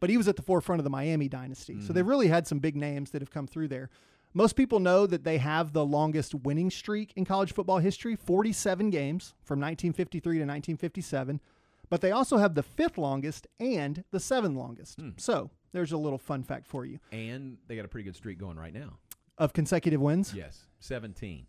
but 0.00 0.10
he 0.10 0.16
was 0.16 0.28
at 0.28 0.36
the 0.36 0.42
forefront 0.42 0.80
of 0.80 0.84
the 0.84 0.90
Miami 0.90 1.28
dynasty. 1.28 1.80
So 1.80 1.92
they've 1.92 2.06
really 2.06 2.28
had 2.28 2.46
some 2.46 2.58
big 2.58 2.76
names 2.76 3.10
that 3.10 3.22
have 3.22 3.30
come 3.30 3.46
through 3.46 3.68
there. 3.68 3.90
Most 4.36 4.54
people 4.54 4.80
know 4.80 5.06
that 5.06 5.24
they 5.24 5.38
have 5.38 5.72
the 5.72 5.82
longest 5.86 6.34
winning 6.34 6.70
streak 6.70 7.10
in 7.16 7.24
college 7.24 7.54
football 7.54 7.78
history 7.78 8.14
47 8.16 8.90
games 8.90 9.32
from 9.42 9.58
1953 9.60 10.20
to 10.20 10.40
1957. 10.40 11.40
But 11.88 12.02
they 12.02 12.10
also 12.10 12.36
have 12.36 12.54
the 12.54 12.62
fifth 12.62 12.98
longest 12.98 13.46
and 13.58 14.04
the 14.10 14.20
seventh 14.20 14.54
longest. 14.58 15.00
Hmm. 15.00 15.10
So 15.16 15.48
there's 15.72 15.92
a 15.92 15.96
little 15.96 16.18
fun 16.18 16.42
fact 16.42 16.66
for 16.66 16.84
you 16.84 16.98
And 17.10 17.56
they 17.66 17.76
got 17.76 17.86
a 17.86 17.88
pretty 17.88 18.04
good 18.04 18.14
streak 18.14 18.36
going 18.38 18.58
right 18.58 18.74
now. 18.74 18.98
of 19.38 19.54
consecutive 19.54 20.02
wins. 20.02 20.34
Yes, 20.34 20.66
17, 20.80 21.46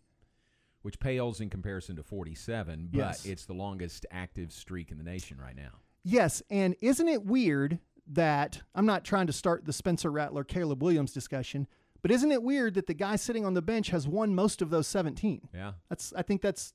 which 0.80 0.98
pales 0.98 1.42
in 1.42 1.50
comparison 1.50 1.94
to 1.96 2.02
47, 2.02 2.88
but 2.90 2.98
Yes. 2.98 3.26
it's 3.26 3.44
the 3.44 3.52
longest 3.52 4.06
active 4.10 4.50
streak 4.50 4.90
in 4.90 4.96
the 4.96 5.04
nation 5.04 5.36
right 5.38 5.56
now. 5.56 5.80
Yes, 6.04 6.42
and 6.48 6.74
isn't 6.80 7.08
it 7.08 7.26
weird 7.26 7.80
that 8.06 8.62
I'm 8.74 8.86
not 8.86 9.04
trying 9.04 9.26
to 9.26 9.32
start 9.34 9.66
the 9.66 9.74
Spencer 9.74 10.10
Rattler 10.10 10.42
Caleb 10.44 10.82
Williams 10.82 11.12
discussion, 11.12 11.66
but 12.02 12.10
isn't 12.10 12.30
it 12.30 12.42
weird 12.42 12.74
that 12.74 12.86
the 12.86 12.94
guy 12.94 13.16
sitting 13.16 13.44
on 13.44 13.54
the 13.54 13.62
bench 13.62 13.90
has 13.90 14.06
won 14.06 14.34
most 14.34 14.62
of 14.62 14.70
those 14.70 14.86
17? 14.86 15.48
Yeah. 15.54 15.72
That's 15.88 16.12
I 16.16 16.22
think 16.22 16.42
that's 16.42 16.72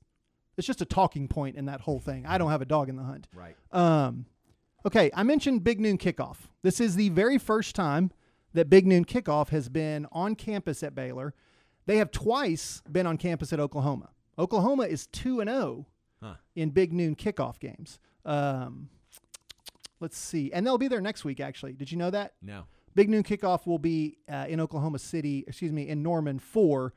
it's 0.58 0.68
just 0.68 0.82
a 0.82 0.86
talking 0.86 1.28
point 1.28 1.56
in 1.56 1.66
that 1.66 1.82
whole 1.82 2.00
thing. 2.00 2.26
I 2.26 2.38
don't 2.38 2.52
have 2.52 2.62
a 2.62 2.66
dog 2.66 2.90
in 2.90 2.96
the 2.96 3.04
hunt. 3.04 3.28
Right. 3.34 3.56
Um, 3.72 4.26
okay, 4.86 5.10
I 5.16 5.24
mentioned 5.24 5.64
Big 5.64 5.80
Noon 5.80 5.98
Kickoff. 5.98 6.38
This 6.62 6.80
is 6.80 6.96
the 6.96 7.10
very 7.10 7.38
first 7.38 7.76
time 7.76 8.12
that 8.54 8.70
Big 8.70 8.86
Noon 8.86 9.06
Kickoff 9.06 9.50
has 9.50 9.70
been 9.70 10.06
on 10.12 10.36
campus 10.36 10.84
at 10.84 10.94
Baylor. 10.94 11.34
They 11.86 11.98
have 11.98 12.12
twice 12.12 12.82
been 12.90 13.08
on 13.08 13.18
campus 13.18 13.52
at 13.52 13.60
Oklahoma. 13.60 14.10
Oklahoma 14.38 14.84
is 14.84 15.08
2 15.08 15.42
and 15.42 15.50
0 15.50 15.88
in 16.56 16.70
Big 16.70 16.94
Noon 16.94 17.16
Kickoff 17.16 17.60
games. 17.60 18.00
Um, 18.26 18.90
let's 20.00 20.18
see. 20.18 20.52
And 20.54 20.66
they'll 20.66 20.78
be 20.78 20.88
there 20.88 21.02
next 21.02 21.26
week 21.26 21.40
actually. 21.40 21.74
Did 21.74 21.92
you 21.92 21.98
know 21.98 22.12
that? 22.12 22.34
No. 22.42 22.64
Big 22.96 23.10
Noon 23.10 23.24
Kickoff 23.24 23.66
will 23.66 23.80
be 23.80 24.18
uh, 24.32 24.46
in 24.48 24.60
Oklahoma 24.60 25.00
City, 25.00 25.44
excuse 25.48 25.72
me, 25.72 25.88
in 25.88 26.04
Norman 26.04 26.40
for 26.40 26.94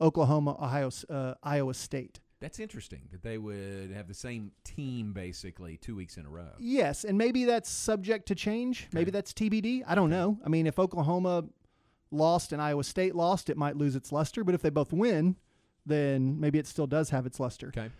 Oklahoma, 0.00 0.56
Ohio, 0.60 0.90
uh, 1.08 1.34
Iowa 1.42 1.74
State. 1.74 2.20
That's 2.40 2.60
interesting 2.60 3.08
that 3.10 3.22
they 3.22 3.36
would 3.36 3.90
have 3.90 4.06
the 4.06 4.14
same 4.14 4.52
team 4.62 5.12
basically 5.12 5.76
two 5.76 5.96
weeks 5.96 6.16
in 6.16 6.24
a 6.24 6.28
row. 6.28 6.50
Yes, 6.58 7.04
and 7.04 7.18
maybe 7.18 7.44
that's 7.44 7.68
subject 7.68 8.28
to 8.28 8.36
change. 8.36 8.86
Maybe 8.92 9.10
that's 9.10 9.32
TBD. 9.32 9.82
I 9.86 9.96
don't 9.96 10.10
know. 10.10 10.38
I 10.44 10.48
mean, 10.48 10.68
if 10.68 10.78
Oklahoma 10.78 11.44
lost 12.12 12.52
and 12.52 12.62
Iowa 12.62 12.84
State 12.84 13.16
lost, 13.16 13.50
it 13.50 13.56
might 13.56 13.76
lose 13.76 13.96
its 13.96 14.12
luster. 14.12 14.44
But 14.44 14.54
if 14.54 14.62
they 14.62 14.70
both 14.70 14.92
win, 14.92 15.36
then 15.84 16.38
maybe 16.38 16.60
it 16.60 16.68
still 16.68 16.86
does 16.86 17.10
have 17.10 17.26
its 17.26 17.40
luster. 17.40 17.68
Okay. 17.68 17.90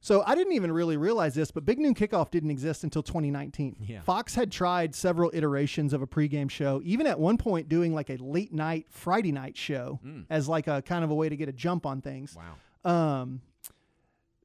So 0.00 0.22
I 0.24 0.34
didn't 0.36 0.52
even 0.52 0.70
really 0.70 0.96
realize 0.96 1.34
this, 1.34 1.50
but 1.50 1.64
Big 1.64 1.78
Noon 1.80 1.92
Kickoff 1.94 2.30
didn't 2.30 2.50
exist 2.50 2.84
until 2.84 3.02
2019. 3.02 3.76
Yeah. 3.80 4.00
Fox 4.02 4.34
had 4.36 4.52
tried 4.52 4.94
several 4.94 5.30
iterations 5.34 5.92
of 5.92 6.02
a 6.02 6.06
pregame 6.06 6.48
show, 6.48 6.80
even 6.84 7.06
at 7.06 7.18
one 7.18 7.36
point 7.36 7.68
doing 7.68 7.92
like 7.94 8.08
a 8.08 8.16
late 8.16 8.52
night 8.52 8.86
Friday 8.90 9.32
night 9.32 9.56
show 9.56 9.98
Mm. 10.06 10.26
as 10.30 10.48
like 10.48 10.68
a 10.68 10.82
kind 10.82 11.02
of 11.02 11.10
a 11.10 11.14
way 11.14 11.28
to 11.28 11.36
get 11.36 11.48
a 11.48 11.52
jump 11.52 11.84
on 11.84 12.00
things. 12.00 12.36
Wow. 12.36 12.54
Um, 13.20 13.40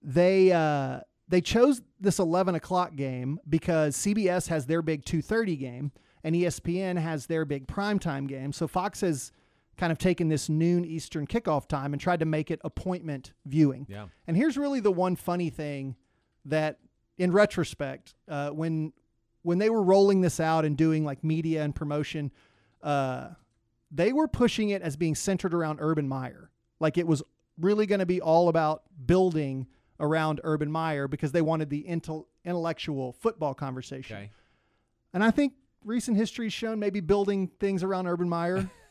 they 0.01 0.51
uh, 0.51 1.01
they 1.29 1.41
chose 1.41 1.81
this 1.99 2.19
11 2.19 2.55
o'clock 2.55 2.95
game 2.95 3.39
because 3.47 3.95
CBS 3.95 4.47
has 4.47 4.65
their 4.65 4.81
big 4.81 5.05
2:30 5.05 5.57
game 5.59 5.91
and 6.23 6.35
ESPN 6.35 6.97
has 6.97 7.27
their 7.27 7.45
big 7.45 7.67
primetime 7.67 8.27
game. 8.27 8.51
So 8.53 8.67
Fox 8.67 9.01
has 9.01 9.31
kind 9.77 9.91
of 9.91 9.97
taken 9.97 10.27
this 10.27 10.49
noon 10.49 10.85
Eastern 10.85 11.25
kickoff 11.27 11.67
time 11.67 11.93
and 11.93 12.01
tried 12.01 12.19
to 12.19 12.25
make 12.25 12.51
it 12.51 12.59
appointment 12.63 13.33
viewing. 13.45 13.87
Yeah. 13.89 14.07
And 14.27 14.37
here's 14.37 14.57
really 14.57 14.79
the 14.79 14.91
one 14.91 15.15
funny 15.15 15.49
thing 15.49 15.95
that, 16.45 16.79
in 17.17 17.31
retrospect, 17.31 18.15
uh, 18.27 18.49
when 18.49 18.93
when 19.41 19.57
they 19.57 19.69
were 19.69 19.83
rolling 19.83 20.21
this 20.21 20.39
out 20.39 20.63
and 20.63 20.77
doing 20.77 21.03
like 21.03 21.23
media 21.23 21.63
and 21.63 21.75
promotion, 21.75 22.31
uh, 22.81 23.29
they 23.91 24.13
were 24.13 24.27
pushing 24.27 24.69
it 24.69 24.81
as 24.81 24.95
being 24.95 25.15
centered 25.15 25.53
around 25.53 25.79
Urban 25.81 26.07
Meyer. 26.07 26.49
Like 26.79 26.97
it 26.97 27.05
was 27.05 27.21
really 27.59 27.85
going 27.85 27.99
to 27.99 28.05
be 28.05 28.21
all 28.21 28.49
about 28.49 28.83
building 29.05 29.67
around 29.99 30.41
Urban 30.43 30.71
Meyer 30.71 31.07
because 31.07 31.31
they 31.31 31.41
wanted 31.41 31.69
the 31.69 31.85
intel- 31.87 32.25
intellectual 32.45 33.13
football 33.13 33.53
conversation. 33.53 34.15
Okay. 34.15 34.31
And 35.13 35.23
I 35.23 35.29
think 35.29 35.53
recent 35.83 36.17
history 36.17 36.47
has 36.47 36.53
shown 36.53 36.79
maybe 36.79 36.99
building 37.01 37.51
things 37.59 37.83
around 37.83 38.07
Urban 38.07 38.29
Meyer 38.29 38.69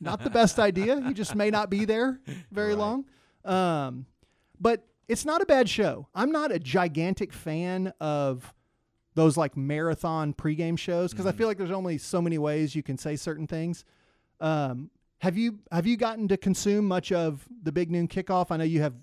not 0.00 0.22
the 0.22 0.30
best 0.40 0.58
idea. 0.58 1.00
He 1.00 1.14
just 1.14 1.34
may 1.34 1.50
not 1.50 1.70
be 1.70 1.84
there 1.84 2.20
very 2.50 2.74
long. 2.74 3.04
Um, 3.44 4.06
but 4.60 4.86
it's 5.08 5.24
not 5.24 5.42
a 5.42 5.46
bad 5.46 5.68
show. 5.68 6.08
I'm 6.14 6.32
not 6.32 6.50
a 6.52 6.58
gigantic 6.58 7.32
fan 7.32 7.92
of 8.00 8.52
those 9.14 9.36
like 9.36 9.56
marathon 9.56 10.34
pregame 10.34 10.78
shows 10.78 11.12
because 11.12 11.26
I 11.26 11.32
feel 11.32 11.48
like 11.48 11.56
there's 11.58 11.70
only 11.70 11.98
so 11.98 12.20
many 12.20 12.38
ways 12.38 12.74
you 12.74 12.82
can 12.82 12.98
say 12.98 13.16
certain 13.16 13.46
things. 13.46 13.84
Um, 14.40 14.90
have 15.18 15.36
you 15.38 15.60
have 15.72 15.86
you 15.86 15.96
gotten 15.96 16.28
to 16.28 16.36
consume 16.36 16.86
much 16.86 17.10
of 17.12 17.46
the 17.62 17.72
big 17.72 17.90
noon 17.90 18.08
kickoff? 18.08 18.50
I 18.50 18.58
know 18.58 18.64
you 18.64 18.82
have 18.82 18.94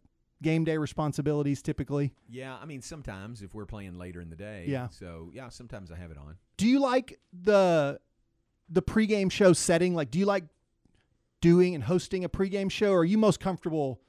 game 0.44 0.64
day 0.64 0.78
responsibilities 0.78 1.62
typically. 1.62 2.14
Yeah, 2.30 2.56
I 2.62 2.66
mean 2.66 2.82
sometimes 2.82 3.42
if 3.42 3.56
we're 3.56 3.66
playing 3.66 3.98
later 3.98 4.22
in 4.22 4.30
the 4.30 4.36
day. 4.36 4.66
Yeah. 4.68 4.90
So 4.90 5.32
yeah, 5.34 5.50
sometimes 5.50 5.92
I 5.92 5.96
have 5.96 6.12
it 6.12 6.18
on. 6.18 6.38
Do 6.58 6.68
you 6.68 6.80
like 6.80 7.20
the 7.34 8.00
the 8.70 8.84
pregame 8.84 9.32
show 9.32 9.54
setting? 9.54 9.96
Like, 9.96 10.12
do 10.12 10.20
you 10.20 10.26
like 10.26 10.44
doing 11.44 11.76
and 11.76 11.84
hosting 11.84 12.24
a 12.24 12.30
pregame 12.30 12.72
show? 12.72 12.92
Or 12.94 13.00
are 13.02 13.06
you 13.06 13.18
most 13.20 13.40
comfortable 13.40 14.00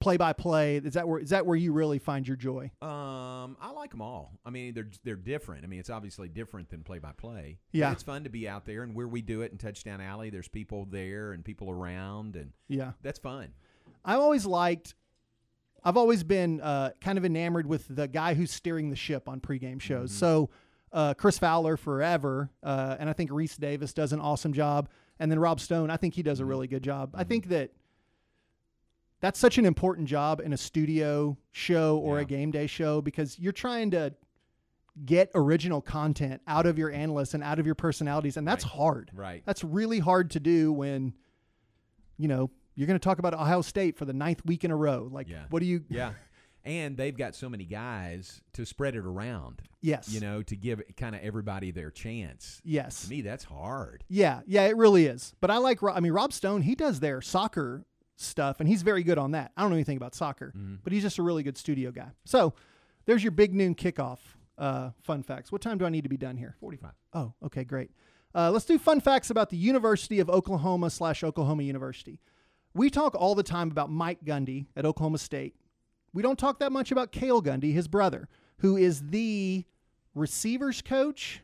play 0.00 0.16
by 0.18 0.32
play? 0.34 0.76
Is 0.76 0.94
that 0.94 1.08
where 1.08 1.20
is 1.20 1.30
that 1.30 1.46
where 1.46 1.56
you 1.56 1.72
really 1.72 1.98
find 1.98 2.26
your 2.28 2.36
joy? 2.36 2.70
Um, 2.82 3.56
I 3.60 3.70
like 3.74 3.90
them 3.90 4.02
all. 4.02 4.32
I 4.44 4.50
mean, 4.50 4.74
they're 4.74 4.90
they're 5.04 5.16
different. 5.16 5.64
I 5.64 5.68
mean, 5.68 5.80
it's 5.80 5.88
obviously 5.90 6.28
different 6.28 6.68
than 6.68 6.82
play 6.82 6.98
by 6.98 7.12
play. 7.12 7.58
Yeah. 7.72 7.92
it's 7.92 8.02
fun 8.02 8.24
to 8.24 8.30
be 8.30 8.46
out 8.48 8.66
there, 8.66 8.82
and 8.82 8.94
where 8.94 9.08
we 9.08 9.22
do 9.22 9.40
it 9.42 9.52
in 9.52 9.58
Touchdown 9.58 10.00
Alley, 10.02 10.28
there's 10.28 10.48
people 10.48 10.84
there 10.90 11.32
and 11.32 11.44
people 11.44 11.70
around, 11.70 12.36
and 12.36 12.52
Yeah. 12.68 12.92
that's 13.02 13.18
fun. 13.18 13.54
I've 14.04 14.20
always 14.20 14.44
liked. 14.44 14.94
I've 15.86 15.96
always 15.98 16.22
been 16.24 16.60
uh, 16.62 16.90
kind 17.02 17.18
of 17.18 17.24
enamored 17.26 17.66
with 17.66 17.86
the 17.94 18.08
guy 18.08 18.32
who's 18.34 18.50
steering 18.50 18.88
the 18.90 18.96
ship 18.96 19.28
on 19.28 19.40
pregame 19.40 19.80
shows. 19.80 20.12
So 20.12 20.48
uh, 20.94 21.12
Chris 21.14 21.38
Fowler 21.38 21.76
forever, 21.76 22.48
uh, 22.62 22.96
and 22.98 23.10
I 23.10 23.12
think 23.12 23.30
Rece 23.30 23.58
Davis 23.58 23.92
does 23.92 24.12
an 24.14 24.20
awesome 24.20 24.52
job, 24.54 24.88
and 25.18 25.30
then 25.30 25.38
Rob 25.38 25.60
Stone. 25.60 25.90
I 25.90 25.96
think 25.98 26.14
he 26.14 26.22
does 26.22 26.40
a 26.40 26.44
really 26.46 26.66
good 26.68 26.82
job. 26.82 27.10
I 27.14 27.24
think 27.24 27.48
that 27.48 27.72
that's 29.20 29.38
such 29.38 29.58
an 29.58 29.66
important 29.66 30.08
job 30.08 30.40
in 30.40 30.52
a 30.52 30.56
studio 30.56 31.36
show 31.50 31.98
or 31.98 32.18
a 32.20 32.24
game 32.24 32.50
day 32.50 32.66
show 32.66 33.00
because 33.02 33.38
you're 33.38 33.52
trying 33.52 33.90
to 33.92 34.14
get 35.04 35.30
original 35.34 35.80
content 35.80 36.40
out 36.46 36.66
of 36.66 36.78
your 36.78 36.90
analysts 36.90 37.34
and 37.34 37.42
out 37.42 37.58
of 37.58 37.66
your 37.66 37.74
personalities, 37.74 38.36
and 38.36 38.46
that's 38.46 38.62
hard. 38.64 39.10
Right. 39.14 39.42
That's 39.44 39.64
really 39.64 39.98
hard 39.98 40.30
to 40.32 40.40
do 40.40 40.72
when 40.72 41.14
you 42.18 42.28
know 42.28 42.50
you're 42.76 42.86
going 42.86 42.98
to 42.98 43.04
talk 43.04 43.18
about 43.18 43.34
Ohio 43.34 43.62
State 43.62 43.96
for 43.96 44.04
the 44.04 44.12
ninth 44.12 44.44
week 44.44 44.64
in 44.64 44.70
a 44.70 44.76
row. 44.76 45.08
Like, 45.10 45.28
Yeah. 45.28 45.44
what 45.50 45.60
do 45.60 45.66
you? 45.66 45.84
Yeah. 45.88 46.12
And 46.64 46.96
they've 46.96 47.16
got 47.16 47.34
so 47.34 47.50
many 47.50 47.64
guys 47.64 48.40
to 48.54 48.64
spread 48.64 48.94
it 48.94 49.04
around. 49.04 49.60
Yes. 49.82 50.08
You 50.08 50.20
know, 50.20 50.42
to 50.42 50.56
give 50.56 50.80
kind 50.96 51.14
of 51.14 51.20
everybody 51.22 51.70
their 51.70 51.90
chance. 51.90 52.62
Yes. 52.64 53.02
To 53.04 53.10
me, 53.10 53.20
that's 53.20 53.44
hard. 53.44 54.02
Yeah, 54.08 54.40
yeah, 54.46 54.62
it 54.64 54.76
really 54.76 55.04
is. 55.04 55.34
But 55.42 55.50
I 55.50 55.58
like. 55.58 55.82
I 55.82 56.00
mean, 56.00 56.12
Rob 56.12 56.32
Stone. 56.32 56.62
He 56.62 56.74
does 56.74 57.00
their 57.00 57.20
soccer 57.20 57.84
stuff, 58.16 58.60
and 58.60 58.68
he's 58.68 58.80
very 58.80 59.02
good 59.02 59.18
on 59.18 59.32
that. 59.32 59.52
I 59.56 59.60
don't 59.60 59.70
know 59.70 59.76
anything 59.76 59.98
about 59.98 60.14
soccer, 60.14 60.54
but 60.82 60.92
he's 60.92 61.02
just 61.02 61.18
a 61.18 61.22
really 61.22 61.42
good 61.42 61.58
studio 61.58 61.90
guy. 61.90 62.08
So, 62.24 62.54
there's 63.04 63.22
your 63.22 63.32
big 63.32 63.54
noon 63.54 63.74
kickoff. 63.74 64.20
Uh, 64.56 64.90
fun 65.02 65.22
facts. 65.22 65.52
What 65.52 65.60
time 65.60 65.76
do 65.76 65.84
I 65.84 65.90
need 65.90 66.04
to 66.04 66.08
be 66.08 66.16
done 66.16 66.38
here? 66.38 66.56
Forty-five. 66.60 66.92
Oh, 67.12 67.34
okay, 67.44 67.64
great. 67.64 67.90
Uh, 68.34 68.50
let's 68.50 68.64
do 68.64 68.78
fun 68.78 69.00
facts 69.00 69.28
about 69.28 69.50
the 69.50 69.56
University 69.58 70.18
of 70.18 70.30
Oklahoma 70.30 70.88
slash 70.88 71.22
Oklahoma 71.22 71.64
University. 71.64 72.20
We 72.72 72.88
talk 72.88 73.14
all 73.14 73.34
the 73.34 73.42
time 73.42 73.70
about 73.70 73.90
Mike 73.90 74.24
Gundy 74.24 74.66
at 74.76 74.86
Oklahoma 74.86 75.18
State. 75.18 75.54
We 76.14 76.22
don't 76.22 76.38
talk 76.38 76.60
that 76.60 76.72
much 76.72 76.90
about 76.92 77.12
Cale 77.12 77.42
Gundy, 77.42 77.74
his 77.74 77.88
brother, 77.88 78.28
who 78.58 78.76
is 78.78 79.02
the 79.08 79.64
receivers 80.14 80.80
coach. 80.80 81.42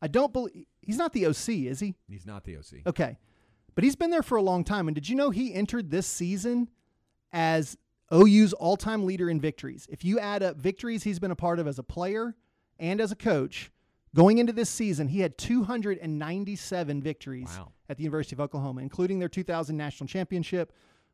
I 0.00 0.06
don't 0.06 0.32
believe 0.32 0.64
he's 0.80 0.96
not 0.96 1.12
the 1.12 1.26
OC, 1.26 1.48
is 1.66 1.80
he? 1.80 1.96
He's 2.08 2.24
not 2.24 2.44
the 2.44 2.56
OC. 2.56 2.86
Okay. 2.86 3.18
But 3.74 3.84
he's 3.84 3.96
been 3.96 4.10
there 4.10 4.22
for 4.22 4.36
a 4.36 4.42
long 4.42 4.64
time. 4.64 4.88
And 4.88 4.94
did 4.94 5.08
you 5.08 5.16
know 5.16 5.30
he 5.30 5.52
entered 5.52 5.90
this 5.90 6.06
season 6.06 6.68
as 7.32 7.76
OU's 8.12 8.52
all 8.52 8.76
time 8.76 9.04
leader 9.04 9.28
in 9.28 9.40
victories? 9.40 9.86
If 9.90 10.04
you 10.04 10.18
add 10.18 10.42
up 10.42 10.56
victories 10.56 11.02
he's 11.02 11.18
been 11.18 11.30
a 11.30 11.36
part 11.36 11.58
of 11.58 11.66
as 11.66 11.78
a 11.78 11.82
player 11.82 12.34
and 12.78 13.00
as 13.00 13.10
a 13.12 13.16
coach, 13.16 13.70
going 14.14 14.38
into 14.38 14.52
this 14.52 14.70
season, 14.70 15.08
he 15.08 15.20
had 15.20 15.36
297 15.36 17.02
victories 17.02 17.48
Wow. 17.58 17.72
at 17.88 17.96
the 17.96 18.02
University 18.04 18.34
of 18.36 18.40
Oklahoma, 18.40 18.80
including 18.82 19.18
their 19.18 19.28
2000 19.28 19.76
national 19.76 20.06
championship. 20.08 20.72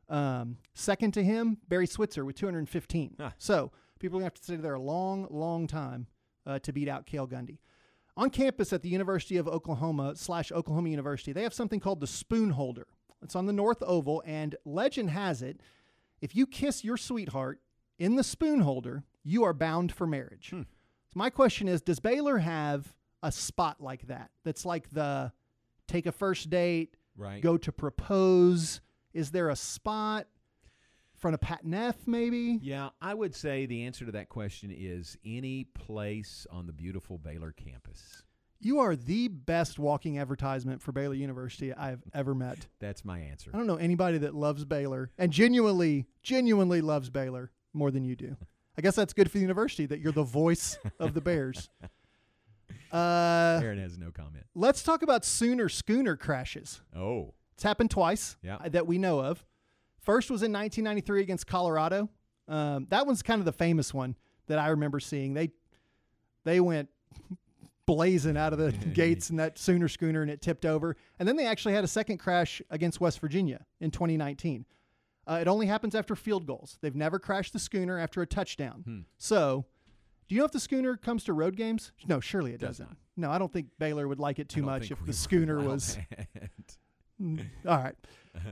Um, 0.09 0.57
second 0.73 1.13
to 1.15 1.23
him, 1.23 1.57
Barry 1.67 1.87
Switzer 1.87 2.23
with 2.23 2.35
215. 2.37 3.15
So 3.37 3.71
people 3.99 4.17
are 4.17 4.21
going 4.21 4.29
to 4.29 4.33
have 4.33 4.33
to 4.35 4.43
stay 4.43 4.55
there 4.55 4.75
a 4.75 4.79
long, 4.81 5.27
long 5.29 5.67
time 5.67 6.07
uh, 6.45 6.59
to 6.59 6.71
beat 6.71 6.87
out 6.87 7.05
Cale 7.05 7.27
Gundy. 7.27 7.57
On 8.15 8.29
campus 8.29 8.73
at 8.73 8.81
the 8.81 8.89
University 8.89 9.37
of 9.37 9.47
Oklahoma 9.47 10.15
slash 10.15 10.51
Oklahoma 10.51 10.89
University, 10.89 11.33
they 11.33 11.43
have 11.43 11.53
something 11.53 11.79
called 11.79 11.99
the 11.99 12.07
Spoon 12.07 12.51
Holder. 12.51 12.87
It's 13.21 13.35
on 13.35 13.45
the 13.45 13.53
North 13.53 13.83
Oval, 13.85 14.23
and 14.25 14.55
legend 14.65 15.09
has 15.11 15.41
it 15.41 15.59
if 16.21 16.35
you 16.35 16.47
kiss 16.47 16.83
your 16.83 16.97
sweetheart 16.97 17.59
in 17.99 18.15
the 18.15 18.23
spoon 18.23 18.61
holder, 18.61 19.03
you 19.23 19.43
are 19.43 19.53
bound 19.53 19.91
for 19.91 20.07
marriage. 20.07 20.49
So 20.51 20.65
my 21.15 21.29
question 21.29 21.67
is 21.67 21.81
Does 21.81 21.99
Baylor 21.99 22.37
have 22.39 22.93
a 23.23 23.31
spot 23.31 23.81
like 23.81 24.07
that? 24.07 24.31
That's 24.43 24.65
like 24.65 24.89
the 24.91 25.31
take 25.87 26.05
a 26.05 26.11
first 26.11 26.49
date, 26.49 26.95
Right. 27.15 27.41
go 27.41 27.57
to 27.57 27.71
propose. 27.71 28.81
Is 29.17 29.31
there 29.31 29.49
a 29.49 29.55
spot? 29.55 30.27
in 31.15 31.19
Front 31.19 31.33
of 31.33 31.41
Pat 31.41 31.65
Neff, 31.65 31.95
maybe? 32.05 32.59
Yeah, 32.61 32.89
I 33.01 33.15
would 33.15 33.33
say 33.33 33.65
the 33.65 33.85
answer 33.85 34.05
to 34.05 34.11
that 34.11 34.29
question 34.29 34.71
is 34.71 35.17
any 35.25 35.63
place 35.63 36.45
on 36.51 36.67
the 36.67 36.73
beautiful 36.73 37.17
Baylor 37.17 37.51
campus. 37.51 38.21
You 38.59 38.77
are 38.79 38.95
the 38.95 39.27
best 39.27 39.79
walking 39.79 40.19
advertisement 40.19 40.83
for 40.83 40.91
Baylor 40.91 41.15
University 41.15 41.73
I've 41.73 42.03
ever 42.13 42.35
met. 42.35 42.67
That's 42.79 43.03
my 43.03 43.19
answer. 43.19 43.49
I 43.51 43.57
don't 43.57 43.65
know 43.65 43.77
anybody 43.77 44.19
that 44.19 44.35
loves 44.35 44.65
Baylor 44.65 45.09
and 45.17 45.31
genuinely, 45.31 46.05
genuinely 46.21 46.81
loves 46.81 47.09
Baylor 47.09 47.51
more 47.73 47.89
than 47.89 48.03
you 48.03 48.15
do. 48.15 48.37
I 48.77 48.83
guess 48.83 48.95
that's 48.95 49.13
good 49.13 49.31
for 49.31 49.39
the 49.39 49.41
university 49.41 49.87
that 49.87 49.99
you're 49.99 50.11
the 50.11 50.23
voice 50.23 50.77
of 50.99 51.15
the 51.15 51.21
Bears. 51.21 51.69
Uh, 52.91 53.59
Aaron 53.61 53.79
has 53.79 53.97
no 53.97 54.11
comment. 54.11 54.45
let's 54.55 54.81
talk 54.81 55.01
about 55.01 55.25
Sooner 55.25 55.67
Schooner 55.67 56.15
crashes. 56.15 56.79
Oh, 56.95 57.33
It's 57.57 57.63
happened 57.63 57.89
twice 57.89 58.37
Yeah. 58.43 58.57
uh, 58.57 58.69
that 58.69 58.85
we 58.85 58.99
know 58.99 59.19
of. 59.19 59.43
First 59.99 60.29
was 60.29 60.43
in 60.43 60.53
1993 60.53 61.21
against 61.21 61.47
Colorado. 61.47 62.07
Um, 62.47 62.85
that 62.91 63.07
one's 63.07 63.23
kind 63.23 63.39
of 63.39 63.45
the 63.45 63.51
famous 63.51 63.91
one 63.95 64.15
that 64.45 64.59
I 64.59 64.67
remember 64.69 64.99
seeing. 64.99 65.33
They 65.33 65.49
they 66.43 66.59
went 66.59 66.89
blazing 67.87 68.37
out 68.37 68.53
of 68.53 68.59
the 68.59 68.71
gates 68.93 69.31
in 69.31 69.37
that 69.37 69.57
Sooner 69.57 69.87
schooner 69.87 70.21
and 70.21 70.29
it 70.29 70.39
tipped 70.39 70.65
over. 70.67 70.95
And 71.17 71.27
then 71.27 71.35
they 71.35 71.47
actually 71.47 71.73
had 71.73 71.83
a 71.83 71.87
second 71.87 72.19
crash 72.19 72.61
against 72.69 73.01
West 73.01 73.19
Virginia 73.19 73.65
in 73.81 73.89
2019. 73.89 74.65
Uh, 75.25 75.39
it 75.41 75.47
only 75.47 75.65
happens 75.65 75.95
after 75.95 76.15
field 76.15 76.45
goals. 76.45 76.77
They've 76.81 76.95
never 76.95 77.17
crashed 77.17 77.53
the 77.53 77.59
schooner 77.59 77.97
after 77.97 78.21
a 78.21 78.27
touchdown. 78.27 78.83
Hmm. 78.85 78.99
So, 79.17 79.65
do 80.29 80.35
you 80.35 80.39
know 80.39 80.45
if 80.45 80.51
the 80.51 80.59
schooner 80.59 80.95
comes 80.95 81.23
to 81.25 81.33
road 81.33 81.57
games? 81.57 81.91
No, 82.07 82.19
surely 82.19 82.51
it 82.53 82.59
Does 82.59 82.77
doesn't. 82.77 82.97
No, 83.17 83.31
I 83.31 83.39
don't 83.39 83.51
think 83.51 83.67
Baylor 83.79 84.07
would 84.07 84.19
like 84.19 84.37
it 84.37 84.47
too 84.47 84.61
much 84.61 84.91
if 84.91 85.03
the 85.05 85.11
schooner 85.11 85.59
was. 85.59 85.97
Mm, 87.21 87.45
All 87.67 87.77
right. 87.77 87.95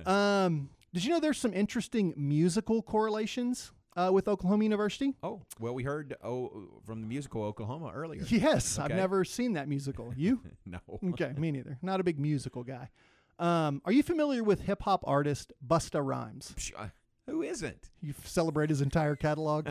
Um, 0.08 0.70
did 0.94 1.04
you 1.04 1.12
know 1.12 1.20
there's 1.20 1.38
some 1.38 1.54
interesting 1.54 2.14
musical 2.18 2.82
correlations 2.82 3.72
uh, 3.96 4.10
with 4.12 4.28
Oklahoma 4.28 4.64
University? 4.64 5.14
Oh, 5.22 5.42
well, 5.60 5.76
we 5.76 5.84
heard 5.84 6.16
oh 6.24 6.82
from 6.86 7.02
the 7.02 7.08
musical 7.08 7.44
Oklahoma 7.44 7.92
earlier. 7.94 8.24
Yes, 8.28 8.80
I've 8.80 8.90
never 8.90 9.24
seen 9.24 9.54
that 9.54 9.68
musical. 9.68 10.12
You? 10.16 10.42
No. 10.66 10.80
Okay, 11.12 11.34
me 11.38 11.52
neither. 11.58 11.78
Not 11.84 12.00
a 12.00 12.04
big 12.04 12.20
musical 12.20 12.64
guy. 12.64 12.90
Um, 13.38 13.82
are 13.86 13.92
you 13.92 14.02
familiar 14.02 14.44
with 14.44 14.62
hip 14.62 14.82
hop 14.82 15.04
artist 15.06 15.54
Busta 15.66 16.02
Rhymes? 16.04 16.56
uh, 16.78 16.88
Who 17.28 17.44
isn't? 17.44 17.92
You 18.02 18.16
celebrate 18.24 18.70
his 18.72 18.82
entire 18.82 19.16
catalog. 19.16 19.68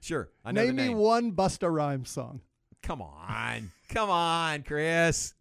Sure, 0.00 0.28
I 0.44 0.50
know 0.52 0.66
the 0.66 0.72
Name 0.72 0.88
me 0.88 0.94
one 0.94 1.32
Busta 1.32 1.72
Rhymes 1.72 2.10
song. 2.10 2.40
Come 2.82 3.00
on, 3.00 3.70
come 3.88 4.10
on, 4.10 4.62
Chris. 4.64 5.34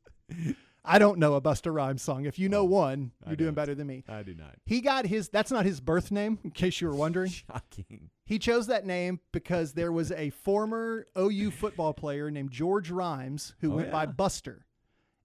I 0.90 0.98
don't 1.00 1.20
know 1.20 1.36
a 1.36 1.42
Busta 1.42 1.74
Rhymes 1.74 2.02
song. 2.02 2.26
If 2.26 2.40
you 2.40 2.50
know 2.50 2.62
oh, 2.62 2.66
one, 2.66 3.12
Oh, 3.22 3.28
I 3.28 3.30
you're 3.30 3.38
doing 3.38 3.54
better 3.54 3.76
than 3.76 3.88
me. 3.88 4.04
I 4.10 4.24
do 4.24 4.34
not. 4.34 4.56
He 4.66 4.82
got 4.82 5.06
his. 5.06 5.30
That's 5.30 5.52
not 5.52 5.66
his 5.66 5.80
birth 5.80 6.12
name, 6.12 6.40
in 6.44 6.52
case 6.52 6.82
you 6.82 6.88
were 6.88 6.96
wondering. 6.96 7.30
Shocking. 7.50 8.10
He 8.26 8.40
chose 8.40 8.68
that 8.68 8.86
name 8.86 9.20
because 9.32 9.74
there 9.74 9.92
was 9.92 10.12
a 10.12 10.32
former 10.32 11.06
OU 11.18 11.52
football 11.52 11.94
player 11.94 12.32
named 12.32 12.52
George 12.52 12.90
Rhymes 12.90 13.54
who 13.62 13.74
Oh, 13.74 13.76
went 13.78 13.92
by. 13.92 14.06
Buster. 14.08 14.66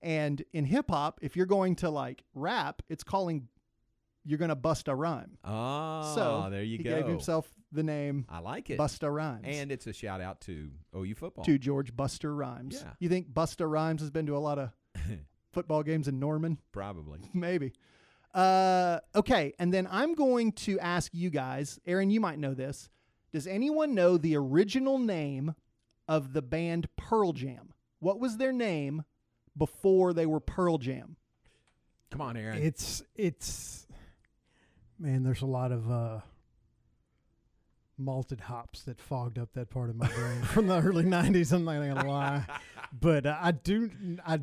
And 0.03 0.45
in 0.53 0.67
hip 0.67 0.91
hop, 0.91 1.19
if 1.23 1.35
you're 1.37 1.47
going 1.47 1.77
to 1.77 1.89
like 1.89 2.25
rap, 2.35 2.83
it's 2.91 3.03
calling 3.03 3.49
you're 4.27 4.39
going 4.39 4.51
to 4.51 4.55
bust 4.57 4.89
a 4.89 4.95
rhyme. 4.95 5.37
Oh, 5.45 6.13
so 6.15 6.49
there 6.51 6.63
you 6.63 6.79
go. 6.79 6.85
he 6.85 6.91
go. 6.91 6.97
gave 6.97 7.07
himself 7.07 7.49
the 7.73 7.83
name 7.83 8.25
I 8.29 8.39
like 8.39 8.71
it. 8.71 8.79
Busta 8.79 9.13
Rhymes. 9.15 9.45
And 9.47 9.71
it's 9.71 9.87
a 9.87 9.93
shout 9.93 10.21
out 10.23 10.41
to 10.43 10.71
OU 10.97 11.15
football. 11.15 11.45
to 11.45 11.59
George 11.59 11.95
Buster 11.95 12.35
Rhymes. 12.35 12.81
Yeah. 12.83 12.93
You 13.01 13.09
think 13.11 13.33
Busta 13.33 13.69
Rhymes 13.69 14.01
has 14.01 14.11
been 14.11 14.27
to 14.27 14.37
a 14.37 14.39
lot 14.39 14.59
of 14.59 14.71
football 15.55 15.83
games 15.83 16.09
in 16.09 16.19
Norman? 16.19 16.59
Probably. 16.73 17.21
Maybe. 17.35 17.73
Uh, 18.35 18.99
okay, 19.15 19.55
and 19.61 19.73
then 19.73 19.89
I'm 19.91 20.15
going 20.15 20.53
to 20.53 20.79
ask 20.81 21.11
you 21.15 21.31
guys, 21.31 21.79
Aaron, 21.87 22.11
you 22.11 22.21
might 22.21 22.39
know 22.39 22.53
this. 22.53 22.89
Does 23.33 23.47
anyone 23.47 23.95
know 23.95 24.17
the 24.17 24.37
original 24.37 24.99
name 24.99 25.55
of 26.09 26.33
the 26.33 26.43
band 26.43 26.89
Pearl 26.97 27.33
Jam? 27.33 27.73
What 28.01 28.21
was 28.21 28.37
their 28.37 28.53
name 28.53 29.05
before 29.57 30.13
they 30.13 30.27
were 30.27 30.41
Pearl 30.41 30.79
Jam? 30.79 31.17
Come 32.11 32.21
on, 32.21 32.37
Aaron. 32.37 32.63
It's 32.63 33.03
it's 33.17 33.87
man. 34.99 35.25
There's 35.25 35.43
a 35.43 35.47
lot 35.47 35.73
of 35.73 35.91
uh, 35.91 36.21
malted 37.99 38.41
hops 38.41 38.83
that 38.83 39.01
fogged 39.01 39.39
up 39.39 39.53
that 39.55 39.71
part 39.71 39.91
of 39.91 39.97
my 39.97 40.09
brain 40.09 40.43
from 40.43 40.67
the 40.67 40.79
early 40.81 41.05
'90s. 41.05 41.53
I'm 41.53 41.65
not 41.65 41.75
gonna 41.75 42.09
lie, 42.09 42.45
but 42.93 43.27
uh, 43.27 43.37
I 43.41 43.51
do 43.53 43.91
I 44.25 44.41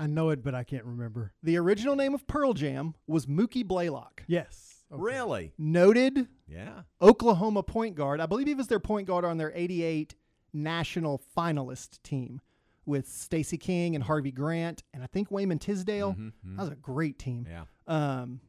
I 0.00 0.06
know 0.06 0.30
it, 0.30 0.42
but 0.42 0.54
I 0.54 0.64
can't 0.64 0.84
remember. 0.84 1.32
The 1.42 1.56
original 1.58 1.94
name 1.94 2.14
of 2.14 2.26
Pearl 2.26 2.54
Jam 2.54 2.94
was 3.06 3.26
Mookie 3.26 3.64
Blaylock. 3.64 4.22
Yes. 4.26 4.84
Really? 4.90 5.52
Noted 5.58 6.26
Yeah. 6.48 6.82
Oklahoma 7.00 7.62
point 7.62 7.94
guard. 7.94 8.18
I 8.20 8.26
believe 8.26 8.48
he 8.48 8.54
was 8.54 8.66
their 8.66 8.80
point 8.80 9.06
guard 9.06 9.24
on 9.24 9.36
their 9.36 9.52
88 9.54 10.14
national 10.52 11.22
finalist 11.36 12.02
team 12.02 12.40
with 12.86 13.06
Stacy 13.08 13.56
King 13.58 13.94
and 13.94 14.02
Harvey 14.02 14.32
Grant 14.32 14.82
and 14.92 15.02
I 15.02 15.06
think 15.06 15.30
Wayman 15.30 15.58
Tisdale. 15.60 16.14
Mhm, 16.14 16.32
mhm. 16.44 16.56
That 16.56 16.62
was 16.62 16.70
a 16.72 16.76
great 16.76 17.18
team. 17.18 17.46
Yeah. 17.48 17.64
Um, 17.86 18.40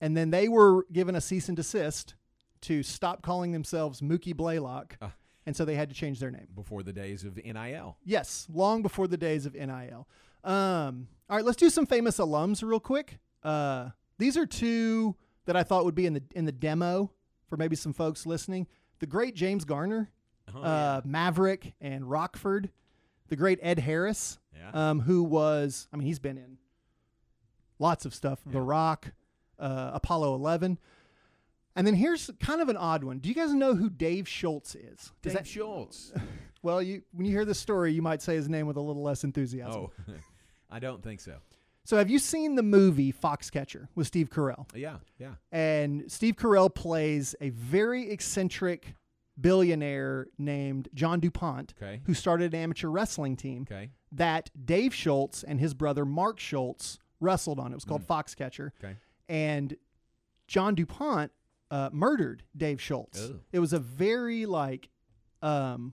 and 0.00 0.16
then 0.16 0.30
they 0.30 0.48
were 0.48 0.84
given 0.92 1.16
a 1.16 1.20
cease 1.20 1.48
and 1.48 1.56
desist 1.56 2.14
to 2.62 2.82
stop 2.82 3.22
calling 3.22 3.52
themselves 3.52 4.00
Mookie 4.00 4.36
Blaylock. 4.36 4.96
Ah. 5.00 5.14
and 5.46 5.56
so 5.56 5.64
they 5.64 5.76
had 5.76 5.88
to 5.88 5.94
change 5.94 6.20
their 6.20 6.30
name. 6.30 6.46
Before 6.54 6.82
the 6.82 6.92
days 6.92 7.24
of 7.24 7.38
NIL. 7.38 7.96
Yes, 8.04 8.46
long 8.52 8.82
before 8.82 9.08
the 9.08 9.16
days 9.16 9.46
of 9.46 9.54
NIL. 9.54 10.06
Um, 10.44 11.08
all 11.28 11.36
right, 11.36 11.44
let's 11.44 11.56
do 11.56 11.70
some 11.70 11.86
famous 11.86 12.18
alums 12.18 12.62
real 12.66 12.80
quick. 12.80 13.18
Uh, 13.42 13.90
these 14.18 14.36
are 14.36 14.46
two 14.46 15.14
that 15.46 15.56
I 15.56 15.62
thought 15.62 15.84
would 15.84 15.94
be 15.94 16.06
in 16.06 16.14
the 16.14 16.22
in 16.34 16.44
the 16.44 16.52
demo 16.52 17.10
for 17.48 17.56
maybe 17.56 17.76
some 17.76 17.92
folks 17.92 18.26
listening. 18.26 18.66
The 19.00 19.06
great 19.06 19.34
James 19.34 19.64
Garner, 19.64 20.10
Oh, 20.54 20.60
uh, 20.62 21.00
Maverick, 21.04 21.74
and 21.80 22.08
Rockford. 22.10 22.70
The 23.28 23.36
great 23.36 23.58
Ed 23.62 23.78
Harris, 23.80 24.38
Yeah. 24.56 24.70
um, 24.90 25.00
who 25.00 25.22
was 25.22 25.86
I 25.92 25.96
mean 25.96 26.06
he's 26.06 26.18
been 26.18 26.38
in 26.38 26.58
lots 27.78 28.04
of 28.06 28.14
stuff. 28.14 28.40
The 28.46 28.60
Rock, 28.60 29.12
uh, 29.58 29.90
Apollo 29.94 30.34
Eleven. 30.34 30.78
And 31.76 31.86
then 31.86 31.94
here's 31.94 32.28
kind 32.40 32.60
of 32.60 32.68
an 32.68 32.76
odd 32.76 33.04
one. 33.04 33.18
Do 33.18 33.28
you 33.28 33.34
guys 33.36 33.52
know 33.52 33.74
who 33.76 33.88
Dave 33.88 34.26
Schultz 34.26 34.74
is? 34.74 35.12
Does 35.22 35.34
Dave 35.34 35.46
Schultz. 35.46 36.12
Well, 36.62 36.82
you 36.82 37.02
when 37.12 37.26
you 37.26 37.32
hear 37.32 37.44
this 37.44 37.58
story, 37.58 37.92
you 37.92 38.02
might 38.02 38.22
say 38.22 38.34
his 38.34 38.48
name 38.48 38.66
with 38.66 38.76
a 38.76 38.80
little 38.80 39.02
less 39.02 39.24
enthusiasm. 39.24 39.88
Oh, 40.08 40.14
I 40.70 40.78
don't 40.78 41.02
think 41.02 41.20
so. 41.20 41.36
So, 41.84 41.96
have 41.96 42.10
you 42.10 42.18
seen 42.18 42.54
the 42.54 42.62
movie 42.62 43.12
Foxcatcher 43.12 43.88
with 43.94 44.06
Steve 44.06 44.28
Carell? 44.28 44.66
Yeah, 44.74 44.96
yeah. 45.18 45.34
And 45.52 46.04
Steve 46.10 46.36
Carell 46.36 46.74
plays 46.74 47.34
a 47.40 47.48
very 47.50 48.10
eccentric 48.10 48.94
billionaire 49.40 50.26
named 50.36 50.88
John 50.94 51.20
DuPont, 51.20 51.74
Okay. 51.80 52.00
who 52.04 52.12
started 52.12 52.52
an 52.54 52.60
amateur 52.60 52.88
wrestling 52.88 53.36
team 53.36 53.62
Okay. 53.70 53.90
that 54.12 54.50
Dave 54.66 54.92
Schultz 54.94 55.42
and 55.44 55.60
his 55.60 55.74
brother 55.74 56.04
Mark 56.04 56.40
Schultz 56.40 56.98
wrestled 57.20 57.58
on. 57.58 57.72
It 57.72 57.74
was 57.76 57.84
called 57.84 58.02
Foxcatcher. 58.06 58.72
Okay. 58.82 58.96
And 59.28 59.76
John 60.48 60.74
DuPont 60.74 61.30
uh, 61.70 61.90
murdered 61.92 62.42
Dave 62.56 62.80
Schultz. 62.82 63.22
Ugh. 63.22 63.40
It 63.52 63.60
was 63.60 63.72
a 63.72 63.78
very 63.78 64.44
like 64.46 64.88
um 65.40 65.92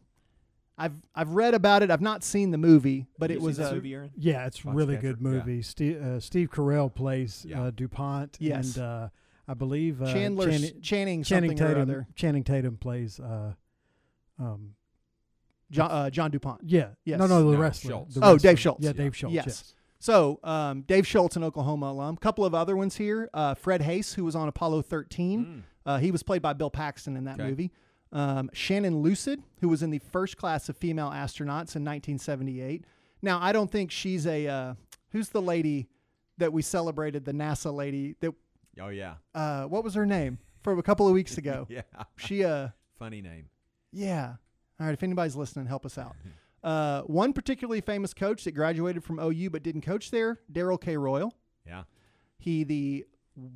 I've 0.78 0.94
I've 1.16 1.30
read 1.30 1.54
about 1.54 1.84
it. 1.84 1.92
I've 1.92 2.02
not 2.02 2.24
seen 2.24 2.52
the 2.52 2.58
movie, 2.58 3.08
but 3.18 3.30
You 3.30 3.38
it 3.38 3.40
seen 3.40 3.46
was 3.46 3.58
the 3.58 3.70
a 3.70 3.74
movie, 3.76 3.94
Aaron? 3.94 4.12
Yeah, 4.18 4.46
it's 4.46 4.64
a 4.66 4.70
really 4.72 4.96
Foxcatcher? 4.98 5.02
good 5.02 5.18
Yeah. 5.22 5.30
movie. 5.30 5.62
Steve, 5.62 6.02
uh, 6.02 6.20
Steve 6.20 6.50
Carell 6.52 6.94
plays 6.94 7.46
Yeah. 7.48 7.64
uh, 7.64 7.72
Dupont, 7.72 8.36
Yes. 8.42 8.76
and 8.76 8.84
uh, 8.84 9.10
I 9.48 9.54
believe 9.54 10.02
uh, 10.02 10.12
Chandler 10.12 10.50
s- 10.50 10.72
Channing, 10.82 10.82
Channing 10.82 11.24
Channing 11.24 11.52
or 11.52 11.68
Tatum. 11.68 11.82
other. 11.84 12.08
Channing 12.16 12.44
Tatum 12.44 12.78
plays. 12.78 13.20
Uh, 13.20 13.54
um, 14.40 14.76
John, 15.72 15.92
uh, 15.92 16.10
John 16.10 16.30
DuPont. 16.32 16.62
yeah, 16.64 16.90
Yes. 17.06 17.20
no, 17.20 17.28
no, 17.28 17.40
the 17.50 17.54
No, 17.56 17.60
wrestler. 17.62 17.92
Schultz. 17.92 18.16
the 18.16 18.22
Oh, 18.26 18.34
wrestler. 18.34 18.50
Dave 18.52 18.60
Schultz. 18.60 18.84
Yeah, 18.86 18.94
Dave 18.94 19.16
Schultz. 19.16 19.34
Yes. 19.34 19.46
Yes. 19.48 19.74
So 20.00 20.40
um, 20.44 20.82
Dave 20.82 21.08
Schultz, 21.08 21.36
an 21.36 21.44
Oklahoma 21.44 21.88
alum. 21.88 22.16
A 22.16 22.20
couple 22.20 22.46
of 22.46 22.54
other 22.54 22.76
ones 22.76 22.98
here. 22.98 23.30
Uh, 23.34 23.56
Fred 23.56 23.82
Haise, 23.82 24.14
who 24.14 24.24
was 24.26 24.36
on 24.36 24.48
Apollo 24.48 24.84
13. 24.84 25.64
Uh, 25.86 25.98
he 26.00 26.12
was 26.12 26.22
played 26.22 26.42
by 26.42 26.54
Bill 26.54 26.70
Paxton 26.70 27.16
in 27.18 27.24
that. 27.26 27.40
Okay. 27.40 27.50
movie. 27.50 27.72
Um, 28.16 28.50
Shannon 28.54 29.02
Lucid, 29.02 29.44
who 29.60 29.68
was 29.68 29.84
in 29.84 29.90
the 29.92 30.00
first 30.00 30.38
class 30.38 30.70
of 30.70 30.78
female 30.78 31.10
astronauts 31.10 31.76
in 31.76 31.84
1978. 31.84 32.86
Now, 33.22 33.40
I 33.42 33.52
don't 33.52 33.70
think 33.70 33.92
she's 33.92 34.26
a. 34.26 34.48
Uh, 34.48 34.74
who's 35.12 35.30
the 35.30 35.42
lady 35.42 35.90
that 36.38 36.54
we 36.54 36.62
celebrated? 36.62 37.26
The 37.26 37.34
NASA 37.34 37.74
lady 37.76 38.16
that. 38.22 38.34
Oh 38.80 38.88
yeah. 38.88 39.16
Uh, 39.34 39.66
what 39.66 39.84
was 39.84 39.94
her 39.96 40.06
name 40.06 40.40
from 40.62 40.80
a 40.80 40.84
couple 40.84 41.08
of 41.08 41.14
weeks 41.14 41.38
ago? 41.38 41.68
Yeah. 41.70 41.82
She. 42.16 42.44
Uh, 42.46 42.70
Funny 42.98 43.22
name. 43.22 43.50
yeah. 43.92 44.36
All 44.80 44.86
right. 44.86 44.94
If 44.94 45.04
anybody's 45.04 45.36
listening, 45.36 45.66
help 45.68 45.86
us 45.86 45.98
out. 45.98 46.16
Uh, 46.64 47.04
one 47.04 47.32
particularly 47.32 47.80
famous 47.80 48.12
coach 48.12 48.44
that 48.44 48.54
graduated 48.54 49.04
from 49.04 49.20
OU 49.20 49.52
but 49.52 49.62
didn't 49.62 49.82
coach 49.82 50.10
there, 50.10 50.40
Darrell 50.52 50.80
K. 50.80 50.98
Royal. 50.98 51.32
Yeah. 51.68 51.84
He, 52.40 52.64
the 52.64 53.06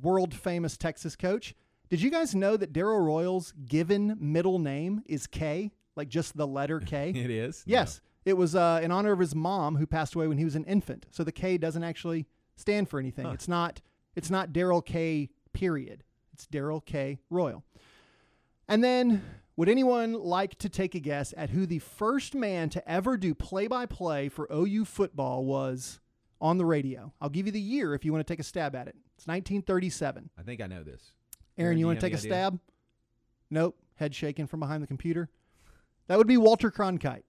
world 0.00 0.32
famous 0.32 0.76
Texas 0.76 1.16
coach. 1.16 1.56
Did 1.90 2.00
you 2.00 2.10
guys 2.10 2.36
know 2.36 2.56
that 2.56 2.72
Darrell 2.72 3.00
Royal's 3.00 3.52
given 3.66 4.16
middle 4.20 4.60
name 4.60 5.02
is 5.06 5.26
K? 5.26 5.72
Like 5.96 6.08
just 6.08 6.36
the 6.36 6.46
letter 6.46 6.78
K? 6.78 7.12
It 7.16 7.30
is. 7.30 7.64
Yes. 7.66 8.00
It 8.24 8.34
was 8.34 8.54
uh, 8.54 8.80
in 8.82 8.92
honor 8.92 9.12
of 9.12 9.18
his 9.18 9.34
mom 9.34 9.76
who 9.76 9.86
passed 9.86 10.14
away 10.14 10.28
when 10.28 10.38
he 10.38 10.44
was 10.44 10.54
an 10.54 10.64
infant. 10.64 11.06
So 11.10 11.24
the 11.24 11.32
K 11.32 11.58
doesn't 11.58 11.82
actually 11.82 12.26
stand 12.54 12.88
for 12.88 13.00
anything. 13.00 13.26
Huh. 13.26 13.32
It's 13.32 13.48
not 13.48 13.80
it's 14.14 14.30
not 14.30 14.52
Darrell 14.52 14.82
K 14.82 15.30
period. 15.52 16.04
It's 16.32 16.46
Darrell 16.46 16.80
K 16.80 17.18
Royal. 17.28 17.64
And 18.68 18.84
then 18.84 19.22
would 19.56 19.68
anyone 19.68 20.12
like 20.12 20.56
to 20.60 20.68
take 20.68 20.94
a 20.94 21.00
guess 21.00 21.34
at 21.36 21.50
who 21.50 21.66
the 21.66 21.80
first 21.80 22.36
man 22.36 22.70
to 22.70 22.88
ever 22.88 23.16
do 23.16 23.34
play 23.34 23.66
by 23.66 23.84
play 23.86 24.28
for 24.28 24.46
OU 24.52 24.84
football 24.84 25.44
was 25.44 25.98
on 26.40 26.56
the 26.56 26.64
radio? 26.64 27.12
I'll 27.20 27.28
give 27.30 27.46
you 27.46 27.52
the 27.52 27.60
year 27.60 27.94
if 27.94 28.04
you 28.04 28.12
want 28.12 28.24
to 28.24 28.32
take 28.32 28.38
a 28.38 28.44
stab 28.44 28.76
at 28.76 28.86
it. 28.86 28.94
It's 29.16 29.26
1937. 29.26 30.30
I 30.38 30.42
think 30.42 30.60
I 30.60 30.68
know 30.68 30.84
this. 30.84 31.12
Aaron, 31.58 31.76
you 31.76 31.82
you 31.82 31.86
want 31.86 32.00
to 32.00 32.06
take 32.06 32.14
a 32.14 32.18
idea? 32.18 32.30
stab? 32.30 32.60
Nope. 33.50 33.76
Head 33.96 34.14
shaking 34.14 34.46
from 34.46 34.60
behind 34.60 34.82
the 34.82 34.86
computer. 34.86 35.28
That 36.06 36.18
would 36.18 36.26
be 36.26 36.36
Walter 36.36 36.70
Cronkite. 36.70 37.22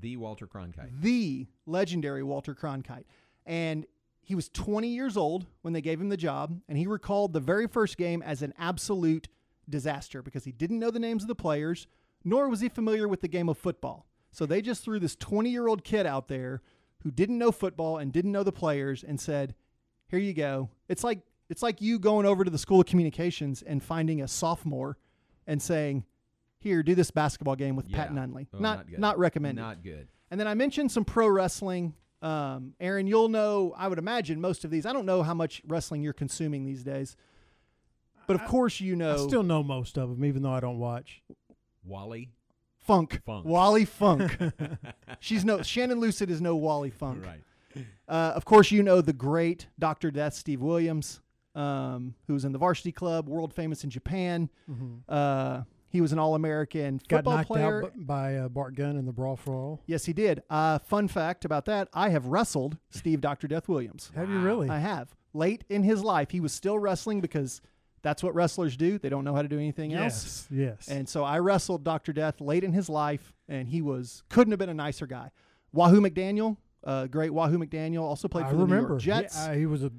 The 0.00 0.16
Walter 0.16 0.46
Cronkite. 0.46 1.00
the 1.00 1.46
legendary 1.66 2.22
Walter 2.22 2.54
Cronkite. 2.54 3.04
And 3.46 3.86
he 4.20 4.34
was 4.34 4.50
20 4.50 4.88
years 4.88 5.16
old 5.16 5.46
when 5.62 5.72
they 5.72 5.80
gave 5.80 6.00
him 6.00 6.10
the 6.10 6.16
job, 6.16 6.60
and 6.68 6.76
he 6.76 6.86
recalled 6.86 7.32
the 7.32 7.40
very 7.40 7.66
first 7.66 7.96
game 7.96 8.20
as 8.22 8.42
an 8.42 8.52
absolute 8.58 9.28
disaster 9.68 10.22
because 10.22 10.44
he 10.44 10.52
didn't 10.52 10.78
know 10.78 10.90
the 10.90 10.98
names 10.98 11.22
of 11.22 11.28
the 11.28 11.34
players, 11.34 11.86
nor 12.24 12.48
was 12.48 12.60
he 12.60 12.68
familiar 12.68 13.08
with 13.08 13.22
the 13.22 13.28
game 13.28 13.48
of 13.48 13.56
football. 13.56 14.06
So 14.30 14.44
they 14.44 14.60
just 14.60 14.84
threw 14.84 14.98
this 14.98 15.16
20 15.16 15.50
year 15.50 15.66
old 15.66 15.82
kid 15.82 16.04
out 16.06 16.28
there 16.28 16.60
who 17.02 17.10
didn't 17.10 17.38
know 17.38 17.52
football 17.52 17.96
and 17.98 18.12
didn't 18.12 18.32
know 18.32 18.42
the 18.42 18.52
players 18.52 19.02
and 19.02 19.18
said, 19.18 19.54
"Here 20.08 20.18
you 20.18 20.34
go." 20.34 20.68
It's 20.88 21.04
like 21.04 21.20
it's 21.48 21.62
like 21.62 21.80
you 21.80 21.98
going 21.98 22.26
over 22.26 22.44
to 22.44 22.50
the 22.50 22.58
School 22.58 22.80
of 22.80 22.86
Communications 22.86 23.62
and 23.62 23.82
finding 23.82 24.22
a 24.22 24.28
sophomore 24.28 24.98
and 25.46 25.60
saying, 25.62 26.04
"Here, 26.58 26.82
do 26.82 26.94
this 26.94 27.10
basketball 27.10 27.56
game 27.56 27.76
with 27.76 27.90
Pat 27.90 28.10
Yeah. 28.12 28.20
Nunley." 28.20 28.46
Oh, 28.52 28.58
not 28.58 28.90
not 28.90 28.98
not 28.98 29.18
recommended. 29.18 29.60
Not 29.62 29.82
good. 29.82 30.08
And 30.30 30.38
then 30.38 30.46
I 30.46 30.54
mentioned 30.54 30.92
some 30.92 31.04
pro 31.04 31.28
wrestling. 31.28 31.94
Um, 32.20 32.74
Aaron, 32.80 33.06
you'll 33.06 33.28
know, 33.28 33.72
I 33.78 33.86
would 33.88 33.98
imagine 33.98 34.40
most 34.40 34.64
of 34.64 34.70
these. 34.70 34.84
I 34.84 34.92
don't 34.92 35.06
know 35.06 35.22
how 35.22 35.34
much 35.34 35.62
wrestling 35.66 36.02
you're 36.02 36.12
consuming 36.12 36.64
these 36.64 36.82
days. 36.82 37.16
But 38.26 38.34
of 38.34 38.44
course, 38.46 38.80
you 38.80 38.94
know. 38.96 39.14
I 39.14 39.26
still 39.26 39.42
know 39.44 39.62
most 39.62 39.96
of 39.96 40.10
them, 40.10 40.24
even 40.24 40.42
though 40.42 40.52
I 40.52 40.60
don't 40.60 40.78
watch. 40.78 41.22
Wally. 41.84 42.32
Funk. 42.76 43.22
Funk. 43.24 43.46
Wally 43.46 43.84
Funk. 43.84 44.36
She's 45.20 45.44
no 45.44 45.62
Shannon 45.62 46.00
Lucid 46.00 46.30
is 46.30 46.40
no 46.40 46.56
Wally 46.56 46.90
Funk. 46.90 47.24
Right. 47.24 47.84
Uh, 48.08 48.32
of 48.34 48.44
course, 48.44 48.70
you 48.70 48.82
know 48.82 49.00
the 49.00 49.12
great 49.12 49.68
Doctor 49.78 50.10
Death, 50.10 50.34
Steve 50.34 50.60
Williams, 50.60 51.20
um, 51.54 52.14
who 52.26 52.34
was 52.34 52.44
in 52.44 52.52
the 52.52 52.58
Varsity 52.58 52.92
Club, 52.92 53.28
world 53.28 53.52
famous 53.54 53.84
in 53.84 53.90
Japan. 53.90 54.48
Mhm. 54.70 55.00
Uh, 55.08 55.62
he 55.90 56.00
was 56.02 56.12
an 56.12 56.18
All 56.18 56.34
American 56.34 56.98
football 56.98 57.36
knocked 57.36 57.46
player. 57.48 57.84
out 57.84 57.92
by 57.96 58.36
uh, 58.36 58.48
Bart 58.48 58.74
Gunn 58.74 58.96
in 58.96 59.06
the 59.06 59.12
Brawl 59.12 59.36
for 59.36 59.54
All. 59.54 59.82
Yes, 59.86 60.04
he 60.04 60.12
did. 60.12 60.42
Uh, 60.50 60.78
fun 60.80 61.08
fact 61.08 61.44
about 61.44 61.64
that: 61.64 61.88
I 61.94 62.10
have 62.10 62.26
wrestled 62.26 62.76
Steve 62.90 63.20
Doctor 63.20 63.48
Death 63.48 63.68
Williams. 63.68 64.12
Have 64.14 64.28
you 64.28 64.38
really? 64.40 64.68
I 64.68 64.78
have. 64.78 65.14
Late 65.34 65.64
in 65.68 65.82
his 65.82 66.02
life, 66.04 66.30
he 66.30 66.40
was 66.40 66.52
still 66.52 66.78
wrestling 66.78 67.20
because 67.20 67.60
that's 68.02 68.22
what 68.22 68.34
wrestlers 68.34 68.76
do. 68.76 68.98
They 68.98 69.08
don't 69.08 69.24
know 69.24 69.34
how 69.34 69.42
to 69.42 69.48
do 69.48 69.56
anything 69.58 69.92
else. 69.94 70.46
Yes, 70.50 70.86
yes. 70.86 70.88
And 70.88 71.08
so 71.08 71.24
I 71.24 71.38
wrestled 71.38 71.84
Doctor 71.84 72.12
Death 72.12 72.40
late 72.40 72.64
in 72.64 72.72
his 72.72 72.88
life, 72.88 73.32
and 73.48 73.68
he 73.68 73.80
was 73.82 74.22
couldn't 74.28 74.52
have 74.52 74.58
been 74.58 74.68
a 74.68 74.74
nicer 74.74 75.06
guy. 75.06 75.30
Wahoo 75.72 76.00
McDaniel, 76.00 76.56
uh, 76.84 77.06
great 77.06 77.32
Wahoo 77.32 77.58
McDaniel, 77.58 78.02
also 78.02 78.28
played 78.28 78.44
I 78.46 78.50
for 78.50 78.56
the 78.56 78.58
New 78.66 78.72
remember. 78.72 78.88
York 78.90 79.02
Jets. 79.02 79.36
Yeah, 79.36 79.52
I- 79.52 79.58
he 79.58 79.66
was 79.66 79.82
a, 79.84 79.92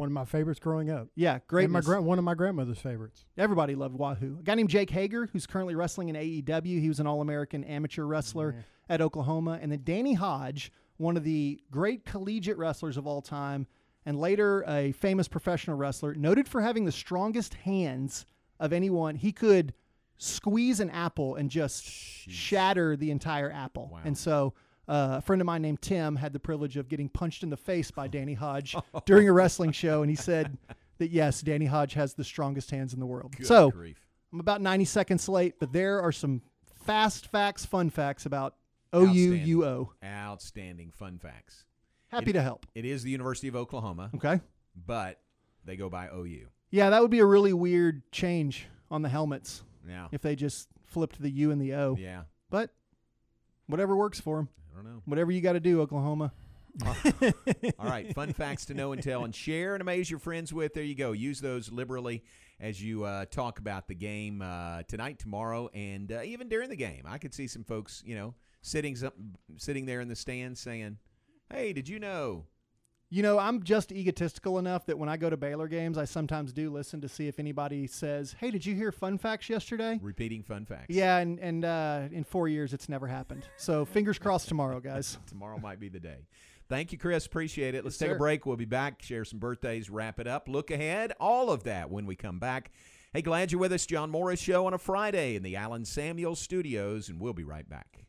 one 0.00 0.06
of 0.08 0.12
my 0.12 0.24
favorites 0.24 0.58
growing 0.58 0.90
up. 0.90 1.08
Yeah, 1.14 1.40
great. 1.46 1.68
My 1.68 1.82
gra- 1.82 2.00
one 2.00 2.18
of 2.18 2.24
my 2.24 2.34
grandmother's 2.34 2.78
favorites. 2.78 3.26
Everybody 3.36 3.74
loved 3.74 3.94
Wahoo. 3.94 4.38
A 4.40 4.42
guy 4.42 4.54
named 4.54 4.70
Jake 4.70 4.88
Hager, 4.88 5.28
who's 5.30 5.46
currently 5.46 5.74
wrestling 5.74 6.08
in 6.08 6.16
AEW. 6.16 6.80
He 6.80 6.88
was 6.88 7.00
an 7.00 7.06
All 7.06 7.20
American 7.20 7.62
amateur 7.64 8.04
wrestler 8.04 8.64
at 8.88 9.02
Oklahoma. 9.02 9.58
And 9.60 9.70
then 9.70 9.82
Danny 9.84 10.14
Hodge, 10.14 10.72
one 10.96 11.18
of 11.18 11.22
the 11.22 11.60
great 11.70 12.06
collegiate 12.06 12.56
wrestlers 12.56 12.96
of 12.96 13.06
all 13.06 13.20
time, 13.20 13.66
and 14.06 14.18
later 14.18 14.64
a 14.66 14.92
famous 14.92 15.28
professional 15.28 15.76
wrestler, 15.76 16.14
noted 16.14 16.48
for 16.48 16.62
having 16.62 16.86
the 16.86 16.92
strongest 16.92 17.52
hands 17.54 18.24
of 18.58 18.72
anyone. 18.72 19.16
He 19.16 19.32
could 19.32 19.74
squeeze 20.16 20.80
an 20.80 20.88
apple 20.90 21.34
and 21.34 21.50
just 21.50 21.84
shatter 21.84 22.96
the 22.96 23.10
entire 23.10 23.52
apple. 23.52 23.98
And 24.02 24.16
so. 24.16 24.54
Uh, 24.90 25.18
a 25.18 25.20
friend 25.20 25.40
of 25.40 25.46
mine 25.46 25.62
named 25.62 25.80
Tim 25.80 26.16
had 26.16 26.32
the 26.32 26.40
privilege 26.40 26.76
of 26.76 26.88
getting 26.88 27.08
punched 27.08 27.44
in 27.44 27.50
the 27.50 27.56
face 27.56 27.92
by 27.92 28.08
Danny 28.08 28.34
Hodge 28.34 28.74
during 29.06 29.28
a 29.28 29.32
wrestling 29.32 29.70
show, 29.70 30.02
and 30.02 30.10
he 30.10 30.16
said 30.16 30.58
that 30.98 31.10
yes, 31.10 31.42
Danny 31.42 31.66
Hodge 31.66 31.94
has 31.94 32.14
the 32.14 32.24
strongest 32.24 32.72
hands 32.72 32.92
in 32.92 32.98
the 32.98 33.06
world. 33.06 33.36
Good 33.36 33.46
so 33.46 33.70
grief. 33.70 34.04
I'm 34.32 34.40
about 34.40 34.60
90 34.60 34.84
seconds 34.86 35.28
late, 35.28 35.60
but 35.60 35.72
there 35.72 36.00
are 36.02 36.10
some 36.10 36.42
fast 36.84 37.28
facts, 37.28 37.64
fun 37.64 37.88
facts 37.90 38.26
about 38.26 38.56
OU 38.92 39.62
Outstanding. 39.62 39.88
Outstanding 40.04 40.90
fun 40.90 41.18
facts. 41.18 41.66
Happy 42.08 42.30
It- 42.30 42.34
to 42.34 42.42
help. 42.42 42.66
It 42.74 42.84
is 42.84 43.04
the 43.04 43.10
University 43.10 43.46
of 43.46 43.54
Oklahoma. 43.54 44.10
Okay. 44.16 44.40
But 44.74 45.20
they 45.64 45.76
go 45.76 45.88
by 45.88 46.08
OU. 46.12 46.48
Yeah, 46.70 46.90
that 46.90 47.00
would 47.00 47.12
be 47.12 47.20
a 47.20 47.26
really 47.26 47.52
weird 47.52 48.10
change 48.10 48.66
on 48.90 49.02
the 49.02 49.08
helmets. 49.08 49.62
Yeah. 49.88 50.08
If 50.10 50.22
they 50.22 50.34
just 50.34 50.68
flipped 50.84 51.22
the 51.22 51.30
U 51.30 51.52
and 51.52 51.60
the 51.60 51.74
O. 51.74 51.96
Yeah. 51.96 52.22
But 52.50 52.70
whatever 53.68 53.94
works 53.94 54.18
for 54.18 54.38
them. 54.38 54.48
Don't 54.82 54.92
know. 54.92 55.02
Whatever 55.04 55.30
you 55.30 55.40
got 55.40 55.52
to 55.52 55.60
do, 55.60 55.80
Oklahoma. 55.82 56.32
All 57.78 57.86
right, 57.86 58.14
fun 58.14 58.32
facts 58.32 58.66
to 58.66 58.74
know 58.74 58.92
and 58.92 59.02
tell, 59.02 59.24
and 59.24 59.34
share 59.34 59.74
and 59.74 59.82
amaze 59.82 60.10
your 60.10 60.20
friends 60.20 60.52
with. 60.52 60.72
There 60.72 60.84
you 60.84 60.94
go. 60.94 61.12
Use 61.12 61.40
those 61.40 61.70
liberally 61.70 62.22
as 62.60 62.82
you 62.82 63.04
uh, 63.04 63.26
talk 63.26 63.58
about 63.58 63.88
the 63.88 63.94
game 63.94 64.40
uh, 64.40 64.82
tonight, 64.84 65.18
tomorrow, 65.18 65.68
and 65.74 66.12
uh, 66.12 66.22
even 66.22 66.48
during 66.48 66.70
the 66.70 66.76
game. 66.76 67.02
I 67.06 67.18
could 67.18 67.34
see 67.34 67.46
some 67.46 67.64
folks, 67.64 68.02
you 68.06 68.14
know, 68.14 68.34
sitting 68.62 68.96
some, 68.96 69.12
sitting 69.56 69.84
there 69.84 70.00
in 70.00 70.08
the 70.08 70.16
stands 70.16 70.60
saying, 70.60 70.98
"Hey, 71.52 71.72
did 71.72 71.88
you 71.88 71.98
know?" 71.98 72.46
You 73.12 73.24
know, 73.24 73.40
I'm 73.40 73.64
just 73.64 73.90
egotistical 73.90 74.60
enough 74.60 74.86
that 74.86 74.96
when 74.96 75.08
I 75.08 75.16
go 75.16 75.28
to 75.28 75.36
Baylor 75.36 75.66
games, 75.66 75.98
I 75.98 76.04
sometimes 76.04 76.52
do 76.52 76.70
listen 76.70 77.00
to 77.00 77.08
see 77.08 77.26
if 77.26 77.40
anybody 77.40 77.88
says, 77.88 78.36
"Hey, 78.38 78.52
did 78.52 78.64
you 78.64 78.76
hear 78.76 78.92
fun 78.92 79.18
facts 79.18 79.48
yesterday?" 79.48 79.98
Repeating 80.00 80.44
fun 80.44 80.64
facts. 80.64 80.86
Yeah, 80.90 81.16
and 81.18 81.40
and 81.40 81.64
uh, 81.64 82.02
in 82.12 82.22
four 82.22 82.46
years, 82.46 82.72
it's 82.72 82.88
never 82.88 83.08
happened. 83.08 83.48
So 83.56 83.84
fingers 83.96 84.16
crossed 84.16 84.46
tomorrow, 84.46 84.78
guys. 84.78 85.18
Tomorrow 85.26 85.58
might 85.58 85.80
be 85.80 85.88
the 85.88 85.98
day. 85.98 86.18
Thank 86.68 86.92
you, 86.92 86.98
Chris. 86.98 87.26
Appreciate 87.26 87.74
it. 87.74 87.82
Let's 87.82 88.00
Yes, 88.00 88.06
take 88.10 88.14
a 88.14 88.18
break. 88.18 88.46
We'll 88.46 88.56
be 88.56 88.64
back, 88.64 89.02
share 89.02 89.24
some 89.24 89.40
birthdays, 89.40 89.90
wrap 89.90 90.20
it 90.20 90.28
up, 90.28 90.48
look 90.48 90.70
ahead, 90.70 91.12
all 91.18 91.50
of 91.50 91.64
that 91.64 91.90
when 91.90 92.06
we 92.06 92.14
come 92.14 92.38
back. 92.38 92.70
Hey, 93.12 93.22
glad 93.22 93.50
you're 93.50 93.60
with 93.60 93.72
us. 93.72 93.86
John 93.86 94.08
Morris 94.10 94.38
Show 94.38 94.66
on 94.66 94.74
a 94.74 94.78
Friday 94.78 95.34
in 95.34 95.42
the 95.42 95.56
Allen 95.56 95.84
Samuels 95.84 96.38
Studios, 96.38 97.08
and 97.08 97.18
we'll 97.18 97.32
be 97.32 97.42
right 97.42 97.68
back. 97.68 98.04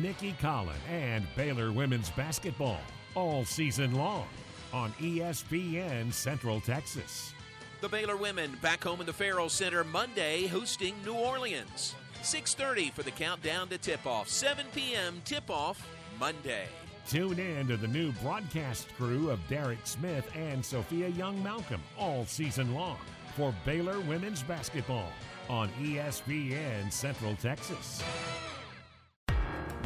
Nicki 0.00 0.36
Collen 0.40 0.78
and 0.88 1.26
Baylor 1.34 1.72
women's 1.72 2.10
basketball 2.10 2.78
all 3.14 3.44
season 3.44 3.94
long 3.94 4.26
on 4.72 4.92
ESPN 4.94 6.12
Central 6.12 6.60
Texas. 6.60 7.34
The 7.80 7.88
Baylor 7.88 8.16
women 8.16 8.56
back 8.62 8.84
home 8.84 9.00
in 9.00 9.06
the 9.06 9.12
Ferrell 9.12 9.48
Center 9.48 9.84
Monday 9.84 10.46
hosting 10.46 10.94
New 11.04 11.14
Orleans. 11.14 11.94
6:30 12.22 12.92
for 12.92 13.02
the 13.02 13.10
countdown 13.10 13.68
to 13.68 13.78
tip-off. 13.78 14.28
7 14.28 14.66
p.m. 14.74 15.20
tip-off 15.24 15.86
Monday. 16.20 16.66
Tune 17.08 17.38
in 17.40 17.66
to 17.66 17.76
the 17.76 17.88
new 17.88 18.12
broadcast 18.22 18.88
crew 18.96 19.30
of 19.30 19.40
Derek 19.48 19.80
Smith 19.84 20.30
and 20.36 20.64
Sophia 20.64 21.08
Young 21.08 21.42
Malcolm 21.42 21.82
all 21.98 22.24
season 22.24 22.72
long 22.74 22.98
for 23.36 23.52
Baylor 23.64 23.98
women's 24.00 24.42
basketball 24.42 25.10
on 25.48 25.68
ESPN 25.80 26.92
Central 26.92 27.34
Texas. 27.36 28.02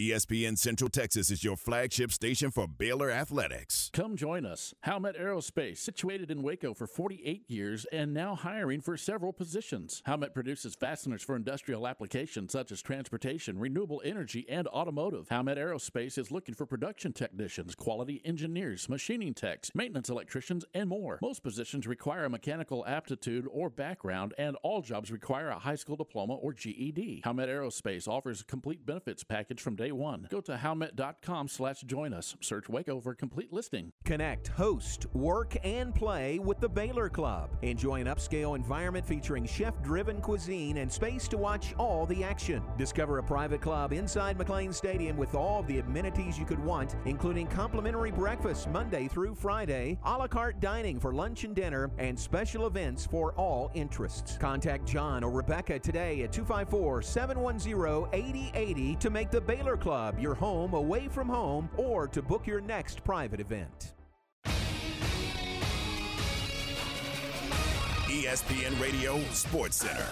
ESPN 0.00 0.56
Central 0.56 0.88
Texas 0.88 1.30
is 1.30 1.44
your 1.44 1.58
flagship 1.58 2.10
station 2.10 2.50
for 2.50 2.66
Baylor 2.66 3.10
Athletics. 3.10 3.90
Come 3.92 4.16
join 4.16 4.46
us. 4.46 4.72
Howmet 4.86 5.20
Aerospace, 5.20 5.76
situated 5.76 6.30
in 6.30 6.40
Waco 6.40 6.72
for 6.72 6.86
48 6.86 7.44
years 7.50 7.84
and 7.92 8.14
now 8.14 8.34
hiring 8.34 8.80
for 8.80 8.96
several 8.96 9.34
positions. 9.34 10.02
Howmet 10.06 10.32
produces 10.32 10.74
fasteners 10.74 11.22
for 11.22 11.36
industrial 11.36 11.86
applications 11.86 12.50
such 12.50 12.72
as 12.72 12.80
transportation, 12.80 13.58
renewable 13.58 14.00
energy, 14.02 14.46
and 14.48 14.66
automotive. 14.68 15.28
Howmet 15.28 15.58
Aerospace 15.58 16.16
is 16.16 16.30
looking 16.30 16.54
for 16.54 16.64
production 16.64 17.12
technicians, 17.12 17.74
quality 17.74 18.22
engineers, 18.24 18.88
machining 18.88 19.34
techs, 19.34 19.70
maintenance 19.74 20.08
electricians, 20.08 20.64
and 20.72 20.88
more. 20.88 21.18
Most 21.20 21.42
positions 21.42 21.86
require 21.86 22.24
a 22.24 22.30
mechanical 22.30 22.86
aptitude 22.86 23.46
or 23.50 23.68
background, 23.68 24.32
and 24.38 24.56
all 24.62 24.80
jobs 24.80 25.12
require 25.12 25.50
a 25.50 25.58
high 25.58 25.74
school 25.74 25.96
diploma 25.96 26.36
or 26.36 26.54
GED. 26.54 27.20
Howmet 27.22 27.48
Aerospace 27.48 28.08
offers 28.08 28.40
a 28.40 28.44
complete 28.44 28.86
benefits 28.86 29.22
package 29.22 29.60
from 29.60 29.76
day 29.76 29.89
day 29.90 29.92
one. 29.92 30.26
Go 30.30 30.40
to 30.42 30.56
howmet.com 30.56 31.48
slash 31.48 31.80
join 31.82 32.12
us. 32.14 32.36
Search 32.40 32.68
Waco 32.68 33.00
for 33.00 33.14
complete 33.14 33.52
listing. 33.52 33.92
Connect, 34.04 34.48
host, 34.48 35.06
work, 35.12 35.56
and 35.64 35.94
play 35.94 36.38
with 36.38 36.60
the 36.60 36.68
Baylor 36.68 37.08
Club. 37.08 37.50
Enjoy 37.62 38.00
an 38.00 38.06
upscale 38.06 38.56
environment 38.56 39.04
featuring 39.04 39.44
chef 39.46 39.74
driven 39.82 40.20
cuisine 40.20 40.78
and 40.78 40.90
space 40.90 41.26
to 41.28 41.36
watch 41.36 41.74
all 41.78 42.06
the 42.06 42.22
action. 42.22 42.62
Discover 42.78 43.18
a 43.18 43.22
private 43.22 43.60
club 43.60 43.92
inside 43.92 44.38
McLane 44.38 44.72
Stadium 44.72 45.16
with 45.16 45.34
all 45.34 45.62
the 45.64 45.78
amenities 45.78 46.38
you 46.38 46.44
could 46.44 46.62
want, 46.62 46.94
including 47.04 47.46
complimentary 47.46 48.10
breakfast 48.10 48.68
Monday 48.68 49.08
through 49.08 49.34
Friday, 49.34 49.98
a 50.04 50.16
la 50.16 50.28
carte 50.28 50.60
dining 50.60 51.00
for 51.00 51.12
lunch 51.12 51.44
and 51.44 51.54
dinner, 51.54 51.90
and 51.98 52.18
special 52.18 52.66
events 52.66 53.06
for 53.06 53.32
all 53.32 53.70
interests. 53.74 54.38
Contact 54.38 54.86
John 54.86 55.24
or 55.24 55.30
Rebecca 55.30 55.78
today 55.78 56.22
at 56.22 56.32
254 56.32 57.02
710 57.02 58.08
8080 58.12 58.96
to 58.96 59.10
make 59.10 59.30
the 59.30 59.40
Baylor 59.40 59.69
Club 59.76 60.18
your 60.18 60.34
home 60.34 60.74
away 60.74 61.08
from 61.08 61.28
home 61.28 61.68
or 61.76 62.06
to 62.08 62.22
book 62.22 62.46
your 62.46 62.60
next 62.60 63.04
private 63.04 63.40
event. 63.40 63.94
ESPN 68.06 68.80
Radio 68.80 69.20
Sports 69.30 69.76
Center. 69.76 70.06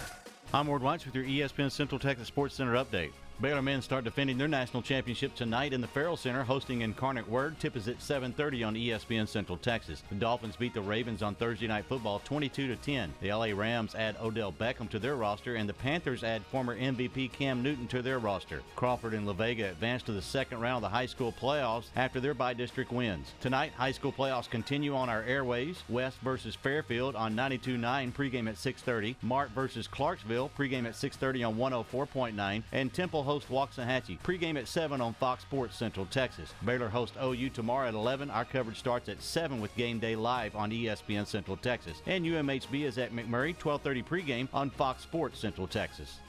I'm 0.54 0.66
Ward 0.66 0.82
Whites 0.82 1.04
with 1.04 1.14
your 1.14 1.24
ESPN 1.24 1.70
Central 1.70 1.98
Texas 1.98 2.28
Sports 2.28 2.54
Center 2.54 2.74
update. 2.74 3.10
Baylor 3.40 3.62
men 3.62 3.82
start 3.82 4.02
defending 4.02 4.36
their 4.36 4.48
national 4.48 4.82
championship 4.82 5.32
tonight 5.36 5.72
in 5.72 5.80
the 5.80 5.86
Ferrell 5.86 6.16
Center, 6.16 6.42
hosting 6.42 6.80
Incarnate 6.80 7.28
Word. 7.28 7.60
Tip 7.60 7.76
is 7.76 7.86
at 7.86 8.02
7:30 8.02 8.64
on 8.64 8.74
ESPN 8.74 9.28
Central 9.28 9.56
Texas. 9.56 10.02
The 10.08 10.16
Dolphins 10.16 10.56
beat 10.56 10.74
the 10.74 10.80
Ravens 10.80 11.22
on 11.22 11.36
Thursday 11.36 11.68
Night 11.68 11.84
Football 11.84 12.20
22 12.24 12.66
to 12.66 12.74
10. 12.74 13.14
The 13.20 13.32
LA 13.32 13.52
Rams 13.52 13.94
add 13.94 14.16
Odell 14.20 14.50
Beckham 14.50 14.90
to 14.90 14.98
their 14.98 15.14
roster, 15.14 15.54
and 15.54 15.68
the 15.68 15.74
Panthers 15.74 16.24
add 16.24 16.42
former 16.46 16.76
MVP 16.76 17.28
Cam 17.28 17.62
Newton 17.62 17.86
to 17.88 18.02
their 18.02 18.18
roster. 18.18 18.60
Crawford 18.74 19.14
and 19.14 19.24
La 19.24 19.34
Vega 19.34 19.70
advance 19.70 20.02
to 20.02 20.12
the 20.12 20.20
second 20.20 20.58
round 20.58 20.84
of 20.84 20.90
the 20.90 20.96
high 20.96 21.06
school 21.06 21.30
playoffs 21.30 21.90
after 21.94 22.18
their 22.18 22.34
by-district 22.34 22.90
wins. 22.90 23.34
Tonight, 23.40 23.72
high 23.76 23.92
school 23.92 24.12
playoffs 24.12 24.50
continue 24.50 24.96
on 24.96 25.08
our 25.08 25.22
airways. 25.22 25.84
West 25.88 26.18
versus 26.24 26.56
Fairfield 26.56 27.14
on 27.14 27.36
92.9 27.36 28.12
pregame 28.12 28.48
at 28.48 28.58
6:30. 28.58 29.14
Mart 29.22 29.50
versus 29.52 29.86
Clarksville 29.86 30.50
pregame 30.58 30.86
at 30.86 30.96
6:30 30.96 31.44
on 31.44 31.56
104.9, 31.56 32.64
and 32.72 32.92
Temple 32.92 33.27
host 33.28 33.50
Waxahachie 33.50 34.18
pregame 34.20 34.58
at 34.58 34.66
7 34.66 35.02
on 35.02 35.12
Fox 35.12 35.42
Sports 35.42 35.76
Central 35.76 36.06
Texas. 36.06 36.54
Baylor 36.64 36.88
hosts 36.88 37.14
OU 37.22 37.50
tomorrow 37.50 37.86
at 37.86 37.92
11. 37.92 38.30
Our 38.30 38.46
coverage 38.46 38.78
starts 38.78 39.10
at 39.10 39.20
7 39.20 39.60
with 39.60 39.76
Game 39.76 39.98
Day 39.98 40.16
live 40.16 40.56
on 40.56 40.70
ESPN 40.70 41.26
Central 41.26 41.58
Texas, 41.58 42.00
and 42.06 42.24
UMHB 42.24 42.84
is 42.84 42.96
at 42.96 43.12
McMurry 43.12 43.54
12:30 43.58 44.02
pregame 44.02 44.48
on 44.54 44.70
Fox 44.70 45.02
Sports 45.02 45.38
Central 45.38 45.66
Texas. 45.66 46.20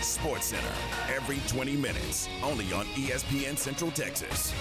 Sports 0.00 0.46
Center, 0.46 0.74
every 1.14 1.38
20 1.46 1.76
minutes, 1.76 2.28
only 2.42 2.72
on 2.72 2.84
ESPN 2.96 3.56
Central 3.56 3.92
Texas. 3.92 4.52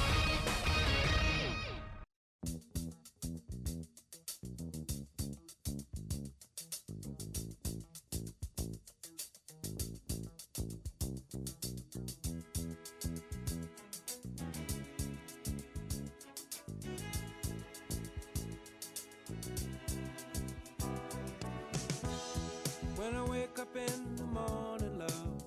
In 23.78 24.16
the 24.16 24.24
morning, 24.24 25.00
love, 25.00 25.44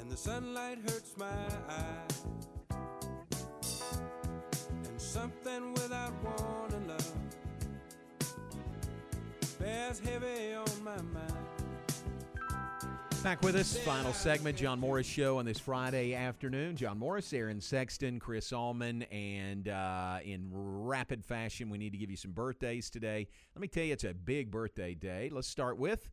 and 0.00 0.10
the 0.10 0.16
sunlight 0.16 0.78
hurts 0.78 1.14
my 1.18 1.26
eyes, 1.68 2.24
and 4.84 5.00
something 5.00 5.72
without 5.74 6.12
warning, 6.22 6.88
love, 6.88 7.12
bears 9.58 9.98
heavy 10.00 10.54
on 10.54 10.84
my 10.84 10.96
mind. 11.02 11.43
Back 13.24 13.42
with 13.42 13.56
us, 13.56 13.74
final 13.78 14.12
segment, 14.12 14.58
John 14.58 14.78
Morris 14.78 15.06
Show 15.06 15.38
on 15.38 15.46
this 15.46 15.58
Friday 15.58 16.14
afternoon. 16.14 16.76
John 16.76 16.98
Morris, 16.98 17.32
Aaron 17.32 17.58
Sexton, 17.58 18.20
Chris 18.20 18.52
Allman, 18.52 19.04
and 19.04 19.66
uh, 19.66 20.18
in 20.22 20.50
rapid 20.52 21.24
fashion, 21.24 21.70
we 21.70 21.78
need 21.78 21.92
to 21.92 21.96
give 21.96 22.10
you 22.10 22.18
some 22.18 22.32
birthdays 22.32 22.90
today. 22.90 23.26
Let 23.54 23.62
me 23.62 23.68
tell 23.68 23.82
you, 23.82 23.94
it's 23.94 24.04
a 24.04 24.12
big 24.12 24.50
birthday 24.50 24.92
day. 24.94 25.30
Let's 25.32 25.48
start 25.48 25.78
with 25.78 26.10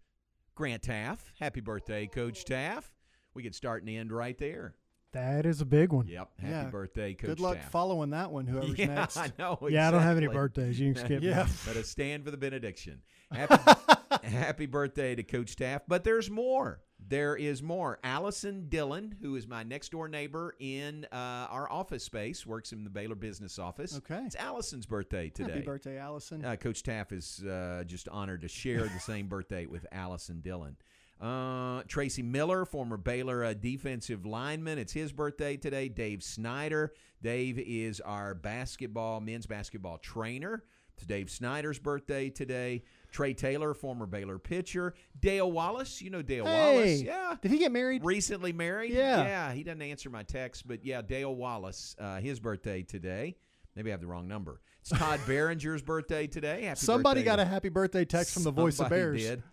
Grant 0.55 0.83
Teaff. 0.83 1.17
Happy 1.37 1.59
birthday, 1.59 2.07
Coach 2.07 2.45
Teaff. 2.45 2.85
We 3.33 3.43
could 3.43 3.55
start 3.55 3.81
and 3.83 3.89
end 3.89 4.13
right 4.13 4.37
there. 4.37 4.75
That 5.11 5.45
is 5.45 5.59
a 5.59 5.65
big 5.65 5.91
one. 5.91 6.07
Yep. 6.07 6.29
Happy 6.39 6.51
Yeah. 6.53 6.69
birthday, 6.69 7.13
Coach 7.13 7.27
Good 7.27 7.39
luck 7.41 7.57
Teaff. 7.57 7.69
following 7.71 8.11
that 8.11 8.31
one, 8.31 8.47
whoever's 8.47 8.69
yeah, 8.79 8.85
next. 8.85 9.17
I 9.17 9.33
know. 9.37 9.59
Yeah, 9.69 9.89
I 9.89 9.91
don't 9.91 10.01
have 10.01 10.15
any 10.15 10.27
birthdays. 10.27 10.79
You 10.79 10.93
can 10.93 11.03
skip 11.05 11.21
Yeah. 11.23 11.39
mine. 11.43 11.49
But 11.67 11.75
a 11.75 11.83
stand 11.83 12.23
for 12.23 12.31
the 12.31 12.37
benediction. 12.37 13.01
Happy, 13.31 14.27
happy 14.27 14.65
birthday 14.65 15.15
to 15.15 15.23
Coach 15.23 15.55
Teaff. 15.57 15.81
But 15.89 16.03
there's 16.05 16.29
more. 16.29 16.79
There 17.11 17.35
is 17.35 17.61
more. 17.61 17.99
Allison 18.05 18.69
Dillon, 18.69 19.13
who 19.21 19.35
is 19.35 19.45
my 19.45 19.63
next 19.63 19.89
door 19.91 20.07
neighbor 20.07 20.55
in 20.61 21.05
uh, 21.11 21.45
our 21.49 21.69
office 21.69 22.05
space, 22.05 22.45
works 22.45 22.71
in 22.71 22.85
the 22.85 22.89
Baylor 22.89 23.15
business 23.15 23.59
office. 23.59 23.97
Okay. 23.97 24.21
It's 24.25 24.37
Allison's 24.37 24.85
birthday 24.85 25.27
today. 25.27 25.51
Happy 25.51 25.65
birthday, 25.65 25.97
Allison. 25.97 26.45
Uh, 26.45 26.55
Coach 26.55 26.83
Teaff 26.83 27.11
is 27.11 27.43
uh, 27.43 27.83
just 27.85 28.07
honored 28.07 28.43
to 28.43 28.47
share 28.47 28.83
the 28.83 28.99
same 29.01 29.27
birthday 29.27 29.65
with 29.65 29.85
Allison 29.91 30.39
Dillon. 30.39 30.77
Uh, 31.19 31.83
Tracy 31.85 32.21
Miller, 32.21 32.63
former 32.63 32.95
Baylor 32.95 33.43
uh, 33.43 33.55
defensive 33.55 34.25
lineman, 34.25 34.79
it's 34.79 34.93
his 34.93 35.11
birthday 35.11 35.57
today. 35.57 35.89
Dave 35.89 36.23
Snyder. 36.23 36.93
Dave 37.21 37.59
is 37.59 37.99
our 37.99 38.33
basketball, 38.33 39.19
men's 39.19 39.45
basketball 39.45 39.97
trainer. 39.97 40.63
It's 40.95 41.05
Dave 41.05 41.29
Snyder's 41.29 41.77
birthday 41.77 42.29
today. 42.29 42.83
Trey 43.11 43.33
Taylor, 43.33 43.73
former 43.73 44.05
Baylor 44.05 44.39
pitcher. 44.39 44.93
Dale 45.19 45.51
Wallace, 45.51 46.01
you 46.01 46.09
know 46.09 46.21
Dale 46.21 46.45
Wallace. 46.45 47.01
Yeah. 47.01 47.35
Did 47.41 47.51
he 47.51 47.57
get 47.57 47.71
married? 47.71 48.03
Recently 48.03 48.53
married? 48.53 48.91
Yeah. 48.91 49.23
Yeah, 49.23 49.53
he 49.53 49.63
doesn't 49.63 49.81
answer 49.81 50.09
my 50.09 50.23
text, 50.23 50.67
but 50.67 50.85
yeah, 50.85 51.01
Dale 51.01 51.35
Wallace, 51.35 51.95
uh, 51.99 52.19
his 52.19 52.39
birthday 52.39 52.83
today. 52.83 53.35
Maybe 53.75 53.89
I 53.89 53.93
have 53.93 54.01
the 54.01 54.07
wrong 54.07 54.27
number. 54.27 54.61
It's 54.81 54.89
Todd 54.89 55.19
Behringer's 55.27 55.81
birthday 55.81 56.27
today. 56.27 56.63
Happy 56.63 56.79
Somebody 56.79 57.21
birthday 57.21 57.25
got 57.25 57.39
a 57.39 57.45
happy 57.45 57.69
birthday 57.69 58.05
text 58.05 58.33
from 58.33 58.43
the 58.43 58.51
voice 58.51 58.79
of 58.79 58.89
Bears. 58.89 59.21
Did. 59.21 59.43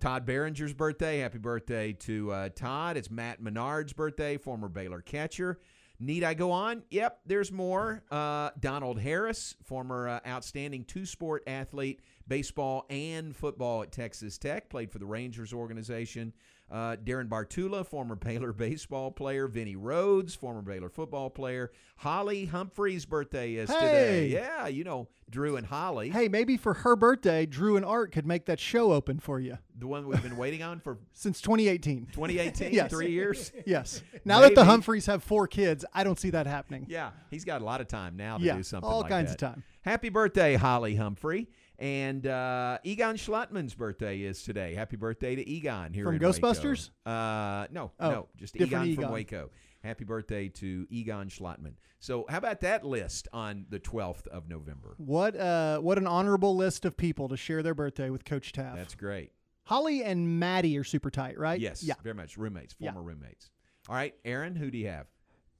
Todd 0.00 0.26
Behringer's 0.26 0.72
birthday. 0.72 1.18
Happy 1.18 1.38
birthday 1.38 1.92
to 1.92 2.32
uh, 2.32 2.48
Todd. 2.48 2.96
It's 2.96 3.10
Matt 3.10 3.42
Menard's 3.42 3.92
birthday, 3.92 4.38
former 4.38 4.68
Baylor 4.68 5.02
catcher. 5.02 5.60
Need 6.02 6.24
I 6.24 6.32
go 6.32 6.50
on? 6.50 6.82
Yep, 6.90 7.20
there's 7.26 7.52
more. 7.52 8.02
Uh, 8.10 8.50
Donald 8.58 8.98
Harris, 8.98 9.54
former 9.62 10.08
uh, 10.08 10.20
outstanding 10.26 10.84
two 10.84 11.04
sport 11.04 11.42
athlete, 11.46 12.00
baseball 12.30 12.86
and 12.88 13.34
football 13.36 13.82
at 13.82 13.90
Texas 13.90 14.38
Tech, 14.38 14.70
played 14.70 14.90
for 14.90 15.00
the 15.00 15.04
Rangers 15.04 15.52
organization. 15.52 16.32
Uh, 16.70 16.94
Darren 16.94 17.28
Bartula, 17.28 17.84
former 17.84 18.14
Baylor 18.14 18.52
baseball 18.52 19.10
player. 19.10 19.48
Vinny 19.48 19.74
Rhodes, 19.74 20.36
former 20.36 20.62
Baylor 20.62 20.88
football 20.88 21.28
player. 21.28 21.72
Holly 21.96 22.44
Humphrey's 22.46 23.04
birthday 23.04 23.54
is 23.54 23.68
today. 23.68 24.28
Yeah, 24.28 24.68
you 24.68 24.84
know 24.84 25.08
Drew 25.28 25.56
and 25.56 25.66
Holly. 25.66 26.10
Hey, 26.10 26.28
maybe 26.28 26.56
for 26.56 26.74
her 26.74 26.94
birthday, 26.94 27.44
Drew 27.44 27.76
and 27.76 27.84
Art 27.84 28.12
could 28.12 28.24
make 28.24 28.46
that 28.46 28.60
show 28.60 28.92
open 28.92 29.18
for 29.18 29.40
you. 29.40 29.58
The 29.76 29.88
one 29.88 30.06
we've 30.06 30.22
been 30.22 30.36
waiting 30.36 30.62
on 30.62 30.78
for 30.78 30.98
Since 31.12 31.40
2018. 31.40 32.06
2018, 32.12 32.72
yes. 32.72 32.88
three 32.88 33.10
years. 33.10 33.50
Yes. 33.66 34.02
Now 34.24 34.40
that 34.40 34.54
the 34.54 34.64
Humphreys 34.64 35.06
have 35.06 35.24
four 35.24 35.48
kids, 35.48 35.84
I 35.92 36.04
don't 36.04 36.20
see 36.20 36.30
that 36.30 36.46
happening. 36.46 36.86
Yeah, 36.88 37.10
he's 37.30 37.44
got 37.44 37.62
a 37.62 37.64
lot 37.64 37.80
of 37.80 37.88
time 37.88 38.16
now 38.16 38.38
to 38.38 38.44
Yeah, 38.44 38.56
do 38.56 38.62
something 38.62 38.88
all 38.88 39.00
like 39.00 39.10
kinds 39.10 39.30
that. 39.34 39.42
of 39.42 39.54
time. 39.54 39.64
Happy 39.82 40.08
birthday, 40.08 40.54
Holly 40.54 40.94
Humphrey. 40.94 41.48
And 41.80 42.26
uh, 42.26 42.78
Egon 42.84 43.16
Schlutman's 43.16 43.74
birthday 43.74 44.20
is 44.20 44.42
today. 44.42 44.74
Happy 44.74 44.96
birthday 44.96 45.34
to 45.34 45.48
Egon 45.48 45.94
here 45.94 46.04
From 46.04 46.16
in 46.16 46.20
Waco. 46.20 46.32
Ghostbusters? 46.38 46.90
Uh, 47.06 47.66
no, 47.72 47.90
Oh, 47.98 48.10
no, 48.10 48.28
just 48.36 48.52
different 48.54 48.86
Egon, 48.88 49.04
from 49.04 49.12
Waco. 49.14 49.50
Happy 49.82 50.04
birthday 50.04 50.48
to 50.48 50.86
Egon 50.90 51.28
Schlutman. 51.30 51.72
So, 51.98 52.26
how 52.28 52.36
about 52.36 52.60
that 52.60 52.84
list 52.84 53.28
on 53.32 53.64
the 53.70 53.80
12th 53.80 54.26
of 54.28 54.46
November? 54.46 54.94
What 54.98 55.34
uh 55.36 55.78
what 55.78 55.96
an 55.96 56.06
honorable 56.06 56.54
list 56.54 56.84
of 56.84 56.98
people 56.98 57.28
to 57.30 57.36
share 57.38 57.62
their 57.62 57.74
birthday 57.74 58.10
with 58.10 58.26
Coach 58.26 58.52
Teaff. 58.52 58.76
That's 58.76 58.94
great. 58.94 59.32
Holly 59.64 60.02
and 60.04 60.38
Maddie 60.38 60.76
are 60.76 60.84
super 60.84 61.10
tight, 61.10 61.38
right? 61.38 61.58
Yes, 61.58 61.82
Yeah. 61.82 61.94
very 62.02 62.14
much. 62.14 62.36
Roommates, 62.36 62.74
Yeah. 62.78 62.92
former 62.92 63.08
roommates. 63.08 63.50
All 63.88 63.94
right, 63.94 64.14
Aaron, 64.26 64.54
who 64.56 64.70
do 64.70 64.76
you 64.76 64.88
have? 64.88 65.06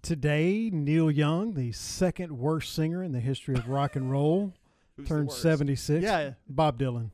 Today, 0.03 0.69
Neil 0.71 1.11
Young, 1.11 1.55
the 1.55 1.73
second 1.73 2.37
worst 2.37 2.75
singer 2.75 3.03
in 3.03 3.13
the 3.13 3.21
history 3.21 3.55
of 3.55 3.69
rock 3.69 3.97
and 3.97 4.11
roll, 4.11 4.53
Who's 5.01 5.09
turned 5.09 5.33
76. 5.33 6.03
Yeah. 6.03 6.33
Bob 6.49 6.79
Dylan. 6.79 7.11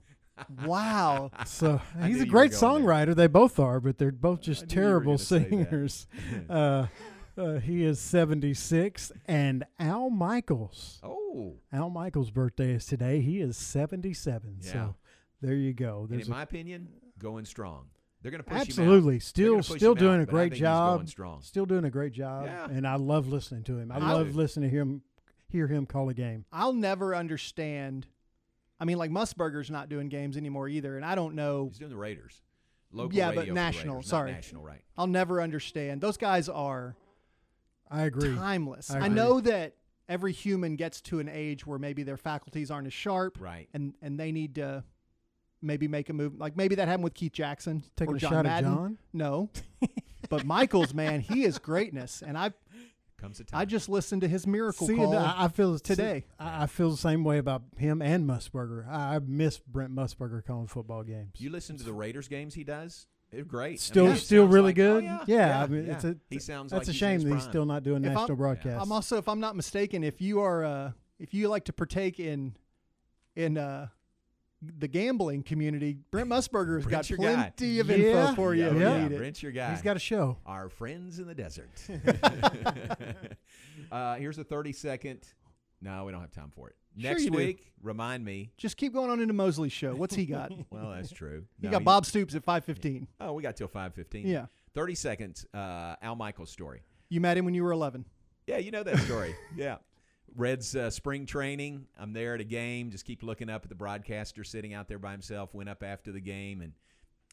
Wow. 0.64 1.30
So 1.46 1.80
he's 2.04 2.20
a 2.20 2.26
great 2.26 2.52
were 2.52 2.58
going 2.58 2.82
songwriter. 2.82 3.14
They 3.14 3.26
both 3.26 3.58
are, 3.58 3.80
but 3.80 3.98
they're 3.98 4.12
both 4.12 4.42
just 4.42 4.62
knew 4.62 4.74
terrible 4.74 5.12
gonna 5.12 5.18
say 5.18 5.38
that. 5.38 5.48
singers. 5.48 6.06
uh, 6.50 6.86
uh, 7.38 7.54
he 7.60 7.84
is 7.84 8.00
76. 8.00 9.12
And 9.26 9.64
Al 9.78 10.10
Michaels. 10.10 11.00
Oh, 11.02 11.54
Al 11.72 11.90
Michaels' 11.90 12.30
birthday 12.30 12.72
is 12.72 12.86
today. 12.86 13.20
He 13.20 13.40
is 13.40 13.56
77. 13.56 14.58
Yeah. 14.62 14.72
So 14.72 14.94
there 15.40 15.54
you 15.54 15.72
go. 15.72 16.06
and 16.10 16.20
in 16.20 16.26
a- 16.26 16.30
my 16.30 16.42
opinion, 16.42 16.88
going 17.18 17.44
strong. 17.44 17.86
They're 18.22 18.30
going 18.32 18.42
to 18.42 18.48
push 18.48 18.54
him 18.54 18.60
out. 18.60 18.68
Absolutely, 18.68 19.20
still 19.20 19.56
push 19.58 19.66
still 19.76 19.92
him 19.92 19.98
doing 19.98 20.16
out, 20.16 20.22
a 20.22 20.26
great 20.26 20.52
job. 20.52 21.08
Still 21.42 21.66
doing 21.66 21.84
a 21.84 21.90
great 21.90 22.12
job, 22.12 22.46
Yeah. 22.46 22.66
and 22.68 22.84
I 22.86 22.96
love 22.96 23.28
listening 23.28 23.62
to 23.64 23.78
him. 23.78 23.92
I, 23.92 23.98
I 23.98 24.12
love 24.14 24.32
do. 24.32 24.36
listening 24.38 24.70
to 24.70 24.76
him 24.76 25.02
hear 25.56 25.66
him 25.66 25.86
call 25.86 26.08
a 26.08 26.14
game. 26.14 26.44
I'll 26.52 26.72
never 26.72 27.14
understand. 27.14 28.06
I 28.78 28.84
mean, 28.84 28.98
like 28.98 29.10
Musburger's 29.10 29.70
not 29.70 29.88
doing 29.88 30.08
games 30.08 30.36
anymore 30.36 30.68
either, 30.68 30.96
and 30.96 31.04
I 31.04 31.14
don't 31.14 31.34
know. 31.34 31.66
He's 31.68 31.78
doing 31.78 31.90
the 31.90 31.96
Raiders. 31.96 32.42
Local 32.92 33.16
yeah, 33.16 33.30
radio 33.30 33.46
but 33.46 33.54
national. 33.54 33.96
Raiders, 33.96 34.10
sorry, 34.10 34.32
national, 34.32 34.62
right? 34.62 34.82
I'll 34.96 35.06
never 35.06 35.40
understand. 35.40 36.00
Those 36.00 36.16
guys 36.16 36.48
are. 36.48 36.96
I 37.90 38.02
agree. 38.02 38.34
Timeless. 38.34 38.90
I 38.90 39.00
I, 39.00 39.08
know 39.08 39.40
that 39.40 39.74
every 40.08 40.32
human 40.32 40.76
gets 40.76 41.00
to 41.02 41.20
an 41.20 41.28
age 41.28 41.66
where 41.66 41.78
maybe 41.78 42.02
their 42.02 42.16
faculties 42.16 42.70
aren't 42.70 42.86
as 42.86 42.92
sharp, 42.92 43.38
right? 43.40 43.68
And 43.74 43.94
and 44.02 44.18
they 44.18 44.32
need 44.32 44.56
to 44.56 44.84
maybe 45.62 45.88
make 45.88 46.08
a 46.08 46.12
move. 46.12 46.38
Like 46.38 46.56
maybe 46.56 46.74
that 46.76 46.88
happened 46.88 47.04
with 47.04 47.14
Keith 47.14 47.32
Jackson, 47.32 47.82
Taking 47.96 48.14
or 48.14 48.16
a 48.16 48.20
John 48.20 48.30
shot 48.30 48.46
at 48.46 48.64
Madden. 48.64 48.74
John? 48.74 48.98
No, 49.12 49.50
but 50.28 50.44
Michael's 50.44 50.94
man, 50.94 51.20
he 51.20 51.44
is 51.44 51.58
greatness, 51.58 52.22
and 52.26 52.36
I. 52.36 52.52
Comes 53.18 53.40
a 53.40 53.44
I 53.52 53.64
just 53.64 53.88
listened 53.88 54.20
to 54.22 54.28
his 54.28 54.46
miracle 54.46 54.86
See, 54.86 54.96
call. 54.96 55.16
I, 55.16 55.44
I 55.44 55.48
feel 55.48 55.78
today. 55.78 56.24
I, 56.38 56.64
I 56.64 56.66
feel 56.66 56.90
the 56.90 56.96
same 56.98 57.24
way 57.24 57.38
about 57.38 57.62
him 57.78 58.02
and 58.02 58.28
Musburger. 58.28 58.86
I, 58.88 59.16
I 59.16 59.18
miss 59.20 59.58
Brent 59.58 59.94
Musburger 59.94 60.44
calling 60.44 60.66
football 60.66 61.02
games. 61.02 61.32
You 61.38 61.50
listen 61.50 61.76
to 61.78 61.84
the 61.84 61.94
Raiders 61.94 62.28
games 62.28 62.54
he 62.54 62.62
does; 62.62 63.06
they're 63.30 63.42
great. 63.44 63.74
I 63.74 63.76
Still, 63.76 64.06
mean, 64.08 64.16
still 64.16 64.46
really 64.46 64.66
like- 64.66 64.76
good. 64.76 65.02
oh, 65.04 65.06
yeah, 65.06 65.24
yeah, 65.26 65.48
yeah, 65.48 65.62
I 65.62 65.66
mean, 65.66 65.86
yeah. 65.86 65.92
it's 65.94 66.04
a, 66.04 66.16
he 66.28 66.38
sounds 66.38 66.72
that's 66.72 66.88
like 66.88 66.94
a 66.94 66.98
shame 66.98 67.20
that 67.22 67.34
he's 67.34 67.42
still 67.44 67.64
not 67.64 67.82
doing 67.82 68.04
If 68.04 68.12
national 68.12 68.32
I'm, 68.32 68.36
broadcasts. 68.36 68.82
I'm 68.82 68.92
also, 68.92 69.16
if 69.16 69.28
I'm 69.28 69.40
not 69.40 69.56
mistaken, 69.56 70.04
if 70.04 70.20
you 70.20 70.40
are, 70.40 70.64
uh, 70.64 70.92
if 71.18 71.32
you 71.32 71.48
like 71.48 71.64
to 71.64 71.72
partake 71.72 72.20
in, 72.20 72.54
in 73.34 73.56
uh, 73.56 73.88
the 74.62 74.88
gambling 74.88 75.42
community, 75.42 75.98
Brent 76.10 76.28
Musburger's 76.28 76.84
got 76.84 76.90
Brent's 76.90 77.10
your 77.10 77.18
guy. 77.18 77.34
plenty 77.56 77.78
of 77.80 77.88
Yeah. 77.88 77.96
info 77.96 78.34
for 78.34 78.54
you 78.54 78.64
Yeah, 78.78 79.04
if 79.04 79.10
yeah. 79.12 79.18
Brent's 79.18 79.42
your 79.42 79.52
guy. 79.52 79.70
He's 79.72 79.82
got 79.82 79.96
a 79.96 80.00
show. 80.00 80.38
Our 80.46 80.68
friends 80.68 81.18
in 81.18 81.26
the 81.26 81.34
desert. 81.34 81.70
uh, 83.92 84.16
here's 84.16 84.38
a 84.38 84.44
30 84.44 84.72
second. 84.72 85.20
No, 85.80 86.04
we 86.04 86.12
don't 86.12 86.20
have 86.20 86.32
time 86.32 86.50
for 86.54 86.68
it. 86.70 86.76
Sure 86.98 87.10
Next 87.10 87.24
do. 87.26 87.30
week, 87.32 87.70
remind 87.82 88.24
me. 88.24 88.50
Just 88.56 88.78
keep 88.78 88.94
going 88.94 89.10
on 89.10 89.20
into 89.20 89.34
Mosley's 89.34 89.72
show. 89.72 89.94
What's 89.94 90.14
he 90.14 90.24
got? 90.24 90.50
Well, 90.70 90.90
that's 90.92 91.10
true. 91.10 91.44
he 91.60 91.66
No, 91.66 91.72
got 91.72 91.84
Bob 91.84 92.06
Stoops 92.06 92.34
at 92.34 92.42
five 92.42 92.64
fifteen. 92.64 93.06
Oh, 93.20 93.34
we 93.34 93.42
got 93.42 93.56
till 93.56 93.68
5:15. 93.68 94.24
Yeah. 94.24 94.46
30 94.74 94.94
seconds. 94.94 95.46
Uh, 95.54 95.96
Al 96.02 96.16
Michaels 96.16 96.50
story. 96.50 96.82
You 97.10 97.20
met 97.20 97.36
him 97.36 97.44
when 97.44 97.54
you 97.54 97.62
were 97.62 97.72
eleven. 97.72 98.06
Yeah, 98.46 98.58
you 98.58 98.70
know 98.70 98.82
that 98.82 98.98
story. 99.00 99.34
yeah. 99.56 99.76
Red's 100.34 100.74
uh, 100.76 100.90
spring 100.90 101.26
training. 101.26 101.86
I'm 101.98 102.12
there 102.12 102.34
at 102.34 102.40
a 102.40 102.44
game. 102.44 102.90
Just 102.90 103.04
keep 103.06 103.22
looking 103.22 103.48
up 103.48 103.62
at 103.64 103.68
the 103.68 103.74
broadcaster 103.74 104.44
sitting 104.44 104.74
out 104.74 104.88
there 104.88 104.98
by 104.98 105.12
himself. 105.12 105.54
Went 105.54 105.68
up 105.68 105.82
after 105.82 106.12
the 106.12 106.20
game 106.20 106.60
and 106.60 106.72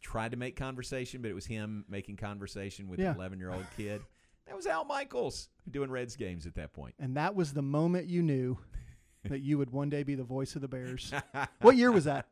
tried 0.02 0.32
to 0.32 0.38
make 0.38 0.56
conversation, 0.56 1.22
but 1.22 1.32
it 1.32 1.34
was 1.34 1.46
him 1.46 1.86
making 1.90 2.18
conversation 2.18 2.88
with 2.88 3.00
Yeah. 3.00 3.12
an 3.12 3.18
11 3.18 3.40
year 3.40 3.52
old 3.52 3.66
kid. 3.78 4.02
That 4.46 4.58
was 4.58 4.68
Al 4.68 4.84
Michaels 4.84 5.48
doing 5.72 5.90
Reds 5.90 6.18
games 6.18 6.46
at 6.46 6.56
that 6.56 6.74
point. 6.74 6.96
And 7.00 7.16
that 7.16 7.34
was 7.34 7.54
the 7.54 7.62
moment 7.62 8.08
you 8.08 8.22
knew 8.22 8.58
that 9.30 9.40
you 9.40 9.58
would 9.58 9.70
one 9.70 9.90
day 9.90 10.04
be 10.04 10.16
the 10.16 10.24
voice 10.26 10.56
of 10.56 10.62
the 10.62 10.68
Bears. 10.68 11.14
what 11.62 11.78
year 11.78 11.94
was 11.94 12.04
that? 12.04 12.28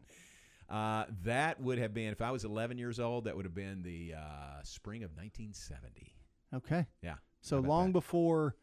Uh, 0.70 1.06
that 1.24 1.62
would 1.62 1.78
have 1.78 1.94
been 1.94 2.12
if 2.12 2.22
I 2.22 2.32
was 2.32 2.44
11 2.44 2.78
years 2.78 3.00
old. 3.00 3.24
That 3.24 3.38
would 3.38 3.46
have 3.46 3.56
been 3.56 3.82
the 3.82 4.16
uh, 4.18 4.62
spring 4.64 5.04
of 5.06 5.12
1970. 5.12 6.14
Okay. 6.54 6.86
Yeah. 7.02 7.16
So 7.40 7.60
long 7.60 7.88
that? 7.88 7.94
before. 7.94 8.58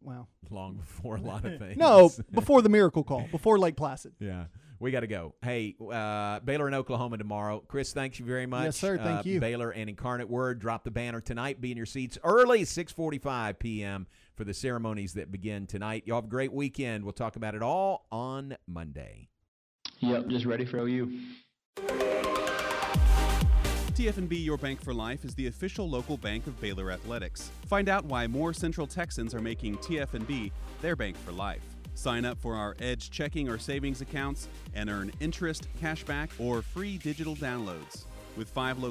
Well, 0.00 0.28
long 0.50 0.76
before 0.76 1.16
a 1.16 1.20
lot 1.20 1.44
of 1.44 1.58
things. 1.58 1.76
no, 1.76 2.10
before 2.32 2.62
the 2.62 2.68
miracle 2.68 3.02
call, 3.04 3.26
before 3.30 3.58
Lake 3.58 3.76
Placid. 3.76 4.12
Yeah. 4.20 4.44
We 4.80 4.92
got 4.92 5.00
to 5.00 5.08
go. 5.08 5.34
Hey, 5.42 5.74
uh, 5.92 6.38
Baylor 6.38 6.66
and 6.68 6.74
Oklahoma 6.76 7.18
tomorrow. 7.18 7.64
Chris, 7.66 7.92
thank 7.92 8.20
you 8.20 8.24
very 8.24 8.46
much. 8.46 8.62
Yes, 8.64 8.76
sir. 8.76 8.96
Thank 8.96 9.18
Uh, 9.18 9.22
you. 9.24 9.40
Baylor 9.40 9.70
and 9.72 9.90
Incarnate 9.90 10.30
Word 10.30 10.60
drop 10.60 10.84
the 10.84 10.92
banner 10.92 11.20
tonight. 11.20 11.60
Be 11.60 11.72
in 11.72 11.76
your 11.76 11.84
seats 11.84 12.16
early, 12.22 12.62
6:45 12.62 13.58
p.m. 13.58 14.06
for 14.36 14.44
the 14.44 14.54
ceremonies 14.54 15.14
that 15.14 15.32
begin 15.32 15.66
tonight. 15.66 16.04
Y'all 16.06 16.18
have 16.18 16.26
a 16.26 16.28
great 16.28 16.52
weekend. 16.52 17.02
We'll 17.02 17.12
talk 17.12 17.34
about 17.34 17.56
it 17.56 17.62
all 17.62 18.06
on 18.12 18.56
Monday. 18.68 19.30
Yep, 19.98 20.28
just 20.28 20.46
ready 20.46 20.64
for 20.64 20.78
OU. 20.78 21.10
TFNB 23.98 24.44
Your 24.44 24.56
Bank 24.56 24.80
for 24.80 24.94
Life 24.94 25.24
is 25.24 25.34
the 25.34 25.48
official 25.48 25.90
local 25.90 26.16
bank 26.16 26.46
of 26.46 26.60
Baylor 26.60 26.92
Athletics. 26.92 27.50
Find 27.66 27.88
out 27.88 28.04
why 28.04 28.28
more 28.28 28.52
Central 28.52 28.86
Texans 28.86 29.34
are 29.34 29.40
making 29.40 29.76
TFNB 29.78 30.52
their 30.80 30.94
bank 30.94 31.16
for 31.16 31.32
life. 31.32 31.64
Sign 31.94 32.24
up 32.24 32.38
for 32.38 32.54
our 32.54 32.76
Edge 32.78 33.10
checking 33.10 33.48
or 33.48 33.58
savings 33.58 34.00
accounts 34.00 34.46
and 34.72 34.88
earn 34.88 35.10
interest, 35.18 35.66
cashback, 35.82 36.30
or 36.38 36.62
free 36.62 36.96
digital 36.98 37.34
downloads. 37.34 38.04
With 38.36 38.48
five 38.48 38.78
locations, 38.78 38.86